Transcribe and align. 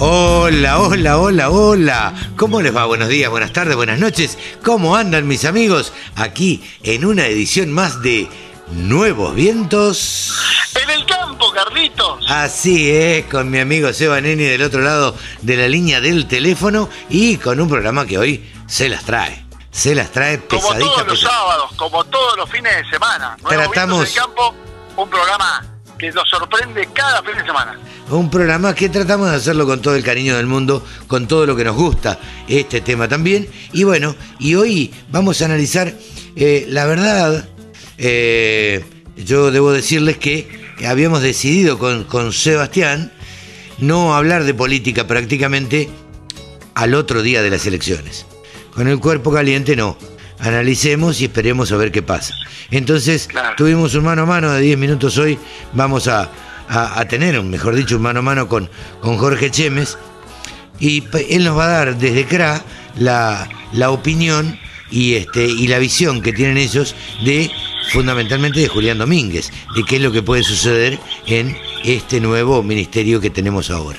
Hola, 0.00 0.78
hola, 0.78 1.18
hola, 1.18 1.50
hola. 1.50 2.14
¿Cómo 2.36 2.62
les 2.62 2.74
va? 2.74 2.84
Buenos 2.84 3.08
días, 3.08 3.28
buenas 3.30 3.52
tardes, 3.52 3.74
buenas 3.74 3.98
noches. 3.98 4.38
¿Cómo 4.64 4.94
andan 4.96 5.26
mis 5.26 5.44
amigos? 5.44 5.92
Aquí 6.14 6.62
en 6.84 7.04
una 7.04 7.26
edición 7.26 7.72
más 7.72 8.00
de 8.00 8.28
Nuevos 8.70 9.34
Vientos. 9.34 10.32
En 10.80 10.88
el 10.90 11.04
campo, 11.04 11.50
Carlitos. 11.52 12.24
Así 12.28 12.90
es, 12.90 13.24
con 13.26 13.50
mi 13.50 13.58
amigo 13.58 13.92
Seba 13.92 14.20
Neni 14.20 14.44
del 14.44 14.62
otro 14.62 14.82
lado 14.82 15.16
de 15.42 15.56
la 15.56 15.66
línea 15.66 16.00
del 16.00 16.28
teléfono 16.28 16.88
y 17.10 17.36
con 17.38 17.58
un 17.60 17.68
programa 17.68 18.06
que 18.06 18.18
hoy 18.18 18.48
se 18.68 18.88
las 18.88 19.04
trae. 19.04 19.44
Se 19.72 19.96
las 19.96 20.12
trae 20.12 20.38
Como 20.46 20.62
pesadita. 20.62 20.86
todos 20.90 21.06
los 21.08 21.20
sábados, 21.20 21.72
como 21.76 22.04
todos 22.04 22.36
los 22.36 22.48
fines 22.48 22.72
de 22.76 22.88
semana. 22.88 23.36
Nuevos 23.42 23.66
Tratamos- 23.72 23.98
Vientos 24.04 24.16
en 24.16 24.22
el 24.22 24.26
campo, 24.26 24.54
un 24.96 25.10
programa 25.10 25.66
que 25.98 26.10
nos 26.12 26.28
sorprende 26.28 26.88
cada 26.92 27.22
fin 27.22 27.36
de 27.36 27.44
semana. 27.44 27.78
Un 28.10 28.30
programa 28.30 28.74
que 28.74 28.88
tratamos 28.88 29.30
de 29.30 29.36
hacerlo 29.36 29.66
con 29.66 29.82
todo 29.82 29.96
el 29.96 30.04
cariño 30.04 30.36
del 30.36 30.46
mundo, 30.46 30.84
con 31.06 31.26
todo 31.26 31.44
lo 31.44 31.56
que 31.56 31.64
nos 31.64 31.76
gusta, 31.76 32.18
este 32.46 32.80
tema 32.80 33.08
también. 33.08 33.48
Y 33.72 33.84
bueno, 33.84 34.14
y 34.38 34.54
hoy 34.54 34.92
vamos 35.10 35.42
a 35.42 35.46
analizar, 35.46 35.92
eh, 36.36 36.66
la 36.68 36.86
verdad, 36.86 37.48
eh, 37.98 38.84
yo 39.16 39.50
debo 39.50 39.72
decirles 39.72 40.16
que 40.16 40.72
habíamos 40.86 41.22
decidido 41.22 41.78
con, 41.78 42.04
con 42.04 42.32
Sebastián 42.32 43.12
no 43.78 44.14
hablar 44.14 44.44
de 44.44 44.54
política 44.54 45.06
prácticamente 45.06 45.88
al 46.74 46.94
otro 46.94 47.22
día 47.22 47.42
de 47.42 47.50
las 47.50 47.66
elecciones. 47.66 48.26
Con 48.74 48.88
el 48.88 49.00
cuerpo 49.00 49.32
caliente 49.32 49.76
no. 49.76 49.96
Analicemos 50.40 51.20
y 51.20 51.24
esperemos 51.24 51.72
a 51.72 51.76
ver 51.76 51.90
qué 51.92 52.02
pasa. 52.02 52.34
Entonces, 52.70 53.26
Claro. 53.26 53.54
tuvimos 53.56 53.94
un 53.94 54.04
mano 54.04 54.22
a 54.22 54.26
mano 54.26 54.52
de 54.52 54.60
10 54.62 54.78
minutos 54.78 55.18
hoy. 55.18 55.38
Vamos 55.72 56.06
a, 56.08 56.30
a- 56.68 57.00
a 57.00 57.08
tener, 57.08 57.38
un, 57.38 57.50
mejor 57.50 57.74
dicho, 57.74 57.96
un 57.96 58.02
mano 58.02 58.20
a 58.20 58.22
mano 58.22 58.48
con, 58.48 58.70
con 59.00 59.16
Jorge 59.18 59.50
Chemes. 59.50 59.98
Y 60.80 61.02
él 61.28 61.44
nos 61.44 61.58
va 61.58 61.64
a 61.64 61.68
dar 61.68 61.98
desde 61.98 62.24
CRA 62.24 62.62
la, 62.98 63.48
la 63.72 63.90
opinión 63.90 64.58
y, 64.90 65.14
este, 65.14 65.44
y 65.44 65.66
la 65.66 65.78
visión 65.78 66.22
que 66.22 66.32
tienen 66.32 66.56
ellos 66.56 66.94
de 67.24 67.50
fundamentalmente 67.92 68.60
de 68.60 68.68
Julián 68.68 68.98
Domínguez, 68.98 69.50
de 69.74 69.82
qué 69.84 69.96
es 69.96 70.02
lo 70.02 70.12
que 70.12 70.22
puede 70.22 70.42
suceder 70.44 70.98
en 71.26 71.56
este 71.84 72.20
nuevo 72.20 72.62
ministerio 72.62 73.20
que 73.20 73.30
tenemos 73.30 73.70
ahora. 73.70 73.98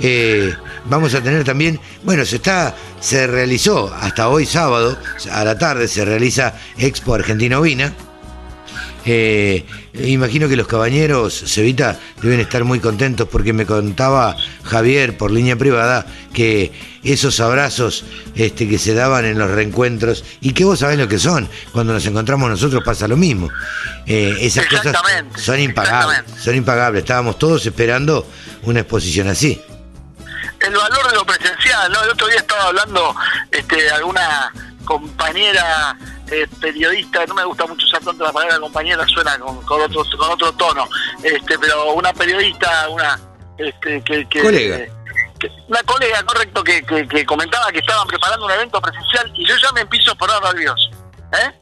Eh, 0.00 0.54
vamos 0.84 1.14
a 1.14 1.20
tener 1.20 1.44
también, 1.44 1.80
bueno, 2.04 2.24
se 2.24 2.36
está, 2.36 2.74
se 3.00 3.26
realizó 3.26 3.92
hasta 3.92 4.28
hoy 4.28 4.46
sábado 4.46 4.96
a 5.30 5.44
la 5.44 5.58
tarde 5.58 5.88
se 5.88 6.04
realiza 6.04 6.54
Expo 6.76 7.14
Argentina 7.14 7.58
Ovina. 7.58 7.92
Eh, 9.10 9.64
imagino 9.94 10.48
que 10.48 10.56
los 10.56 10.66
cabañeros, 10.66 11.42
Cevita, 11.46 11.98
deben 12.20 12.40
estar 12.40 12.64
muy 12.64 12.78
contentos 12.78 13.26
porque 13.30 13.54
me 13.54 13.64
contaba 13.64 14.36
Javier 14.64 15.16
por 15.16 15.30
línea 15.30 15.56
privada 15.56 16.04
que 16.34 16.72
esos 17.02 17.40
abrazos 17.40 18.04
este, 18.34 18.68
que 18.68 18.76
se 18.76 18.92
daban 18.92 19.24
en 19.24 19.38
los 19.38 19.50
reencuentros 19.50 20.24
y 20.42 20.52
que 20.52 20.64
vos 20.64 20.80
sabés 20.80 20.98
lo 20.98 21.08
que 21.08 21.18
son, 21.18 21.48
cuando 21.72 21.94
nos 21.94 22.04
encontramos 22.04 22.50
nosotros 22.50 22.82
pasa 22.84 23.08
lo 23.08 23.16
mismo. 23.16 23.48
Eh, 24.04 24.36
esas 24.42 24.66
cosas 24.66 24.94
son 25.36 25.58
impagables, 25.58 26.24
son 26.38 26.54
impagables. 26.54 27.00
Estábamos 27.00 27.38
todos 27.38 27.64
esperando 27.64 28.26
una 28.64 28.80
exposición 28.80 29.28
así. 29.28 29.58
El 30.60 30.74
valor 30.76 31.08
de 31.08 31.14
lo 31.14 31.24
presencial, 31.24 31.90
¿no? 31.92 32.02
El 32.02 32.10
otro 32.10 32.26
día 32.28 32.38
estaba 32.38 32.64
hablando 32.64 33.14
este, 33.50 33.90
alguna 33.90 34.52
compañera 34.84 35.96
eh, 36.30 36.46
periodista, 36.60 37.24
no 37.26 37.34
me 37.34 37.44
gusta 37.44 37.66
mucho 37.66 37.86
usar 37.86 38.00
tanto 38.02 38.24
la 38.24 38.32
palabra 38.32 38.58
compañera, 38.58 39.06
suena 39.06 39.38
con, 39.38 39.62
con 39.64 39.80
otro 39.80 40.02
con 40.16 40.30
otro 40.30 40.52
tono, 40.52 40.88
este, 41.22 41.58
pero 41.58 41.92
una 41.92 42.12
periodista, 42.12 42.88
una 42.88 43.18
este, 43.58 44.02
que, 44.02 44.26
que- 44.28 44.42
Colega. 44.42 44.78
que- 45.38 45.50
una 45.68 45.82
colega, 45.84 46.22
correcto, 46.24 46.64
que, 46.64 46.82
que, 46.82 47.06
que 47.06 47.24
comentaba 47.26 47.70
que 47.70 47.78
estaban 47.78 48.06
preparando 48.08 48.46
un 48.46 48.50
evento 48.52 48.80
presencial 48.80 49.30
y 49.36 49.46
yo 49.46 49.54
ya 49.62 49.70
me 49.72 49.82
empiezo 49.82 50.10
a 50.12 50.14
poner 50.16 50.36
nervioso, 50.42 50.90
¿eh? 51.32 51.52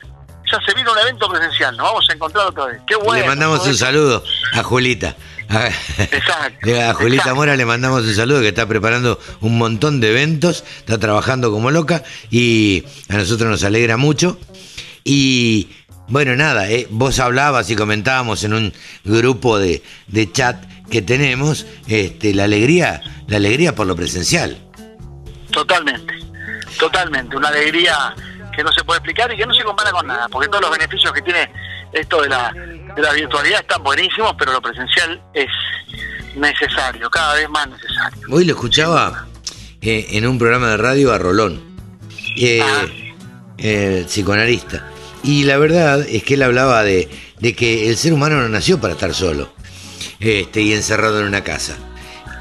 Ya 0.50 0.60
se 0.64 0.74
vino 0.74 0.92
un 0.92 0.98
evento 0.98 1.28
presencial, 1.28 1.76
nos 1.76 1.86
vamos 1.88 2.06
a 2.08 2.12
encontrar 2.12 2.46
otra 2.46 2.66
vez. 2.66 2.80
Qué 2.86 2.94
bueno. 2.96 3.20
le 3.20 3.26
mandamos 3.26 3.66
un 3.66 3.76
saludo 3.76 4.22
a 4.54 4.62
Julita. 4.62 5.16
A, 5.48 5.66
Exacto, 5.66 6.80
a 6.80 6.94
Julita 6.94 7.22
exacto. 7.22 7.36
Mora 7.36 7.56
le 7.56 7.64
mandamos 7.64 8.04
un 8.04 8.14
saludo 8.14 8.40
que 8.40 8.48
está 8.48 8.66
preparando 8.66 9.20
un 9.40 9.58
montón 9.58 10.00
de 10.00 10.10
eventos, 10.10 10.64
está 10.78 10.98
trabajando 10.98 11.50
como 11.50 11.70
loca 11.70 12.02
y 12.30 12.84
a 13.08 13.16
nosotros 13.16 13.50
nos 13.50 13.64
alegra 13.64 13.96
mucho. 13.96 14.38
Y 15.04 15.68
bueno, 16.08 16.36
nada, 16.36 16.70
eh, 16.70 16.86
vos 16.90 17.18
hablabas 17.18 17.70
y 17.70 17.76
comentábamos 17.76 18.44
en 18.44 18.54
un 18.54 18.72
grupo 19.04 19.58
de, 19.58 19.82
de 20.08 20.30
chat 20.30 20.56
que 20.90 21.02
tenemos 21.02 21.66
este, 21.88 22.34
la 22.34 22.44
alegría, 22.44 23.02
la 23.26 23.36
alegría 23.36 23.74
por 23.74 23.86
lo 23.86 23.96
presencial. 23.96 24.58
Totalmente, 25.50 26.14
totalmente. 26.78 27.36
Una 27.36 27.48
alegría 27.48 28.14
que 28.54 28.62
no 28.62 28.72
se 28.72 28.84
puede 28.84 28.98
explicar 28.98 29.32
y 29.32 29.36
que 29.36 29.46
no 29.46 29.54
se 29.54 29.62
compara 29.64 29.90
con 29.90 30.06
nada, 30.06 30.28
porque 30.28 30.48
todos 30.48 30.62
los 30.62 30.70
beneficios 30.70 31.12
que 31.12 31.22
tiene 31.22 31.50
esto 31.92 32.22
de 32.22 32.28
la, 32.28 32.52
de 32.52 33.02
la 33.02 33.12
virtualidad 33.12 33.60
están 33.60 33.82
buenísimos, 33.82 34.34
pero 34.38 34.52
lo 34.52 34.60
presencial 34.60 35.20
es 35.34 35.48
necesario, 36.34 37.08
cada 37.10 37.34
vez 37.34 37.48
más 37.48 37.68
necesario. 37.68 38.18
Hoy 38.30 38.44
lo 38.44 38.52
escuchaba 38.52 39.26
eh, 39.80 40.06
en 40.10 40.26
un 40.26 40.38
programa 40.38 40.68
de 40.70 40.76
radio 40.76 41.12
a 41.12 41.18
Rolón, 41.18 41.62
eh, 42.36 42.60
Ah. 42.62 42.84
el 43.58 44.04
psicoanalista. 44.06 44.86
Y 45.22 45.44
la 45.44 45.56
verdad 45.58 46.00
es 46.08 46.22
que 46.22 46.34
él 46.34 46.42
hablaba 46.42 46.82
de, 46.84 47.08
de 47.40 47.54
que 47.56 47.88
el 47.88 47.96
ser 47.96 48.12
humano 48.12 48.36
no 48.40 48.48
nació 48.48 48.80
para 48.80 48.94
estar 48.94 49.12
solo 49.14 49.52
este, 50.20 50.60
y 50.62 50.72
encerrado 50.72 51.20
en 51.20 51.26
una 51.26 51.42
casa. 51.42 51.76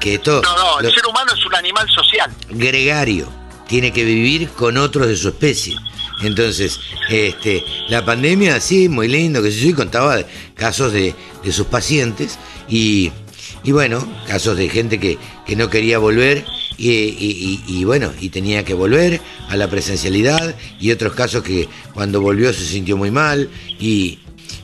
Que 0.00 0.14
esto, 0.14 0.42
No, 0.42 0.56
no, 0.56 0.80
lo- 0.82 0.88
el 0.88 0.94
ser 0.94 1.06
humano 1.06 1.32
es 1.34 1.44
un 1.44 1.54
animal 1.54 1.88
social. 1.88 2.30
gregario, 2.50 3.28
tiene 3.66 3.92
que 3.92 4.04
vivir 4.04 4.50
con 4.50 4.76
otros 4.76 5.08
de 5.08 5.16
su 5.16 5.28
especie. 5.28 5.74
Entonces, 6.22 6.80
este, 7.08 7.62
la 7.88 8.04
pandemia, 8.04 8.60
sí, 8.60 8.88
muy 8.88 9.08
lindo, 9.08 9.42
que 9.42 9.50
yo, 9.50 9.68
y 9.68 9.72
contaba 9.74 10.18
casos 10.54 10.92
de, 10.92 11.14
sus 11.52 11.66
pacientes 11.66 12.38
y, 12.68 13.12
y 13.62 13.72
bueno, 13.72 14.06
casos 14.26 14.56
de 14.56 14.68
gente 14.68 14.98
que, 14.98 15.18
que 15.46 15.54
no 15.56 15.70
quería 15.70 15.98
volver 15.98 16.44
y- 16.78 17.60
y 17.66 17.84
bueno, 17.84 18.12
y 18.20 18.28
tenía 18.30 18.64
que 18.64 18.74
volver 18.74 19.20
a 19.48 19.56
la 19.56 19.68
presencialidad 19.68 20.54
y 20.80 20.90
otros 20.90 21.14
casos 21.14 21.42
que 21.42 21.68
cuando 21.94 22.20
volvió 22.20 22.52
se 22.52 22.66
sintió 22.66 22.96
muy 22.96 23.10
mal 23.10 23.48
y 23.78 24.18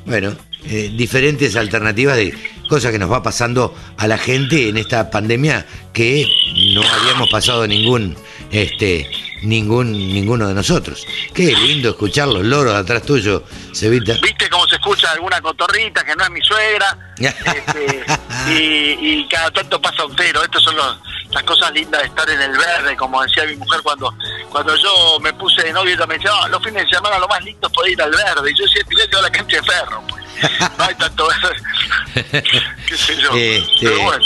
bueno, 0.04 0.34
eh, 0.66 0.92
diferentes 0.96 1.56
alternativas 1.56 2.16
de 2.16 2.34
cosas 2.68 2.92
que 2.92 2.98
nos 2.98 3.10
va 3.10 3.22
pasando 3.22 3.74
a 3.96 4.06
la 4.08 4.18
gente 4.18 4.68
en 4.68 4.76
esta 4.76 5.10
pandemia 5.10 5.66
que 5.92 6.26
no 6.74 6.82
habíamos 6.82 7.28
pasado 7.30 7.66
ningún 7.66 8.16
este 8.50 9.06
ningún 9.42 9.92
ninguno 9.92 10.48
de 10.48 10.54
nosotros. 10.54 11.06
Qué 11.34 11.54
lindo 11.54 11.90
escuchar 11.90 12.28
los 12.28 12.44
loros 12.44 12.74
atrás 12.74 13.02
tuyo, 13.02 13.44
Cevita. 13.74 14.14
¿Viste 14.22 14.48
cómo 14.48 14.66
se 14.66 14.76
escucha 14.76 15.10
alguna 15.12 15.40
cotorrita 15.40 16.04
que 16.04 16.14
no 16.16 16.24
es 16.24 16.30
mi 16.30 16.40
suegra? 16.42 16.98
Este, 17.22 18.04
y, 18.50 19.20
y 19.20 19.28
cada 19.28 19.50
tanto 19.50 19.80
pasa 19.80 20.04
un 20.04 20.16
tero. 20.16 20.42
Estas 20.42 20.62
son 20.62 20.74
los- 20.76 20.98
las 21.32 21.42
cosas 21.44 21.72
lindas 21.72 22.00
de 22.02 22.08
estar 22.08 22.28
en 22.28 22.40
el 22.40 22.52
verde, 22.56 22.96
como 22.96 23.22
decía 23.22 23.44
mi 23.44 23.56
mujer 23.56 23.80
cuando 23.82 24.12
cuando 24.50 24.76
yo 24.76 25.18
me 25.20 25.32
puse 25.34 25.62
de 25.62 25.72
novio. 25.72 25.94
Ella 25.94 26.06
me 26.06 26.14
decía, 26.14 26.30
"Ah, 26.42 26.48
los 26.48 26.62
fines 26.62 26.84
de 26.84 26.90
semana 26.96 27.18
lo 27.18 27.28
más 27.28 27.42
lindo 27.44 27.66
es 27.66 27.72
poder 27.72 27.92
ir 27.92 28.02
al 28.02 28.10
verde. 28.10 28.50
Y 28.50 28.58
yo 28.58 28.64
decía, 28.64 28.82
tiré 28.88 29.02
yo 29.10 29.18
a 29.18 29.22
la 29.22 29.30
cancha 29.30 29.56
de 29.56 29.62
ferro. 29.62 30.02
Pues. 30.08 30.22
No 30.78 30.84
hay 30.84 30.94
tanto 30.96 31.28
verde. 31.28 32.42
¿Qué 32.86 32.96
sé 32.96 33.16
yo? 33.16 33.30
Este, 33.34 33.68
Pero 33.80 34.02
bueno. 34.02 34.24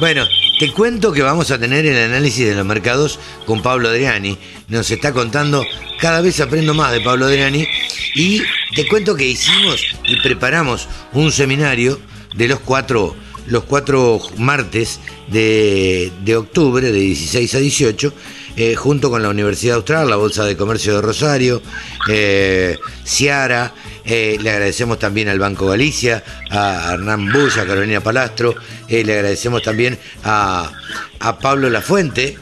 Bueno, 0.00 0.26
te 0.58 0.72
cuento 0.72 1.12
que 1.12 1.22
vamos 1.22 1.50
a 1.50 1.58
tener 1.58 1.86
el 1.86 2.10
análisis 2.10 2.46
de 2.48 2.54
los 2.54 2.64
mercados 2.64 3.18
con 3.46 3.62
Pablo 3.62 3.88
Adriani. 3.88 4.38
Nos 4.68 4.90
está 4.90 5.12
contando, 5.12 5.64
cada 6.00 6.20
vez 6.20 6.40
aprendo 6.40 6.74
más 6.74 6.92
de 6.92 7.00
Pablo 7.00 7.26
Adriani. 7.26 7.66
Y 8.14 8.42
te 8.74 8.88
cuento 8.88 9.14
que 9.14 9.24
hicimos 9.24 9.80
y 10.04 10.20
preparamos 10.20 10.88
un 11.12 11.30
seminario 11.30 12.00
de 12.34 12.48
los 12.48 12.60
cuatro 12.60 13.14
los 13.46 13.64
cuatro 13.64 14.20
martes 14.36 15.00
de, 15.28 16.12
de 16.24 16.36
octubre, 16.36 16.90
de 16.90 16.98
16 16.98 17.54
a 17.54 17.58
18, 17.58 18.14
eh, 18.54 18.74
junto 18.74 19.08
con 19.08 19.22
la 19.22 19.30
Universidad 19.30 19.76
Austral, 19.76 20.10
la 20.10 20.16
Bolsa 20.16 20.44
de 20.44 20.58
Comercio 20.58 20.96
de 20.96 21.00
Rosario, 21.00 21.62
eh, 22.10 22.78
Ciara, 23.02 23.72
eh, 24.04 24.36
le 24.42 24.50
agradecemos 24.50 24.98
también 24.98 25.28
al 25.28 25.38
Banco 25.38 25.66
Galicia, 25.66 26.22
a 26.50 26.92
Hernán 26.92 27.32
Bulla, 27.32 27.62
a 27.62 27.66
Carolina 27.66 28.00
Palastro, 28.02 28.54
le 28.88 29.00
agradecemos 29.00 29.62
también 29.62 29.98
a, 30.22 30.70
a 31.18 31.38
Pablo 31.38 31.70
Lafuente, 31.70 32.36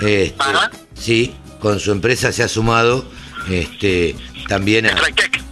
este, 0.00 0.34
sí, 0.94 1.34
con 1.58 1.80
su 1.80 1.90
empresa 1.90 2.30
se 2.30 2.44
ha 2.44 2.48
sumado 2.48 3.04
este, 3.50 4.14
también 4.46 4.86
a, 4.86 4.94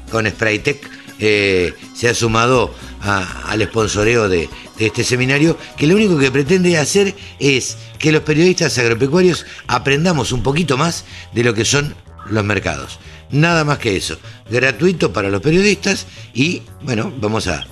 con 0.09 0.25
Spraytech, 0.25 0.89
se 1.19 2.09
ha 2.09 2.15
sumado 2.15 2.73
al 3.03 3.63
sponsoreo 3.65 4.29
de, 4.29 4.49
este 4.87 5.05
seminario, 5.05 5.57
que 5.77 5.87
lo 5.87 5.95
único 5.95 6.19
que 6.19 6.31
pretende 6.31 6.79
hacer 6.79 7.15
es 7.39 7.77
que 7.99 8.13
los 8.13 8.23
periodistas 8.23 8.79
agropecuarios 8.79 9.47
aprendamos 9.67 10.33
un 10.33 10.43
poquito 10.43 10.77
más 10.77 11.05
de 11.33 11.45
lo 11.45 11.55
que 11.55 11.65
son 11.65 11.95
los 12.31 12.45
mercados. 12.45 12.99
Nada 13.31 13.65
más 13.65 13.79
que 13.79 13.97
eso. 13.97 14.19
Gratuito 14.51 15.13
para 15.13 15.29
los 15.29 15.41
periodistas 15.41 16.07
y, 16.35 16.63
bueno, 16.83 17.13
vamos 17.17 17.47
a, 17.47 17.67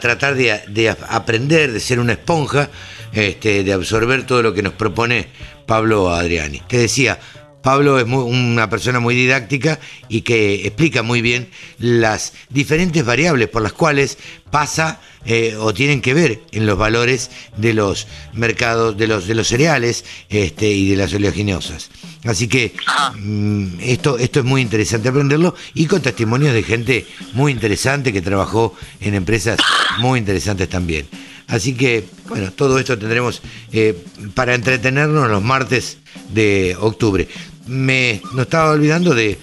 tratar 0.00 0.34
de, 0.34 0.96
aprender, 1.08 1.72
de 1.72 1.80
ser 1.80 2.00
una 2.00 2.12
esponja, 2.12 2.70
este, 3.12 3.64
de 3.64 3.72
absorber 3.72 4.24
todo 4.24 4.42
lo 4.42 4.54
que 4.54 4.62
nos 4.62 4.72
propone 4.72 5.28
Pablo 5.66 6.10
Adriani. 6.10 6.60
Que 6.68 6.78
decía, 6.78 7.18
Pablo 7.62 7.98
es 7.98 8.04
una 8.04 8.68
persona 8.68 9.00
muy 9.00 9.14
didáctica 9.14 9.78
y 10.08 10.22
que 10.22 10.66
explica 10.66 11.02
muy 11.02 11.22
bien 11.22 11.48
las 11.78 12.32
diferentes 12.50 13.04
variables 13.04 13.48
por 13.48 13.62
las 13.62 13.72
cuales 13.72 14.18
pasa 14.50 15.00
eh, 15.24 15.56
o 15.58 15.72
tienen 15.72 16.02
que 16.02 16.14
ver 16.14 16.40
en 16.50 16.66
los 16.66 16.76
valores 16.76 17.30
de 17.56 17.74
los 17.74 18.08
mercados, 18.32 18.96
de 18.96 19.06
los, 19.06 19.26
de 19.26 19.34
los 19.36 19.46
cereales 19.48 20.04
este, 20.28 20.68
y 20.68 20.90
de 20.90 20.96
las 20.96 21.14
oleaginosas. 21.14 21.90
Así 22.24 22.48
que 22.48 22.74
mm, 23.18 23.80
esto, 23.80 24.18
esto 24.18 24.40
es 24.40 24.44
muy 24.44 24.60
interesante 24.60 25.08
aprenderlo 25.08 25.54
y 25.74 25.86
con 25.86 26.02
testimonios 26.02 26.52
de 26.54 26.62
gente 26.64 27.06
muy 27.34 27.52
interesante 27.52 28.12
que 28.12 28.20
trabajó 28.20 28.74
en 29.00 29.14
empresas 29.14 29.58
muy 29.98 30.18
interesantes 30.18 30.68
también. 30.68 31.06
Así 31.46 31.74
que, 31.74 32.04
bueno, 32.28 32.50
todo 32.50 32.78
esto 32.78 32.98
tendremos 32.98 33.42
eh, 33.72 33.96
para 34.34 34.54
entretenernos 34.54 35.28
los 35.28 35.42
martes 35.42 35.98
de 36.32 36.76
octubre 36.80 37.28
me 37.66 38.22
no 38.32 38.42
estaba 38.42 38.70
olvidando 38.70 39.14
de, 39.14 39.38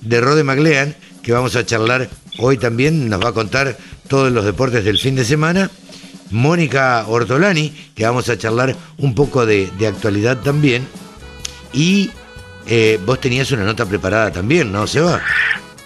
de 0.00 0.20
Rode 0.20 0.44
McLean, 0.44 0.96
que 1.22 1.32
vamos 1.32 1.56
a 1.56 1.64
charlar 1.64 2.08
hoy 2.38 2.58
también, 2.58 3.08
nos 3.08 3.24
va 3.24 3.30
a 3.30 3.32
contar 3.32 3.76
todos 4.08 4.32
los 4.32 4.44
deportes 4.44 4.84
del 4.84 4.98
fin 4.98 5.16
de 5.16 5.24
semana. 5.24 5.70
Mónica 6.30 7.04
Ortolani, 7.06 7.70
que 7.94 8.06
vamos 8.06 8.28
a 8.28 8.38
charlar 8.38 8.74
un 8.98 9.14
poco 9.14 9.44
de, 9.44 9.70
actualidad 9.86 10.38
también. 10.38 10.88
Y 11.72 12.10
eh, 12.66 12.98
vos 13.04 13.20
tenías 13.20 13.50
una 13.52 13.64
nota 13.64 13.84
preparada 13.86 14.32
también, 14.32 14.72
¿no, 14.72 14.86
Seba? 14.86 15.20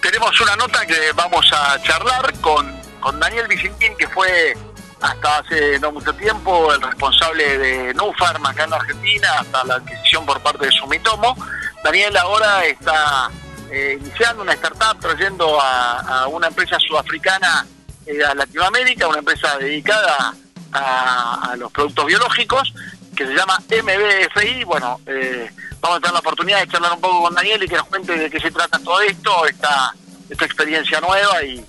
Tenemos 0.00 0.40
una 0.40 0.54
nota 0.56 0.86
que 0.86 0.94
vamos 1.14 1.44
a 1.52 1.82
charlar 1.82 2.32
con, 2.40 2.72
con 3.00 3.18
Daniel 3.18 3.48
Vicentín, 3.48 3.92
que 3.98 4.08
fue 4.08 4.56
hasta 5.00 5.38
hace 5.38 5.78
no 5.80 5.92
mucho 5.92 6.12
tiempo 6.14 6.72
el 6.72 6.80
responsable 6.80 7.58
de 7.58 7.94
Nufarm 7.94 8.46
acá 8.46 8.64
en 8.64 8.72
Argentina, 8.72 9.28
hasta 9.40 9.64
la 9.64 9.74
adquisición 9.74 10.24
por 10.24 10.40
parte 10.40 10.66
de 10.66 10.72
Sumitomo. 10.72 11.36
Daniel 11.82 12.16
ahora 12.16 12.64
está 12.64 13.30
eh, 13.70 13.98
iniciando 14.00 14.42
una 14.42 14.52
startup 14.52 15.00
trayendo 15.00 15.58
a, 15.60 16.28
una 16.28 16.46
empresa 16.48 16.78
sudafricana 16.78 17.66
eh, 18.06 18.24
a 18.24 18.34
Latinoamérica, 18.34 19.08
una 19.08 19.18
empresa 19.18 19.58
dedicada 19.58 20.34
a, 20.72 21.54
los 21.58 21.72
productos 21.72 22.06
biológicos 22.06 22.72
que 23.16 23.26
se 23.26 23.34
llama 23.34 23.58
MBFI. 23.68 24.64
Bueno, 24.64 25.00
eh, 25.06 25.50
vamos 25.80 25.98
a 25.98 26.00
tener 26.00 26.12
la 26.12 26.20
oportunidad 26.20 26.60
de 26.60 26.68
charlar 26.68 26.92
un 26.92 27.00
poco 27.00 27.22
con 27.22 27.34
Daniel 27.34 27.62
y 27.62 27.68
que 27.68 27.76
nos 27.76 27.86
cuente 27.86 28.16
de 28.16 28.30
qué 28.30 28.38
se 28.38 28.50
trata 28.50 28.78
todo 28.78 29.00
esto, 29.00 29.46
esta, 29.46 29.92
esta 30.28 30.44
experiencia 30.44 31.00
nueva 31.00 31.42
y, 31.42 31.64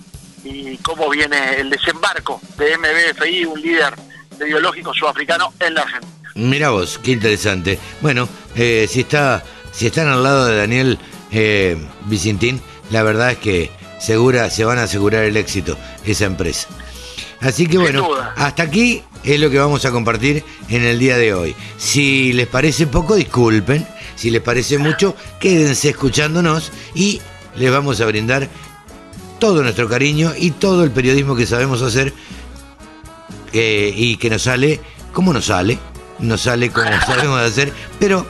cómo 0.82 1.10
viene 1.10 1.56
el 1.56 1.68
desembarco 1.68 2.40
de 2.56 2.78
MBFI, 2.78 3.44
un 3.44 3.60
líder 3.60 3.94
de 4.38 4.46
biológico 4.46 4.94
sudafricano 4.94 5.52
en 5.60 5.74
la 5.74 5.82
Argentina. 5.82 6.30
Mira 6.36 6.70
vos, 6.70 6.98
qué 7.02 7.10
interesante. 7.10 7.78
Bueno, 8.00 8.26
si 8.54 9.00
está, 9.00 9.44
si 9.78 9.86
están 9.86 10.08
al 10.08 10.24
lado 10.24 10.46
de 10.46 10.56
Daniel 10.56 10.98
eh, 11.30 11.76
Vicentín, 12.06 12.60
la 12.90 13.04
verdad 13.04 13.30
es 13.30 13.38
que 13.38 13.70
segura 14.00 14.50
se 14.50 14.64
van 14.64 14.78
a 14.78 14.82
asegurar 14.82 15.22
el 15.22 15.36
éxito 15.36 15.78
esa 16.04 16.24
empresa. 16.24 16.66
Así 17.40 17.68
que 17.68 17.78
bueno, 17.78 18.08
hasta 18.34 18.64
aquí 18.64 19.04
es 19.22 19.38
lo 19.38 19.48
que 19.50 19.60
vamos 19.60 19.84
a 19.84 19.92
compartir 19.92 20.42
en 20.68 20.82
el 20.82 20.98
día 20.98 21.16
de 21.16 21.32
hoy. 21.32 21.54
Si 21.76 22.32
les 22.32 22.48
parece 22.48 22.88
poco, 22.88 23.14
disculpen. 23.14 23.86
Si 24.16 24.30
les 24.32 24.42
parece 24.42 24.78
mucho, 24.78 25.14
quédense 25.38 25.90
escuchándonos 25.90 26.72
y 26.92 27.20
les 27.54 27.70
vamos 27.70 28.00
a 28.00 28.06
brindar 28.06 28.48
todo 29.38 29.62
nuestro 29.62 29.88
cariño 29.88 30.32
y 30.36 30.50
todo 30.50 30.82
el 30.82 30.90
periodismo 30.90 31.36
que 31.36 31.46
sabemos 31.46 31.82
hacer 31.82 32.12
eh, 33.52 33.92
y 33.94 34.16
que 34.16 34.28
nos 34.28 34.42
sale 34.42 34.80
como 35.12 35.32
nos 35.32 35.44
sale, 35.46 35.78
nos 36.18 36.40
sale 36.40 36.70
como 36.70 36.90
sabemos 37.06 37.40
hacer, 37.40 37.72
pero, 38.00 38.26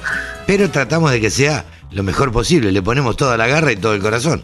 pero 0.49 0.71
tratamos 0.71 1.11
de 1.11 1.21
que 1.21 1.29
sea 1.29 1.67
lo 1.91 2.03
mejor 2.03 2.33
posible, 2.33 2.73
le 2.73 2.81
ponemos 2.81 3.19
toda 3.19 3.37
la 3.37 3.47
garra 3.47 3.71
y 3.71 3.77
todo 3.77 3.93
el 3.93 4.01
corazón. 4.01 4.43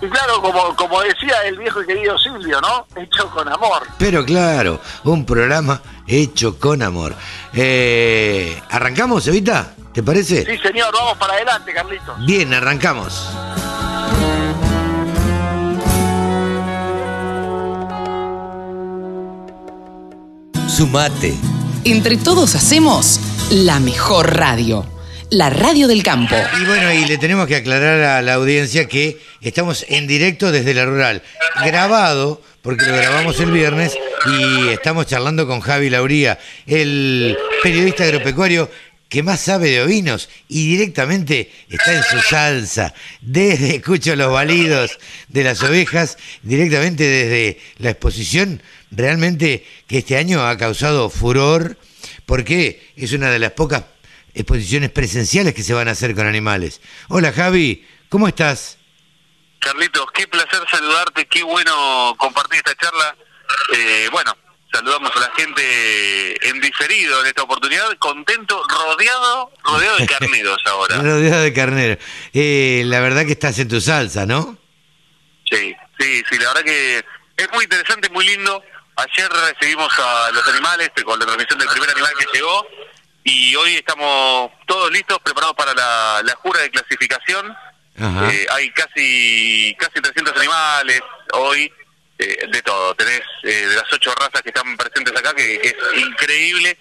Y 0.00 0.06
claro, 0.08 0.40
como, 0.40 0.74
como 0.74 1.02
decía 1.02 1.34
el 1.44 1.58
viejo 1.58 1.82
y 1.82 1.86
querido 1.86 2.18
Silvio, 2.18 2.58
¿no? 2.62 2.86
Hecho 2.96 3.28
con 3.28 3.46
amor. 3.46 3.82
Pero 3.98 4.24
claro, 4.24 4.80
un 5.04 5.26
programa 5.26 5.82
hecho 6.06 6.58
con 6.58 6.80
amor. 6.80 7.14
Eh, 7.52 8.62
¿Arrancamos, 8.70 9.26
Evita? 9.26 9.74
¿Te 9.92 10.02
parece? 10.02 10.46
Sí, 10.46 10.56
señor, 10.56 10.90
vamos 10.94 11.18
para 11.18 11.34
adelante, 11.34 11.74
Carlitos. 11.74 12.24
Bien, 12.24 12.54
arrancamos. 12.54 13.28
Sumate. 20.66 21.36
Entre 21.84 22.16
todos 22.16 22.54
hacemos 22.54 23.20
la 23.50 23.80
mejor 23.80 24.34
radio. 24.34 24.86
La 25.30 25.48
radio 25.48 25.86
del 25.86 26.02
campo. 26.02 26.34
Y 26.60 26.64
bueno, 26.64 26.92
y 26.92 27.04
le 27.04 27.16
tenemos 27.16 27.46
que 27.46 27.54
aclarar 27.54 28.00
a 28.02 28.22
la 28.22 28.34
audiencia 28.34 28.88
que 28.88 29.20
estamos 29.40 29.86
en 29.88 30.08
directo 30.08 30.50
desde 30.50 30.74
la 30.74 30.84
rural. 30.86 31.22
Grabado, 31.64 32.42
porque 32.62 32.84
lo 32.84 32.96
grabamos 32.96 33.38
el 33.38 33.52
viernes 33.52 33.96
y 34.26 34.68
estamos 34.70 35.06
charlando 35.06 35.46
con 35.46 35.60
Javi 35.60 35.88
Lauría, 35.88 36.40
el 36.66 37.38
periodista 37.62 38.02
agropecuario 38.02 38.68
que 39.08 39.22
más 39.22 39.40
sabe 39.40 39.70
de 39.70 39.82
ovinos 39.82 40.28
y 40.48 40.68
directamente 40.68 41.52
está 41.68 41.94
en 41.94 42.02
su 42.02 42.20
salsa. 42.28 42.92
Desde 43.20 43.76
escucho 43.76 44.16
los 44.16 44.32
balidos 44.32 44.98
de 45.28 45.44
las 45.44 45.62
ovejas, 45.62 46.18
directamente 46.42 47.04
desde 47.04 47.60
la 47.78 47.90
exposición, 47.90 48.62
realmente 48.90 49.64
que 49.86 49.98
este 49.98 50.16
año 50.16 50.44
ha 50.44 50.56
causado 50.56 51.08
furor 51.08 51.76
porque 52.26 52.82
es 52.96 53.12
una 53.12 53.30
de 53.30 53.38
las 53.38 53.52
pocas 53.52 53.84
exposiciones 54.34 54.90
presenciales 54.90 55.54
que 55.54 55.62
se 55.62 55.74
van 55.74 55.88
a 55.88 55.92
hacer 55.92 56.14
con 56.14 56.26
animales. 56.26 56.80
Hola 57.08 57.32
Javi, 57.32 57.86
¿cómo 58.08 58.28
estás? 58.28 58.78
Carlitos, 59.58 60.06
qué 60.12 60.26
placer 60.26 60.60
saludarte, 60.70 61.26
qué 61.26 61.42
bueno 61.42 62.14
compartir 62.16 62.58
esta 62.58 62.74
charla. 62.76 63.14
Eh, 63.76 64.08
bueno, 64.10 64.34
saludamos 64.72 65.10
a 65.14 65.20
la 65.20 65.30
gente 65.36 66.48
en 66.48 66.60
diferido 66.60 67.20
en 67.20 67.26
esta 67.26 67.42
oportunidad, 67.42 67.96
contento, 67.98 68.62
rodeado, 68.68 69.52
rodeado 69.64 69.98
de 69.98 70.06
carneros 70.06 70.58
ahora. 70.66 70.96
rodeado 70.96 71.42
de 71.42 71.52
carneros. 71.52 71.98
Eh, 72.32 72.82
la 72.86 73.00
verdad 73.00 73.26
que 73.26 73.32
estás 73.32 73.58
en 73.58 73.68
tu 73.68 73.80
salsa, 73.80 74.24
¿no? 74.26 74.56
Sí, 75.50 75.74
sí, 75.98 76.22
sí, 76.30 76.38
la 76.38 76.48
verdad 76.48 76.64
que 76.64 77.04
es 77.36 77.52
muy 77.52 77.64
interesante, 77.64 78.08
muy 78.10 78.24
lindo. 78.24 78.62
Ayer 78.96 79.30
recibimos 79.30 79.92
a 79.98 80.30
los 80.30 80.46
animales 80.48 80.90
con 81.04 81.18
la 81.18 81.26
transmisión 81.26 81.58
del 81.58 81.68
primer 81.68 81.90
animal 81.90 82.12
que 82.18 82.26
llegó 82.32 82.66
y 83.24 83.54
hoy 83.56 83.76
estamos 83.76 84.50
todos 84.66 84.90
listos, 84.90 85.18
preparados 85.22 85.54
para 85.56 85.74
la, 85.74 86.22
la 86.24 86.34
jura 86.36 86.60
de 86.60 86.70
clasificación. 86.70 87.54
Eh, 88.02 88.46
hay 88.50 88.70
casi 88.70 89.76
casi 89.78 90.00
300 90.00 90.34
animales 90.34 91.02
hoy 91.34 91.70
eh, 92.20 92.46
de 92.50 92.62
todo. 92.62 92.94
Tenés 92.94 93.22
eh, 93.44 93.66
de 93.66 93.76
las 93.76 93.90
ocho 93.90 94.14
razas 94.14 94.42
que 94.42 94.50
están 94.50 94.76
presentes 94.76 95.16
acá, 95.16 95.32
que, 95.34 95.54
es 95.54 95.74
increíble. 95.96 96.76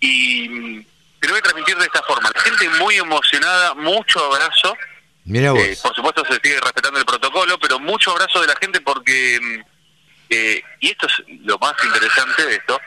Y 0.00 0.48
mm, 0.48 0.84
te 1.18 1.28
lo 1.28 1.32
voy 1.32 1.38
a 1.38 1.42
transmitir 1.42 1.76
de 1.76 1.86
esta 1.86 2.02
forma. 2.02 2.30
La 2.34 2.40
gente 2.42 2.68
muy 2.78 2.96
emocionada, 2.96 3.72
mucho 3.74 4.22
abrazo. 4.32 4.76
Mira 5.24 5.52
vos. 5.52 5.62
Eh, 5.62 5.78
por 5.82 5.94
supuesto 5.94 6.24
se 6.26 6.34
sigue 6.42 6.60
respetando 6.60 6.98
el 6.98 7.06
protocolo, 7.06 7.58
pero 7.58 7.78
mucho 7.78 8.10
abrazo 8.10 8.42
de 8.42 8.48
la 8.48 8.56
gente 8.56 8.82
porque, 8.82 9.38
mm, 9.40 10.34
y 10.80 10.90
esto 10.90 11.06
es 11.06 11.22
lo 11.44 11.58
más 11.58 11.74
interesante 11.84 12.44
de 12.44 12.54
esto, 12.56 12.78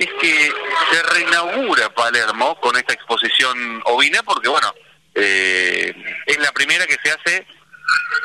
es 0.00 0.08
que 0.20 0.52
se 0.90 1.02
reinaugura 1.14 1.94
Palermo 1.94 2.58
con 2.60 2.76
esta 2.76 2.94
exposición 2.94 3.82
ovina 3.84 4.22
porque, 4.22 4.48
bueno, 4.48 4.74
es 5.14 6.38
la 6.38 6.50
primera 6.52 6.86
que 6.86 6.96
se 7.02 7.10
hace 7.10 7.46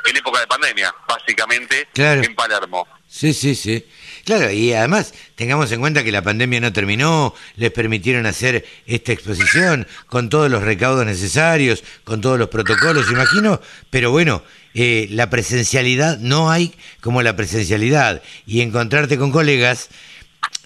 en 0.06 0.18
época 0.18 0.40
de 0.40 0.48
pandemia, 0.48 0.94
básicamente, 1.08 1.88
en 1.96 2.36
Palermo. 2.36 2.88
Sí, 3.08 3.34
sí, 3.34 3.56
sí. 3.56 3.86
Claro, 4.24 4.52
y 4.52 4.74
además 4.74 5.14
tengamos 5.36 5.72
en 5.72 5.80
cuenta 5.80 6.04
que 6.04 6.12
la 6.12 6.22
pandemia 6.22 6.60
no 6.60 6.74
terminó, 6.74 7.36
les 7.58 7.72
permitieron 7.72 8.26
hacer 8.26 8.66
esta 8.88 9.12
exposición 9.12 9.88
con 10.08 10.30
todos 10.30 10.50
los 10.50 10.64
recaudos 10.64 11.06
necesarios, 11.06 11.84
con 12.04 12.22
todos 12.22 12.40
los 12.40 12.50
protocolos, 12.50 13.12
imagino, 13.12 13.62
pero 13.90 14.12
bueno, 14.12 14.44
eh, 14.74 15.08
la 15.12 15.30
presencialidad 15.30 16.18
no 16.18 16.50
hay 16.50 16.74
como 17.02 17.22
la 17.22 17.36
presencialidad 17.36 18.24
y 18.48 18.62
encontrarte 18.62 19.18
con 19.18 19.32
colegas, 19.32 19.90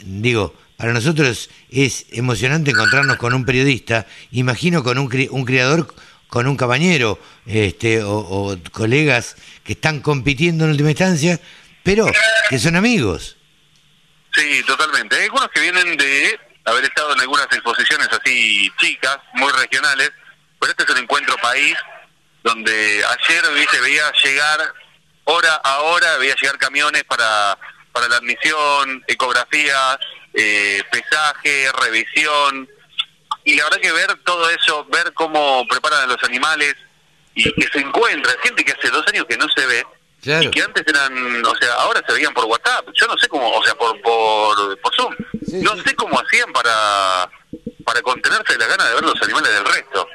digo, 0.02 0.56
para 0.80 0.94
nosotros 0.94 1.50
es 1.70 2.06
emocionante 2.12 2.72
encontrarnos 2.72 3.18
con 3.18 3.34
un 3.34 3.44
periodista, 3.44 4.08
imagino 4.32 4.82
con 4.82 4.98
un, 4.98 5.28
un 5.30 5.44
criador, 5.44 5.94
con 6.30 6.48
un 6.48 6.56
cabañero, 6.56 7.20
este, 7.46 8.02
o, 8.02 8.58
colegas 8.72 9.36
que 9.66 9.74
están 9.74 10.00
compitiendo 10.00 10.64
en 10.64 10.72
última 10.72 10.92
instancia, 10.92 11.38
pero 11.84 12.06
que 12.50 12.58
son 12.60 12.78
amigos. 12.78 13.36
Sí, 14.34 14.64
totalmente. 14.66 15.18
Hay 15.18 15.24
algunos 15.24 15.50
que 15.50 15.60
vienen 15.60 15.98
de 15.98 16.40
haber 16.64 16.86
estado 16.86 17.12
en 17.12 17.20
algunas 17.20 17.48
exposiciones 17.52 18.08
así 18.14 18.72
chicas, 18.80 19.18
muy 19.34 19.52
regionales, 19.52 20.14
pero 20.62 20.72
este 20.72 20.86
es 20.86 20.90
un 20.92 21.00
encuentro 21.00 21.36
país 21.42 21.76
donde 22.42 23.04
ayer 23.04 23.44
viste 23.54 23.82
veía 23.82 24.10
llegar 24.24 24.74
hora 25.26 25.56
a 25.56 25.80
hora 25.80 26.18
veía 26.20 26.36
llegar 26.42 26.58
camiones 26.58 27.04
para 27.04 27.58
para 28.00 28.08
la 28.12 28.18
admisión 28.18 29.04
ecografías 29.08 29.98
eh, 30.34 30.82
pesaje 30.90 31.70
revisión. 31.82 32.70
Y 33.44 33.56
la 33.56 33.66
verdad 33.66 33.80
que 33.82 33.92
ver 33.92 34.16
todo 34.24 34.50
eso 34.50 34.86
ver 34.86 35.12
cómo 35.14 35.66
preparan 35.68 36.04
a 36.04 36.08
los 36.08 36.24
animales 36.24 36.76
y 37.36 37.52
que 37.54 37.68
se 37.68 37.80
encuentra 37.80 38.32
gente 38.44 38.64
que 38.64 38.72
hace 38.72 38.90
dos 38.90 39.06
años 39.08 39.26
que 39.28 39.38
no 39.38 39.48
se 39.56 39.66
ve 39.66 39.86
y 40.22 40.50
que 40.50 40.62
antes 40.62 40.84
eran 40.88 41.46
o 41.46 41.56
sea 41.56 41.74
ahora 41.76 42.02
se 42.08 42.14
veían 42.14 42.34
por 42.34 42.46
WhatsApp. 42.46 42.88
Yo 42.94 43.08
no 43.08 43.18
sé 43.18 43.28
cómo 43.28 43.50
o 43.52 43.64
sea 43.64 43.76
por 43.76 44.00
por, 44.02 44.80
por 44.80 44.96
Zoom. 44.96 45.14
No 45.64 45.76
sé 45.84 45.94
cómo 45.96 46.20
hacían 46.20 46.54
para 46.54 47.30
para 47.84 48.02
contenerse 48.02 48.54
de 48.54 48.60
la 48.60 48.68
gana 48.68 48.88
de 48.88 48.96
ver 48.96 49.04
los 49.04 49.22
animales 49.22 49.52
del 49.52 49.66
resto. 49.66 50.08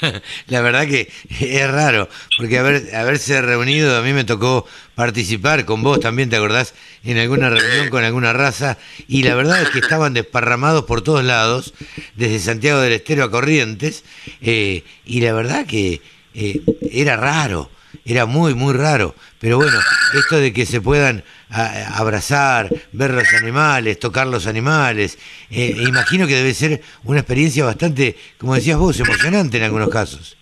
La 0.46 0.60
verdad 0.60 0.86
que 0.86 1.10
es 1.40 1.70
raro, 1.70 2.08
porque 2.36 2.58
haber, 2.58 2.94
haberse 2.94 3.40
reunido, 3.42 3.96
a 3.96 4.02
mí 4.02 4.12
me 4.12 4.24
tocó 4.24 4.66
participar 4.98 5.64
con 5.64 5.84
vos 5.84 6.00
también, 6.00 6.28
¿te 6.28 6.34
acordás? 6.34 6.74
En 7.04 7.18
alguna 7.18 7.48
reunión 7.50 7.88
con 7.88 8.02
alguna 8.02 8.32
raza, 8.32 8.78
y 9.06 9.22
la 9.22 9.36
verdad 9.36 9.62
es 9.62 9.70
que 9.70 9.78
estaban 9.78 10.12
desparramados 10.12 10.86
por 10.86 11.02
todos 11.02 11.22
lados, 11.22 11.72
desde 12.16 12.40
Santiago 12.40 12.80
del 12.80 12.94
Estero 12.94 13.22
a 13.22 13.30
Corrientes, 13.30 14.02
eh, 14.40 14.82
y 15.06 15.20
la 15.20 15.32
verdad 15.34 15.66
que 15.66 16.02
eh, 16.34 16.62
era 16.90 17.16
raro, 17.16 17.70
era 18.04 18.26
muy, 18.26 18.54
muy 18.54 18.74
raro, 18.74 19.14
pero 19.38 19.58
bueno, 19.58 19.78
esto 20.18 20.40
de 20.40 20.52
que 20.52 20.66
se 20.66 20.80
puedan 20.80 21.22
abrazar, 21.48 22.68
ver 22.90 23.12
los 23.12 23.32
animales, 23.34 24.00
tocar 24.00 24.26
los 24.26 24.48
animales. 24.48 25.16
Eh, 25.48 25.76
imagino 25.78 26.26
que 26.26 26.34
debe 26.34 26.52
ser 26.54 26.82
una 27.04 27.20
experiencia 27.20 27.64
bastante, 27.64 28.16
como 28.36 28.56
decías 28.56 28.76
vos, 28.76 28.98
emocionante 28.98 29.58
en 29.58 29.62
algunos 29.62 29.90
casos. 29.90 30.36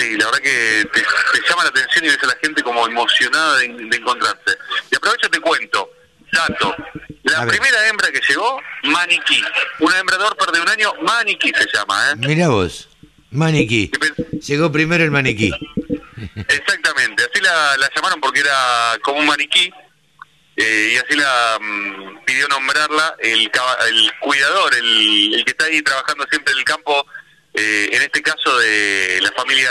Sí, 0.00 0.16
la 0.16 0.24
verdad 0.26 0.38
que 0.40 0.88
te, 0.94 1.02
llama 1.46 1.64
la 1.64 1.68
atención 1.68 2.04
y 2.06 2.08
ves 2.08 2.18
a 2.22 2.26
la 2.28 2.36
gente 2.42 2.62
como 2.62 2.86
emocionada 2.86 3.58
de, 3.58 3.66
encontrarse. 3.66 4.56
Y 4.90 4.96
aprovecho 4.96 5.28
te 5.28 5.40
cuento, 5.40 5.90
dato, 6.32 6.74
la 7.24 7.46
primera 7.46 7.86
hembra 7.86 8.10
que 8.10 8.20
llegó, 8.26 8.62
maniquí. 8.84 9.44
Una 9.80 9.98
hembra 9.98 10.16
dorper 10.16 10.52
de 10.52 10.60
un 10.60 10.68
año, 10.70 10.92
maniquí 11.02 11.52
se 11.54 11.66
llama, 11.76 12.12
¿eh? 12.12 12.16
Mira 12.16 12.48
vos, 12.48 12.88
maniquí. 13.30 13.90
Llegó 14.46 14.72
primero 14.72 15.04
el 15.04 15.10
maniquí. 15.10 15.50
Exactamente, 16.48 17.24
así 17.30 17.42
la, 17.42 17.76
llamaron 17.94 18.20
porque 18.22 18.40
era 18.40 18.98
como 19.02 19.20
un 19.20 19.26
maniquí 19.26 19.70
eh, 20.56 20.92
y 20.94 20.96
así 20.96 21.14
la 21.14 21.58
mm, 21.60 22.24
pidió 22.24 22.48
nombrarla 22.48 23.16
el, 23.18 23.50
el 23.88 24.12
cuidador, 24.20 24.74
el, 24.74 25.34
el, 25.34 25.44
que 25.44 25.50
está 25.50 25.66
ahí 25.66 25.82
trabajando 25.82 26.26
siempre 26.30 26.52
en 26.52 26.58
el 26.58 26.64
campo, 26.64 27.06
eh, 27.54 27.88
en 27.92 28.02
este 28.02 28.22
caso 28.22 28.58
de 28.58 29.18
la 29.22 29.32
familia 29.32 29.70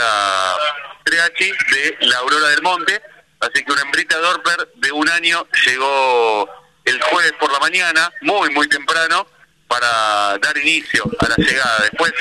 Treachi, 1.04 1.50
de 1.50 1.96
la 2.06 2.18
Aurora 2.18 2.48
del 2.48 2.62
Monte. 2.62 3.00
Así 3.40 3.64
que 3.64 3.72
una 3.72 3.82
hembrita 3.82 4.18
Dorper 4.18 4.68
de 4.76 4.92
un 4.92 5.08
año 5.08 5.46
llegó 5.66 6.48
el 6.84 7.00
jueves 7.02 7.32
por 7.40 7.52
la 7.52 7.58
mañana, 7.58 8.12
muy, 8.22 8.50
muy 8.50 8.68
temprano, 8.68 9.26
para 9.66 10.36
dar 10.38 10.58
inicio 10.58 11.04
a 11.20 11.28
la 11.28 11.36
llegada. 11.36 11.78
Después 11.82 12.12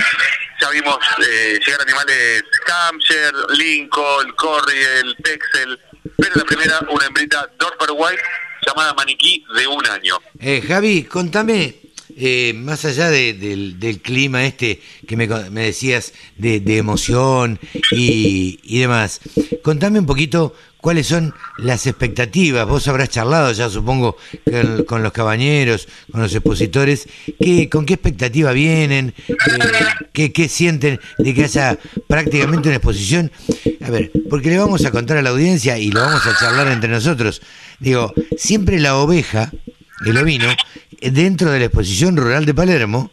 ya 0.62 0.70
vimos 0.70 0.98
eh, 1.28 1.60
llegar 1.66 1.82
animales 1.82 2.44
Hampshire, 2.68 3.32
Lincoln, 3.58 4.32
Corriel, 4.34 5.16
Texel, 5.24 5.80
pero 6.18 6.36
la 6.36 6.44
primera 6.44 6.80
una 6.90 7.06
hembrita 7.06 7.50
Dorper 7.58 7.90
White 7.92 8.24
llamada 8.66 8.94
Maniquí 8.94 9.46
de 9.56 9.68
un 9.68 9.86
año. 9.88 10.20
Eh, 10.40 10.62
Javi, 10.62 11.04
contame, 11.06 11.76
eh, 12.22 12.54
más 12.54 12.84
allá 12.84 13.10
del, 13.10 14.02
clima 14.04 14.46
este 14.46 14.82
que 15.08 15.16
me, 15.16 15.28
decías 15.28 16.14
de, 16.38 16.78
emoción 16.78 17.60
y, 17.92 18.80
demás, 18.80 19.22
contame 19.64 20.00
un 20.00 20.06
poquito 20.06 20.54
cuáles 20.82 21.08
son 21.08 21.34
las 21.58 21.88
expectativas. 21.88 22.68
Vos 22.68 22.90
habrás 22.90 23.08
charlado 23.08 23.54
ya, 23.54 23.70
supongo, 23.70 24.18
con, 24.86 25.02
los 25.02 25.14
cabañeros, 25.14 25.88
con 26.12 26.22
los 26.22 26.36
expositores. 26.36 27.08
¿Qué, 27.40 27.70
¿Con 27.70 27.86
qué 27.86 27.94
expectativa 27.94 28.52
vienen? 28.52 29.14
Eh, 30.14 30.32
¿qué, 30.34 30.50
sienten 30.50 31.00
de 31.18 31.34
que 31.34 31.46
haya 31.46 31.80
prácticamente 32.08 32.68
una 32.68 32.78
exposición? 32.78 33.32
A 33.80 33.90
ver, 33.92 34.12
porque 34.30 34.50
le 34.50 34.58
vamos 34.58 34.84
a 34.84 34.92
contar 34.92 35.16
a 35.18 35.22
la 35.22 35.30
audiencia 35.30 35.78
y 35.78 35.90
lo 35.90 36.02
vamos 36.02 36.26
a 36.26 36.38
charlar 36.38 36.68
entre 36.68 36.90
nosotros. 36.90 37.42
Digo, 37.80 38.14
siempre 38.38 38.78
la 38.82 38.98
oveja, 38.98 39.54
el 40.06 40.18
ovino, 40.18 40.56
dentro 41.02 41.52
de 41.52 41.60
la 41.60 41.66
exposición 41.66 42.18
rural 42.18 42.46
de 42.46 42.54
Palermo, 42.54 43.12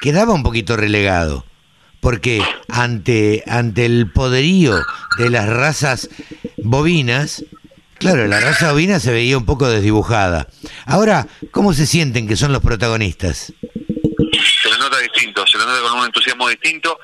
quedaba 0.00 0.32
un 0.34 0.42
poquito 0.42 0.76
relegado 0.76 1.44
porque 2.04 2.42
ante, 2.68 3.42
ante 3.46 3.86
el 3.86 4.12
poderío 4.12 4.76
de 5.16 5.30
las 5.30 5.48
razas 5.48 6.10
bovinas, 6.58 7.46
claro, 7.96 8.26
la 8.26 8.40
raza 8.40 8.72
bovina 8.72 9.00
se 9.00 9.10
veía 9.10 9.38
un 9.38 9.46
poco 9.46 9.70
desdibujada. 9.70 10.46
Ahora, 10.84 11.26
¿cómo 11.50 11.72
se 11.72 11.86
sienten 11.86 12.28
que 12.28 12.36
son 12.36 12.52
los 12.52 12.60
protagonistas? 12.60 13.54
Se 13.54 14.68
les 14.68 14.78
nota 14.78 14.98
distinto, 14.98 15.46
se 15.46 15.56
les 15.56 15.66
nota 15.66 15.80
con 15.80 16.00
un 16.00 16.04
entusiasmo 16.04 16.46
distinto. 16.46 17.00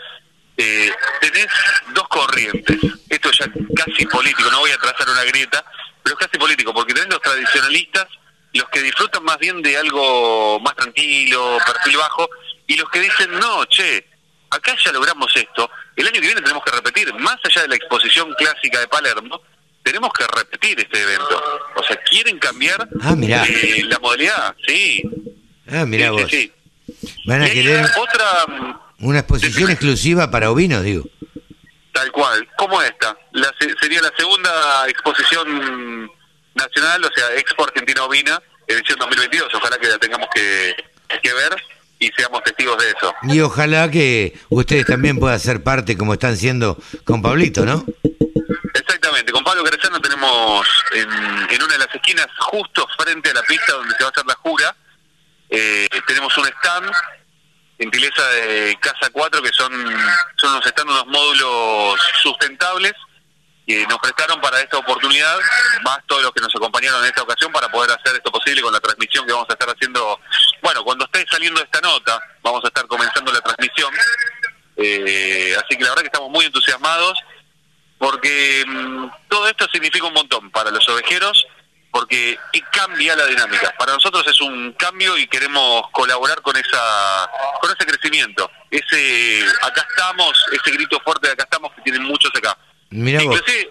Eh, 0.59 0.91
tenés 1.23 1.47
dos 1.95 2.07
corrientes, 2.07 2.77
esto 3.09 3.31
ya 3.31 3.47
casi 3.75 4.05
político, 4.05 4.51
no 4.51 4.61
voy 4.61 4.71
a 4.71 4.77
trazar 4.77 5.09
una 5.09 5.25
grieta, 5.25 5.65
pero 6.03 6.15
es 6.19 6.27
casi 6.27 6.39
político, 6.39 6.75
porque 6.75 6.93
tenés 6.93 7.09
los 7.09 7.23
tradicionalistas, 7.23 8.07
los 8.59 8.69
que 8.69 8.83
disfrutan 8.83 9.25
más 9.25 9.39
bien 9.39 9.63
de 9.63 9.77
algo 9.77 10.59
más 10.61 10.75
tranquilo, 10.75 11.59
perfil 11.65 11.97
bajo, 11.97 12.29
y 12.67 12.77
los 12.77 12.89
que 12.91 13.01
dicen, 13.01 13.31
no, 13.39 13.65
che, 13.67 14.07
acá 14.51 14.77
ya 14.85 14.93
logramos 14.93 15.31
esto, 15.37 15.71
el 15.97 16.07
año 16.07 16.21
que 16.21 16.27
viene 16.27 16.41
tenemos 16.41 16.65
que 16.65 16.73
repetir, 16.73 17.15
más 17.15 17.37
allá 17.45 17.63
de 17.63 17.69
la 17.69 17.77
exposición 17.77 18.33
clásica 18.35 18.81
de 18.81 18.89
Palermo, 18.89 19.41
tenemos 19.83 20.13
que 20.13 20.27
repetir 20.27 20.79
este 20.79 21.03
evento. 21.03 21.43
O 21.77 21.83
sea, 21.83 21.97
quieren 22.05 22.39
cambiar 22.39 22.89
ah, 23.03 23.15
eh, 23.21 23.83
la 23.85 23.99
modalidad, 23.99 24.55
sí. 24.67 25.03
Ah, 25.71 25.87
mirá 25.87 26.11
vos. 26.11 26.31
Van 27.25 27.43
a 27.43 27.51
querer 27.51 27.87
otra, 27.97 28.47
mm, 28.47 29.07
una 29.07 29.21
exposición 29.21 29.71
exclusiva 29.71 30.31
para 30.31 30.51
ovinos, 30.51 30.83
digo. 30.83 31.05
Tal 31.93 32.11
cual, 32.13 32.49
como 32.57 32.81
esta. 32.83 33.17
La, 33.33 33.53
sería 33.81 34.01
la 34.01 34.13
segunda 34.17 34.89
exposición 34.89 36.11
nacional, 36.55 37.05
o 37.05 37.11
sea, 37.15 37.35
Expo 37.37 37.65
Argentina 37.65 38.05
Ovina, 38.05 38.41
edición 38.67 38.99
2022. 38.99 39.55
Ojalá 39.55 39.79
que 39.79 39.89
la 39.89 39.99
tengamos 39.99 40.29
que, 40.35 40.75
que 41.23 41.33
ver 41.33 41.57
y 41.99 42.09
seamos 42.17 42.43
testigos 42.43 42.83
de 42.83 42.91
eso. 42.91 43.15
Y 43.25 43.41
ojalá 43.41 43.91
que 43.91 44.39
ustedes 44.49 44.87
también 44.87 45.19
puedan 45.19 45.39
ser 45.39 45.63
parte 45.63 45.97
como 45.97 46.15
están 46.15 46.37
siendo 46.37 46.79
con 47.05 47.23
Pablito, 47.23 47.65
¿no? 47.65 47.85
Exactamente, 48.75 49.33
con 49.33 49.45
Pablo 49.45 49.63
Crescano 49.65 50.01
tenemos 50.01 50.67
en, 50.93 51.11
en, 51.11 51.63
una 51.63 51.73
de 51.75 51.79
las 51.79 51.95
esquinas, 51.95 52.27
justo 52.39 52.87
frente 52.99 53.31
a 53.31 53.35
la 53.35 53.43
pista 53.43 53.73
donde 53.73 53.95
se 53.95 54.03
va 54.03 54.09
a 54.09 54.13
hacer 54.13 54.27
la 54.27 54.35
jura, 54.35 54.77
eh, 55.51 55.89
tenemos 56.07 56.37
un 56.39 56.47
stand, 56.47 56.91
gentileza 57.79 58.27
de 58.29 58.79
Casa 58.81 59.11
4, 59.13 59.43
que 59.43 59.51
son, 59.51 59.73
son 60.37 60.53
unos 60.53 60.67
stand, 60.67 60.91
unos 60.91 61.07
módulos 61.07 62.01
sustentables, 62.23 62.95
que 63.71 63.87
nos 63.87 63.99
prestaron 63.99 64.41
para 64.41 64.61
esta 64.61 64.79
oportunidad, 64.79 65.39
más 65.83 65.99
todos 66.07 66.23
los 66.23 66.33
que 66.33 66.41
nos 66.41 66.55
acompañaron 66.55 67.01
en 67.03 67.07
esta 67.07 67.23
ocasión 67.23 67.53
para 67.53 67.69
poder 67.69 67.91
hacer 67.93 68.17
esto 68.17 68.31
posible 68.33 68.63
con 68.63 68.73
la 68.73 68.81
transmisión 68.81 69.27
que 69.27 69.33
vamos 69.33 69.49
a 69.49 69.53
estar 69.53 69.69
haciendo. 69.69 70.21
Bueno, 70.63 70.83
cuando 70.83 71.05
esté 71.05 71.25
saliendo 71.31 71.63
esta 71.63 71.81
nota, 71.81 72.21
vamos 72.43 72.65
a 72.65 72.69
estar 72.69 72.87
comenzando 72.87 73.33
la 73.33 73.41
transmisión. 73.41 73.93
Eh, 74.77 75.55
así 75.57 75.77
que 75.77 75.85
la 75.85 75.91
verdad 75.91 76.03
que 76.03 76.09
estamos 76.09 76.31
muy 76.31 76.47
entusiasmados 76.47 77.19
porque 77.99 78.65
mm, 78.67 79.07
todo 79.29 79.47
esto 79.47 79.67
significa 79.71 80.07
un 80.07 80.15
montón 80.15 80.51
para 80.51 80.71
los 80.71 80.89
ovejeros 80.89 81.47
porque 81.91 82.39
cambia 82.71 83.17
la 83.17 83.27
dinámica. 83.27 83.75
Para 83.79 83.93
nosotros 83.95 84.25
es 84.27 84.41
un 84.41 84.73
cambio 84.73 85.19
y 85.19 85.27
queremos 85.27 85.83
colaborar 85.93 86.41
con 86.41 86.57
esa 86.57 87.31
con 87.61 87.71
ese 87.71 87.87
crecimiento. 87.87 88.51
Ese 88.71 89.45
acá 89.63 89.87
estamos, 89.89 90.33
ese 90.53 90.71
grito 90.71 91.01
fuerte 91.05 91.27
de 91.27 91.33
acá 91.35 91.45
estamos 91.45 91.73
que 91.75 91.83
tienen 91.83 92.03
muchos 92.05 92.31
acá. 92.35 92.57
Mira 92.91 93.21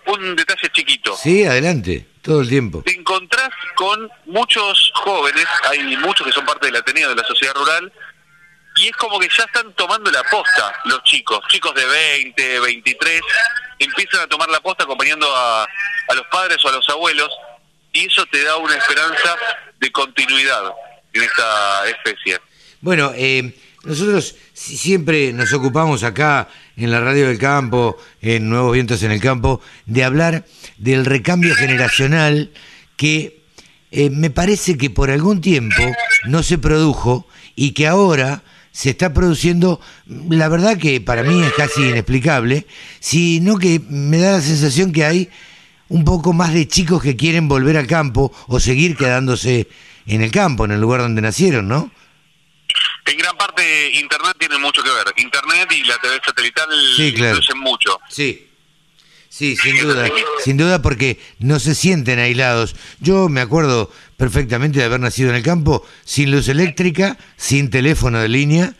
un 0.06 0.36
detalle 0.36 0.70
chiquito. 0.72 1.16
Sí, 1.18 1.44
adelante. 1.44 2.08
Todo 2.22 2.42
el 2.42 2.50
tiempo. 2.50 2.84
Te 2.86 2.94
encontrás 2.94 3.50
con 3.76 4.10
muchos 4.26 4.92
jóvenes, 4.96 5.46
hay 5.70 5.98
muchos 5.98 6.28
que 6.28 6.34
son 6.34 6.46
parte 6.46 6.68
del 6.68 6.76
Ateneo 6.76 7.10
de 7.10 7.16
la 7.16 7.24
sociedad 7.24 7.54
rural, 7.56 7.92
y 8.76 8.88
es 8.88 8.96
como 8.98 9.20
que 9.20 9.28
ya 9.36 9.44
están 9.44 9.74
tomando 9.74 10.12
la 10.12 10.24
posta 10.24 10.74
los 10.86 11.04
chicos, 11.04 11.40
chicos 11.50 11.74
de 11.76 11.86
20, 11.86 12.60
23, 12.60 13.22
empiezan 13.80 14.22
a 14.22 14.28
tomar 14.28 14.50
la 14.50 14.60
posta 14.60 14.84
acompañando 14.84 15.34
a, 15.36 15.64
a 15.64 16.14
los 16.14 16.26
padres 16.28 16.58
o 16.64 16.70
a 16.70 16.74
los 16.74 16.88
abuelos, 16.90 17.30
y 17.94 18.06
eso 18.06 18.26
te 18.28 18.44
da 18.44 18.58
una 18.58 18.76
esperanza 18.76 19.36
de 19.80 19.92
continuidad 19.92 20.74
en 21.14 21.24
esta 21.24 21.88
especie. 21.88 22.40
Bueno, 22.82 23.12
eh, 23.16 23.54
nosotros 23.86 24.36
siempre 24.54 25.32
nos 25.32 25.54
ocupamos 25.54 26.04
acá 26.04 26.50
en 26.76 26.92
la 26.92 27.00
radio 27.00 27.28
del 27.28 27.38
campo, 27.38 27.98
en 28.22 28.50
Nuevos 28.50 28.74
Vientos 28.74 29.04
en 29.04 29.12
el 29.12 29.22
Campo, 29.22 29.62
de 29.86 30.04
hablar 30.04 30.46
del 30.78 31.06
recambio 31.06 31.56
generacional 31.56 32.52
que 32.98 33.42
eh, 33.92 34.10
me 34.10 34.30
parece 34.30 34.78
que 34.78 34.90
por 34.90 35.10
algún 35.10 35.42
tiempo 35.42 35.84
no 36.26 36.44
se 36.44 36.58
produjo 36.58 37.26
y 37.56 37.72
que 37.72 37.88
ahora 37.88 38.44
se 38.72 38.92
está 38.92 39.14
produciendo, 39.14 39.82
la 40.06 40.48
verdad 40.48 40.78
que 40.78 41.02
para 41.02 41.24
mí 41.24 41.42
es 41.42 41.54
casi 41.54 41.90
inexplicable, 41.90 42.68
sino 43.00 43.58
que 43.58 43.82
me 43.90 44.20
da 44.20 44.34
la 44.34 44.42
sensación 44.42 44.92
que 44.92 45.06
hay 45.06 45.30
un 45.88 46.04
poco 46.06 46.34
más 46.34 46.54
de 46.54 46.68
chicos 46.68 47.02
que 47.02 47.16
quieren 47.16 47.48
volver 47.48 47.78
al 47.78 47.88
campo 47.88 48.32
o 48.48 48.60
seguir 48.60 48.96
quedándose 48.96 49.68
en 50.06 50.22
el 50.22 50.32
campo, 50.32 50.66
en 50.66 50.72
el 50.72 50.82
lugar 50.82 51.02
donde 51.02 51.22
nacieron, 51.22 51.68
¿no? 51.68 51.92
En 53.10 53.18
gran 53.18 53.36
parte 53.38 53.92
Internet 53.94 54.36
tiene 54.38 54.60
mucho 54.60 54.84
que 54.84 54.90
ver. 54.92 55.08
Internet 55.18 55.72
y 55.72 55.84
la 55.84 55.98
TV 55.98 56.20
satelital 56.24 56.68
sí, 56.96 57.08
influyen 57.08 57.60
mucho. 57.60 58.00
Sí. 58.08 58.46
Sí, 59.30 59.56
sin 59.56 59.80
duda, 59.80 60.10
sin 60.44 60.58
duda 60.58 60.82
porque 60.82 61.20
no 61.40 61.60
se 61.60 61.76
sienten 61.76 62.20
aislados. 62.20 62.76
Yo 63.00 63.30
me 63.30 63.42
acuerdo 63.42 63.92
perfectamente 64.18 64.80
de 64.80 64.86
haber 64.86 65.00
nacido 65.00 65.30
en 65.30 65.36
el 65.36 65.44
campo, 65.44 65.86
sin 66.04 66.32
luz 66.32 66.50
eléctrica, 66.50 67.18
sin 67.38 67.70
teléfono 67.70 68.20
de 68.20 68.28
línea, 68.28 68.74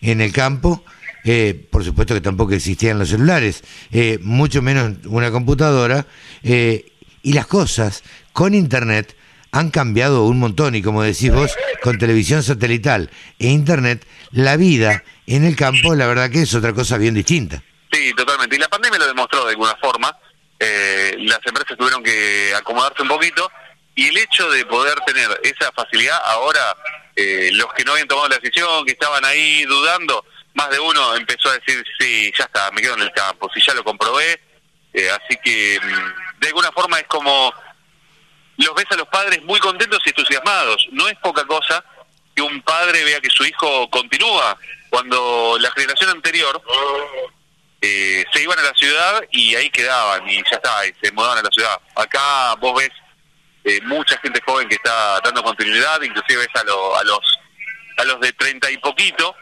en 0.00 0.20
el 0.20 0.32
campo. 0.32 0.84
Eh, 1.24 1.66
por 1.70 1.84
supuesto 1.84 2.14
que 2.14 2.20
tampoco 2.20 2.54
existían 2.54 3.00
los 3.00 3.08
celulares, 3.08 3.64
eh, 3.90 4.18
mucho 4.22 4.62
menos 4.62 4.92
una 5.06 5.30
computadora. 5.30 6.06
Eh, 6.42 6.92
y 7.22 7.32
las 7.32 7.48
cosas 7.48 8.04
con 8.32 8.54
Internet 8.54 9.16
han 9.56 9.70
cambiado 9.70 10.24
un 10.24 10.38
montón 10.38 10.74
y 10.74 10.82
como 10.82 11.02
decís 11.02 11.32
vos, 11.32 11.56
con 11.82 11.98
televisión 11.98 12.42
satelital 12.42 13.10
e 13.38 13.48
internet, 13.48 14.06
la 14.32 14.56
vida 14.56 15.02
en 15.26 15.44
el 15.44 15.56
campo 15.56 15.94
la 15.94 16.06
verdad 16.06 16.30
que 16.30 16.42
es 16.42 16.54
otra 16.54 16.72
cosa 16.72 16.98
bien 16.98 17.14
distinta. 17.14 17.62
Sí, 17.90 18.12
totalmente. 18.14 18.56
Y 18.56 18.58
la 18.58 18.68
pandemia 18.68 18.98
lo 18.98 19.06
demostró 19.06 19.44
de 19.44 19.52
alguna 19.52 19.74
forma. 19.76 20.14
Eh, 20.58 21.16
las 21.20 21.40
empresas 21.44 21.76
tuvieron 21.76 22.02
que 22.02 22.52
acomodarse 22.54 23.02
un 23.02 23.08
poquito 23.08 23.50
y 23.94 24.08
el 24.08 24.16
hecho 24.18 24.50
de 24.50 24.64
poder 24.66 24.98
tener 25.06 25.28
esa 25.42 25.72
facilidad, 25.72 26.18
ahora 26.24 26.76
eh, 27.14 27.50
los 27.54 27.72
que 27.72 27.84
no 27.84 27.92
habían 27.92 28.08
tomado 28.08 28.28
la 28.28 28.36
decisión, 28.36 28.84
que 28.84 28.92
estaban 28.92 29.24
ahí 29.24 29.64
dudando, 29.64 30.24
más 30.52 30.68
de 30.70 30.78
uno 30.78 31.14
empezó 31.16 31.48
a 31.48 31.54
decir, 31.54 31.82
sí, 31.98 32.30
ya 32.36 32.44
está, 32.44 32.70
me 32.72 32.82
quedo 32.82 32.94
en 32.94 33.02
el 33.02 33.12
campo, 33.12 33.48
si 33.54 33.60
ya 33.66 33.72
lo 33.74 33.82
comprobé. 33.82 34.38
Eh, 34.92 35.10
así 35.10 35.38
que 35.42 35.78
mm, 35.82 36.40
de 36.40 36.48
alguna 36.48 36.72
forma 36.72 36.98
es 36.98 37.06
como 37.06 37.52
los 38.58 38.74
ves 38.74 38.86
a 38.90 38.96
los 38.96 39.08
padres 39.08 39.42
muy 39.44 39.60
contentos 39.60 40.00
y 40.04 40.10
entusiasmados. 40.10 40.86
No 40.92 41.08
es 41.08 41.16
poca 41.18 41.44
cosa 41.44 41.84
que 42.34 42.42
un 42.42 42.60
padre 42.62 43.04
vea 43.04 43.20
que 43.20 43.30
su 43.30 43.44
hijo 43.44 43.88
continúa. 43.90 44.58
Cuando 44.90 45.56
la 45.60 45.70
generación 45.72 46.10
anterior 46.10 46.62
eh, 47.80 48.24
se 48.32 48.42
iban 48.42 48.58
a 48.58 48.62
la 48.62 48.74
ciudad 48.74 49.22
y 49.30 49.54
ahí 49.54 49.68
quedaban 49.70 50.28
y 50.28 50.36
ya 50.36 50.56
está, 50.56 50.86
y 50.86 50.94
se 51.02 51.12
mudaban 51.12 51.38
a 51.38 51.42
la 51.42 51.50
ciudad. 51.50 51.78
Acá 51.94 52.54
vos 52.56 52.78
ves 52.78 52.90
eh, 53.64 53.80
mucha 53.82 54.16
gente 54.18 54.40
joven 54.46 54.68
que 54.68 54.76
está 54.76 55.20
dando 55.20 55.42
continuidad, 55.42 56.00
inclusive 56.02 56.38
ves 56.38 56.48
a, 56.54 56.60
a 56.60 57.04
los 57.04 57.38
a 57.98 58.04
los 58.04 58.20
de 58.20 58.32
treinta 58.34 58.70
y 58.70 58.76
poquito, 58.78 59.34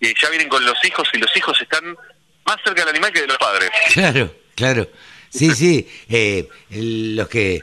que 0.00 0.14
ya 0.20 0.28
vienen 0.30 0.48
con 0.48 0.64
los 0.64 0.82
hijos 0.84 1.08
y 1.12 1.18
los 1.18 1.34
hijos 1.36 1.60
están 1.60 1.96
más 2.44 2.56
cerca 2.64 2.80
del 2.80 2.90
animal 2.90 3.12
que 3.12 3.20
de 3.20 3.26
los 3.26 3.38
padres. 3.38 3.70
Claro, 3.92 4.34
claro. 4.54 4.88
Sí, 5.30 5.54
sí, 5.54 5.86
eh, 6.08 6.48
los 6.70 7.28
que 7.28 7.60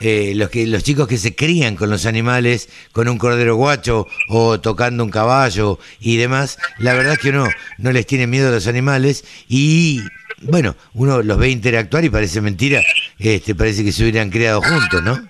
eh, 0.00 0.32
los 0.34 0.50
que 0.50 0.66
los 0.66 0.82
chicos 0.82 1.08
que 1.08 1.18
se 1.18 1.34
crían 1.34 1.76
con 1.76 1.90
los 1.90 2.06
animales, 2.06 2.68
con 2.92 3.08
un 3.08 3.18
cordero 3.18 3.56
guacho 3.56 4.06
o 4.28 4.60
tocando 4.60 5.04
un 5.04 5.10
caballo 5.10 5.78
y 6.00 6.16
demás, 6.16 6.58
la 6.78 6.94
verdad 6.94 7.14
es 7.14 7.18
que 7.18 7.30
uno 7.30 7.48
no 7.78 7.92
les 7.92 8.06
tiene 8.06 8.26
miedo 8.26 8.48
a 8.48 8.52
los 8.52 8.66
animales 8.66 9.24
y 9.48 10.02
bueno, 10.42 10.76
uno 10.94 11.22
los 11.22 11.38
ve 11.38 11.48
interactuar 11.48 12.04
y 12.04 12.10
parece 12.10 12.40
mentira, 12.40 12.82
este 13.18 13.54
parece 13.54 13.84
que 13.84 13.92
se 13.92 14.02
hubieran 14.02 14.30
criado 14.30 14.60
juntos, 14.60 15.02
¿no? 15.02 15.28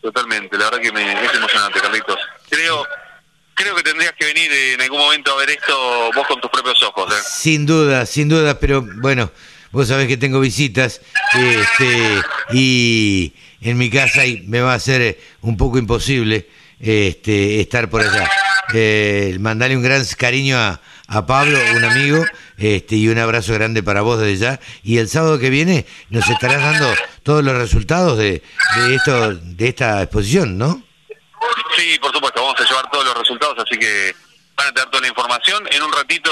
Totalmente, 0.00 0.56
la 0.56 0.66
verdad 0.66 0.80
que 0.80 0.92
me, 0.92 1.24
es 1.24 1.34
emocionante, 1.34 1.80
Carlitos. 1.80 2.18
Creo 2.48 2.86
creo 3.56 3.74
que 3.74 3.82
tendrías 3.82 4.12
que 4.18 4.26
venir 4.26 4.52
en 4.52 4.80
algún 4.82 4.98
momento 4.98 5.32
a 5.32 5.36
ver 5.38 5.50
esto 5.50 6.10
vos 6.14 6.26
con 6.26 6.40
tus 6.40 6.50
propios 6.50 6.80
ojos. 6.82 7.12
¿eh? 7.12 7.22
Sin 7.26 7.66
duda, 7.66 8.06
sin 8.06 8.28
duda, 8.28 8.60
pero 8.60 8.82
bueno, 8.82 9.32
vos 9.72 9.88
sabés 9.88 10.06
que 10.06 10.16
tengo 10.16 10.38
visitas 10.40 11.00
este, 11.34 12.22
y 12.52 13.32
en 13.60 13.78
mi 13.78 13.90
casa 13.90 14.26
y 14.26 14.42
me 14.42 14.60
va 14.60 14.74
a 14.74 14.80
ser 14.80 15.00
eh, 15.00 15.20
un 15.40 15.56
poco 15.56 15.78
imposible 15.78 16.48
este, 16.80 17.60
estar 17.60 17.88
por 17.88 18.02
allá. 18.02 18.28
Eh, 18.74 19.36
mandarle 19.40 19.76
un 19.76 19.82
gran 19.82 20.04
cariño 20.16 20.58
a, 20.58 20.80
a 21.08 21.26
Pablo, 21.26 21.58
un 21.74 21.84
amigo, 21.84 22.24
este, 22.56 22.96
y 22.96 23.08
un 23.08 23.18
abrazo 23.18 23.54
grande 23.54 23.82
para 23.82 24.02
vos 24.02 24.18
desde 24.18 24.36
ya. 24.36 24.60
Y 24.82 24.98
el 24.98 25.08
sábado 25.08 25.38
que 25.38 25.50
viene 25.50 25.86
nos 26.10 26.28
estarás 26.28 26.62
dando 26.62 26.92
todos 27.22 27.44
los 27.44 27.56
resultados 27.56 28.18
de, 28.18 28.42
de, 28.76 28.94
esto, 28.94 29.34
de 29.34 29.68
esta 29.68 30.02
exposición, 30.02 30.58
¿no? 30.58 30.82
Sí, 31.76 31.98
por 32.00 32.12
supuesto, 32.12 32.42
vamos 32.42 32.60
a 32.60 32.68
llevar 32.68 32.90
todos 32.90 33.04
los 33.04 33.18
resultados, 33.18 33.56
así 33.58 33.78
que 33.78 34.14
van 34.56 34.68
a 34.68 34.72
tener 34.72 34.90
toda 34.90 35.02
la 35.02 35.08
información. 35.08 35.64
En 35.70 35.82
un 35.82 35.92
ratito 35.92 36.30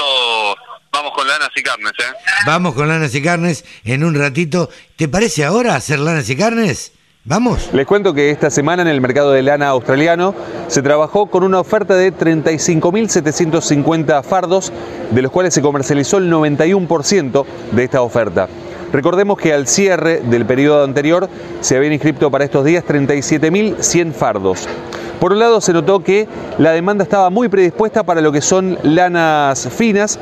vamos 0.91 1.13
con 1.13 1.27
lanas 1.27 1.49
y 1.55 1.63
carnes, 1.63 1.91
¿eh? 1.99 2.13
Vamos 2.45 2.73
con 2.73 2.87
lanas 2.87 3.13
y 3.15 3.21
carnes 3.21 3.65
en 3.83 4.03
un 4.03 4.15
ratito. 4.15 4.69
¿Te 4.95 5.07
parece 5.07 5.45
ahora 5.45 5.75
hacer 5.75 5.99
lanas 5.99 6.29
y 6.29 6.35
carnes? 6.35 6.93
Vamos. 7.27 7.71
Les 7.73 7.87
cuento 7.87 8.13
que 8.13 8.29
esta 8.29 8.51
semana 8.51 8.83
en 8.83 8.87
el 8.87 9.01
mercado 9.01 9.31
de 9.31 9.41
lana 9.41 9.69
australiano 9.69 10.35
se 10.67 10.83
trabajó 10.83 11.25
con 11.25 11.43
una 11.43 11.59
oferta 11.59 11.95
de 11.95 12.13
35.750 12.13 14.23
fardos, 14.23 14.71
de 15.09 15.23
los 15.23 15.31
cuales 15.31 15.55
se 15.55 15.63
comercializó 15.63 16.19
el 16.19 16.31
91% 16.31 17.45
de 17.71 17.83
esta 17.83 18.03
oferta. 18.03 18.47
Recordemos 18.93 19.39
que 19.39 19.53
al 19.53 19.65
cierre 19.65 20.19
del 20.19 20.45
periodo 20.45 20.83
anterior 20.83 21.27
se 21.61 21.75
habían 21.75 21.93
inscrito 21.93 22.29
para 22.29 22.45
estos 22.45 22.63
días 22.63 22.85
37.100 22.85 24.13
fardos. 24.13 24.67
Por 25.19 25.31
un 25.31 25.39
lado 25.39 25.61
se 25.61 25.73
notó 25.73 26.01
que 26.01 26.27
la 26.59 26.73
demanda 26.73 27.03
estaba 27.03 27.31
muy 27.31 27.49
predispuesta 27.49 28.03
para 28.03 28.21
lo 28.21 28.31
que 28.31 28.41
son 28.41 28.77
lanas 28.83 29.67
finas, 29.75 30.19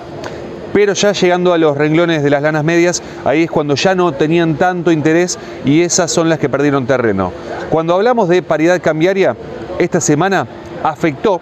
pero 0.73 0.93
ya 0.93 1.11
llegando 1.13 1.53
a 1.53 1.57
los 1.57 1.77
renglones 1.77 2.23
de 2.23 2.29
las 2.29 2.41
lanas 2.41 2.63
medias, 2.63 3.01
ahí 3.23 3.43
es 3.43 3.51
cuando 3.51 3.75
ya 3.75 3.95
no 3.95 4.11
tenían 4.11 4.55
tanto 4.55 4.91
interés 4.91 5.37
y 5.63 5.81
esas 5.81 6.11
son 6.11 6.27
las 6.27 6.39
que 6.39 6.49
perdieron 6.49 6.87
terreno. 6.87 7.31
Cuando 7.69 7.93
hablamos 7.93 8.27
de 8.27 8.41
paridad 8.41 8.81
cambiaria, 8.81 9.37
esta 9.79 10.01
semana 10.01 10.47
afectó 10.83 11.39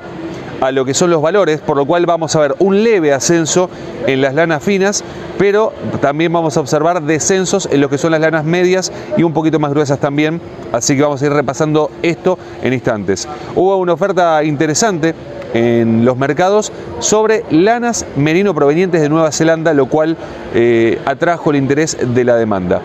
a 0.62 0.72
lo 0.72 0.86
que 0.86 0.94
son 0.94 1.10
los 1.10 1.22
valores, 1.22 1.60
por 1.60 1.76
lo 1.76 1.86
cual 1.86 2.06
vamos 2.06 2.36
a 2.36 2.40
ver 2.40 2.56
un 2.60 2.84
leve 2.84 3.12
ascenso 3.12 3.70
en 4.08 4.22
las 4.22 4.36
lanas 4.36 4.64
finas, 4.64 5.04
pero 5.38 5.74
también 6.02 6.32
vamos 6.32 6.56
a 6.56 6.60
observar 6.60 7.02
descensos 7.02 7.68
en 7.72 7.82
lo 7.82 7.90
que 7.90 7.98
son 7.98 8.12
las 8.12 8.22
lanas 8.22 8.46
medias 8.46 8.94
y 9.18 9.24
un 9.24 9.34
poquito 9.34 9.60
más 9.60 9.72
gruesas 9.72 10.00
también, 10.00 10.40
así 10.72 10.96
que 10.96 11.02
vamos 11.02 11.22
a 11.22 11.26
ir 11.26 11.34
repasando 11.34 11.90
esto 12.04 12.38
en 12.62 12.74
instantes. 12.74 13.28
Hubo 13.56 13.76
una 13.78 13.94
oferta 13.94 14.44
interesante 14.44 15.16
en 15.54 16.06
los 16.06 16.16
mercados 16.16 16.72
sobre 17.00 17.44
lanas 17.50 18.06
merino 18.16 18.54
provenientes 18.54 19.02
de 19.02 19.10
Nueva 19.10 19.32
Zelanda, 19.32 19.74
lo 19.74 19.88
cual 19.88 20.16
eh, 20.54 21.00
atrajo 21.06 21.50
el 21.50 21.58
interés 21.58 21.98
de 22.00 22.24
la 22.24 22.36
demanda. 22.36 22.82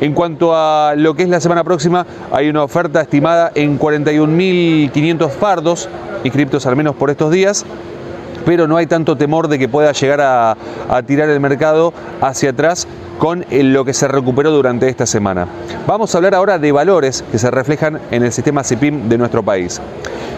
En 0.00 0.14
cuanto 0.14 0.54
a 0.56 0.94
lo 0.96 1.14
que 1.14 1.24
es 1.24 1.28
la 1.28 1.40
semana 1.40 1.62
próxima, 1.62 2.06
hay 2.32 2.48
una 2.48 2.64
oferta 2.64 3.02
estimada 3.02 3.52
en 3.54 3.78
41.500 3.78 5.30
fardos 5.30 5.88
inscriptos 6.24 6.66
al 6.66 6.76
menos 6.76 6.94
por 6.96 7.10
estos 7.10 7.30
días 7.30 7.64
pero 8.44 8.66
no 8.66 8.76
hay 8.76 8.86
tanto 8.86 9.16
temor 9.16 9.48
de 9.48 9.58
que 9.58 9.68
pueda 9.68 9.92
llegar 9.92 10.20
a, 10.20 10.56
a, 10.88 11.02
tirar 11.02 11.28
el 11.28 11.40
mercado 11.40 11.92
hacia 12.20 12.50
atrás 12.50 12.86
con 13.20 13.44
lo 13.50 13.84
que 13.84 13.92
se 13.92 14.08
recuperó 14.08 14.50
durante 14.50 14.88
esta 14.88 15.04
semana. 15.04 15.46
Vamos 15.86 16.14
a 16.14 16.18
hablar 16.18 16.34
ahora 16.34 16.58
de 16.58 16.72
valores 16.72 17.22
que 17.30 17.38
se 17.38 17.50
reflejan 17.50 18.00
en 18.10 18.24
el 18.24 18.32
sistema 18.32 18.64
CIPIM 18.64 19.10
de 19.10 19.18
nuestro 19.18 19.42
país. 19.42 19.78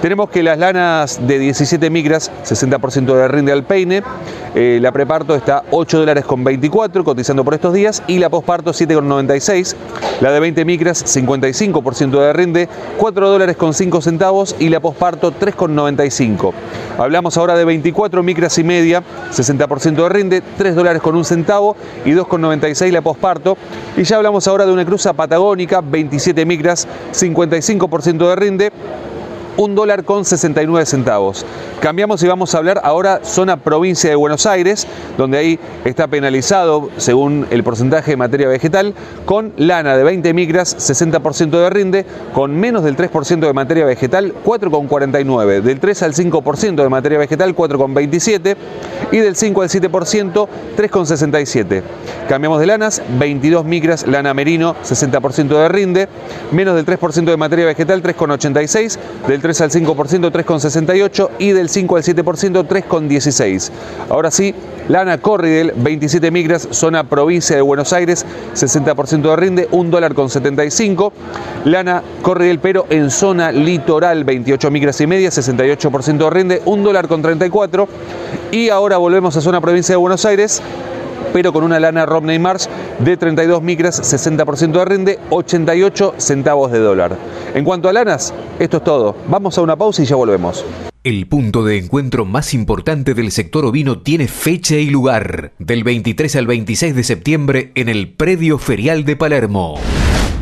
Tenemos 0.02 0.30
que 0.30 0.42
las 0.42 0.58
lanas 0.58 1.20
de 1.28 1.38
17 1.38 1.88
micras, 1.88 2.32
60% 2.44 3.14
de 3.14 3.28
rinde 3.28 3.52
al 3.52 3.62
peine, 3.62 4.02
eh, 4.56 4.80
la 4.82 4.90
preparto 4.90 5.36
está 5.36 5.62
8 5.70 6.00
dólares 6.00 6.24
con 6.24 6.42
24 6.42 7.04
cotizando 7.04 7.44
por 7.44 7.54
estos 7.54 7.72
días 7.72 8.02
y 8.08 8.18
la 8.18 8.28
posparto 8.28 8.72
7,96. 8.72 9.76
La 10.20 10.32
de 10.32 10.40
20 10.40 10.64
micras 10.64 11.04
55% 11.04 12.20
de 12.20 12.32
rinde, 12.32 12.68
4 12.98 13.30
dólares 13.30 13.56
con 13.56 13.74
5 13.74 14.02
centavos 14.02 14.56
y 14.58 14.70
la 14.70 14.80
posparto 14.80 15.32
3,95. 15.32 16.52
Hablamos 16.98 17.36
ahora 17.38 17.54
de 17.54 17.64
24 17.64 18.22
micras 18.22 18.58
y 18.58 18.64
media, 18.64 19.02
60% 19.30 20.02
de 20.02 20.08
rinde, 20.08 20.42
3 20.58 20.74
dólares 20.74 21.00
con 21.00 21.14
1 21.14 21.24
centavo 21.24 21.76
y 22.04 22.10
2,96 22.72 22.92
la 22.92 23.02
posparto. 23.02 23.56
Y 23.96 24.04
ya 24.04 24.16
hablamos 24.16 24.46
ahora 24.48 24.66
de 24.66 24.72
una 24.72 24.84
cruza 24.84 25.12
patagónica, 25.12 25.80
27 25.80 26.44
micras, 26.46 26.88
55% 27.12 28.28
de 28.28 28.36
rinde, 28.36 28.72
un 29.56 29.74
dólar 29.74 30.04
con 30.04 30.24
69 30.24 30.86
centavos. 30.86 31.44
Cambiamos 31.80 32.22
y 32.22 32.28
vamos 32.28 32.54
a 32.54 32.58
hablar 32.58 32.80
ahora 32.84 33.20
zona 33.24 33.56
provincia 33.56 34.08
de 34.08 34.16
Buenos 34.16 34.46
Aires, 34.46 34.86
donde 35.18 35.38
ahí 35.38 35.58
está 35.84 36.06
penalizado, 36.06 36.90
según 36.96 37.46
el 37.50 37.64
porcentaje 37.64 38.12
de 38.12 38.16
materia 38.16 38.48
vegetal, 38.48 38.94
con 39.26 39.52
lana 39.56 39.96
de 39.96 40.04
20 40.04 40.32
micras, 40.32 40.76
60% 40.76 41.50
de 41.50 41.70
rinde, 41.70 42.06
con 42.34 42.54
menos 42.54 42.84
del 42.84 42.96
3% 42.96 43.40
de 43.40 43.52
materia 43.52 43.84
vegetal, 43.84 44.32
4,49, 44.44 45.60
del 45.60 45.80
3 45.80 46.02
al 46.02 46.14
5% 46.14 46.82
de 46.82 46.88
materia 46.88 47.18
vegetal, 47.18 47.54
4,27 47.54 48.56
y 49.10 49.18
del 49.18 49.36
5 49.36 49.62
al 49.62 49.68
7%, 49.68 50.48
3,67. 50.76 51.82
Cambiamos 52.28 52.60
de 52.60 52.66
lanas, 52.66 53.02
22 53.18 53.64
micras, 53.64 54.06
lana 54.06 54.32
merino, 54.32 54.74
60% 54.84 55.48
de 55.48 55.68
rinde, 55.68 56.08
menos 56.52 56.76
del 56.76 56.86
3% 56.86 57.24
de 57.24 57.36
materia 57.36 57.66
vegetal, 57.66 58.02
3,86, 58.02 58.98
del 59.26 59.41
3 59.42 59.60
al 59.60 59.70
5%, 59.70 60.32
3,68 60.32 61.28
y 61.38 61.50
del 61.50 61.68
5 61.68 61.96
al 61.96 62.02
7%, 62.02 62.66
3,16. 62.66 63.70
Ahora 64.08 64.30
sí, 64.30 64.54
lana 64.88 65.18
Corridel, 65.18 65.72
27 65.76 66.30
micras, 66.30 66.68
zona 66.70 67.04
provincia 67.04 67.56
de 67.56 67.62
Buenos 67.62 67.92
Aires, 67.92 68.24
60% 68.54 69.22
de 69.22 69.36
rinde, 69.36 69.68
1 69.70 69.90
dólar 69.90 70.14
con 70.14 70.30
75. 70.30 71.12
Lana 71.64 72.02
Corridel, 72.22 72.58
pero 72.60 72.86
en 72.88 73.10
zona 73.10 73.52
litoral, 73.52 74.24
28 74.24 74.70
micras 74.70 75.00
y 75.00 75.06
media, 75.06 75.30
68% 75.30 76.16
de 76.16 76.30
rinde, 76.30 76.62
1 76.64 76.82
dólar 76.82 77.08
con 77.08 77.20
34. 77.20 77.88
Y 78.52 78.68
ahora 78.70 78.96
volvemos 78.96 79.36
a 79.36 79.40
zona 79.40 79.60
provincia 79.60 79.92
de 79.92 79.96
Buenos 79.96 80.24
Aires, 80.24 80.62
pero 81.32 81.52
con 81.52 81.64
una 81.64 81.80
lana 81.80 82.06
Romney 82.06 82.38
Marsh 82.38 82.66
de 82.98 83.16
32 83.16 83.62
micras, 83.62 84.00
60% 84.00 84.72
de 84.72 84.84
rinde, 84.84 85.18
88 85.30 86.14
centavos 86.18 86.70
de 86.70 86.78
dólar. 86.78 87.16
En 87.54 87.64
cuanto 87.64 87.88
a 87.88 87.92
lanas, 87.92 88.32
esto 88.58 88.78
es 88.78 88.84
todo. 88.84 89.14
Vamos 89.28 89.58
a 89.58 89.62
una 89.62 89.76
pausa 89.76 90.02
y 90.02 90.06
ya 90.06 90.16
volvemos. 90.16 90.64
El 91.04 91.26
punto 91.26 91.64
de 91.64 91.78
encuentro 91.78 92.24
más 92.24 92.54
importante 92.54 93.14
del 93.14 93.32
sector 93.32 93.64
ovino 93.64 94.00
tiene 94.00 94.28
fecha 94.28 94.76
y 94.76 94.88
lugar, 94.88 95.52
del 95.58 95.82
23 95.84 96.36
al 96.36 96.46
26 96.46 96.94
de 96.94 97.02
septiembre 97.02 97.72
en 97.74 97.88
el 97.88 98.12
Predio 98.12 98.56
Ferial 98.56 99.04
de 99.04 99.16
Palermo. 99.16 99.74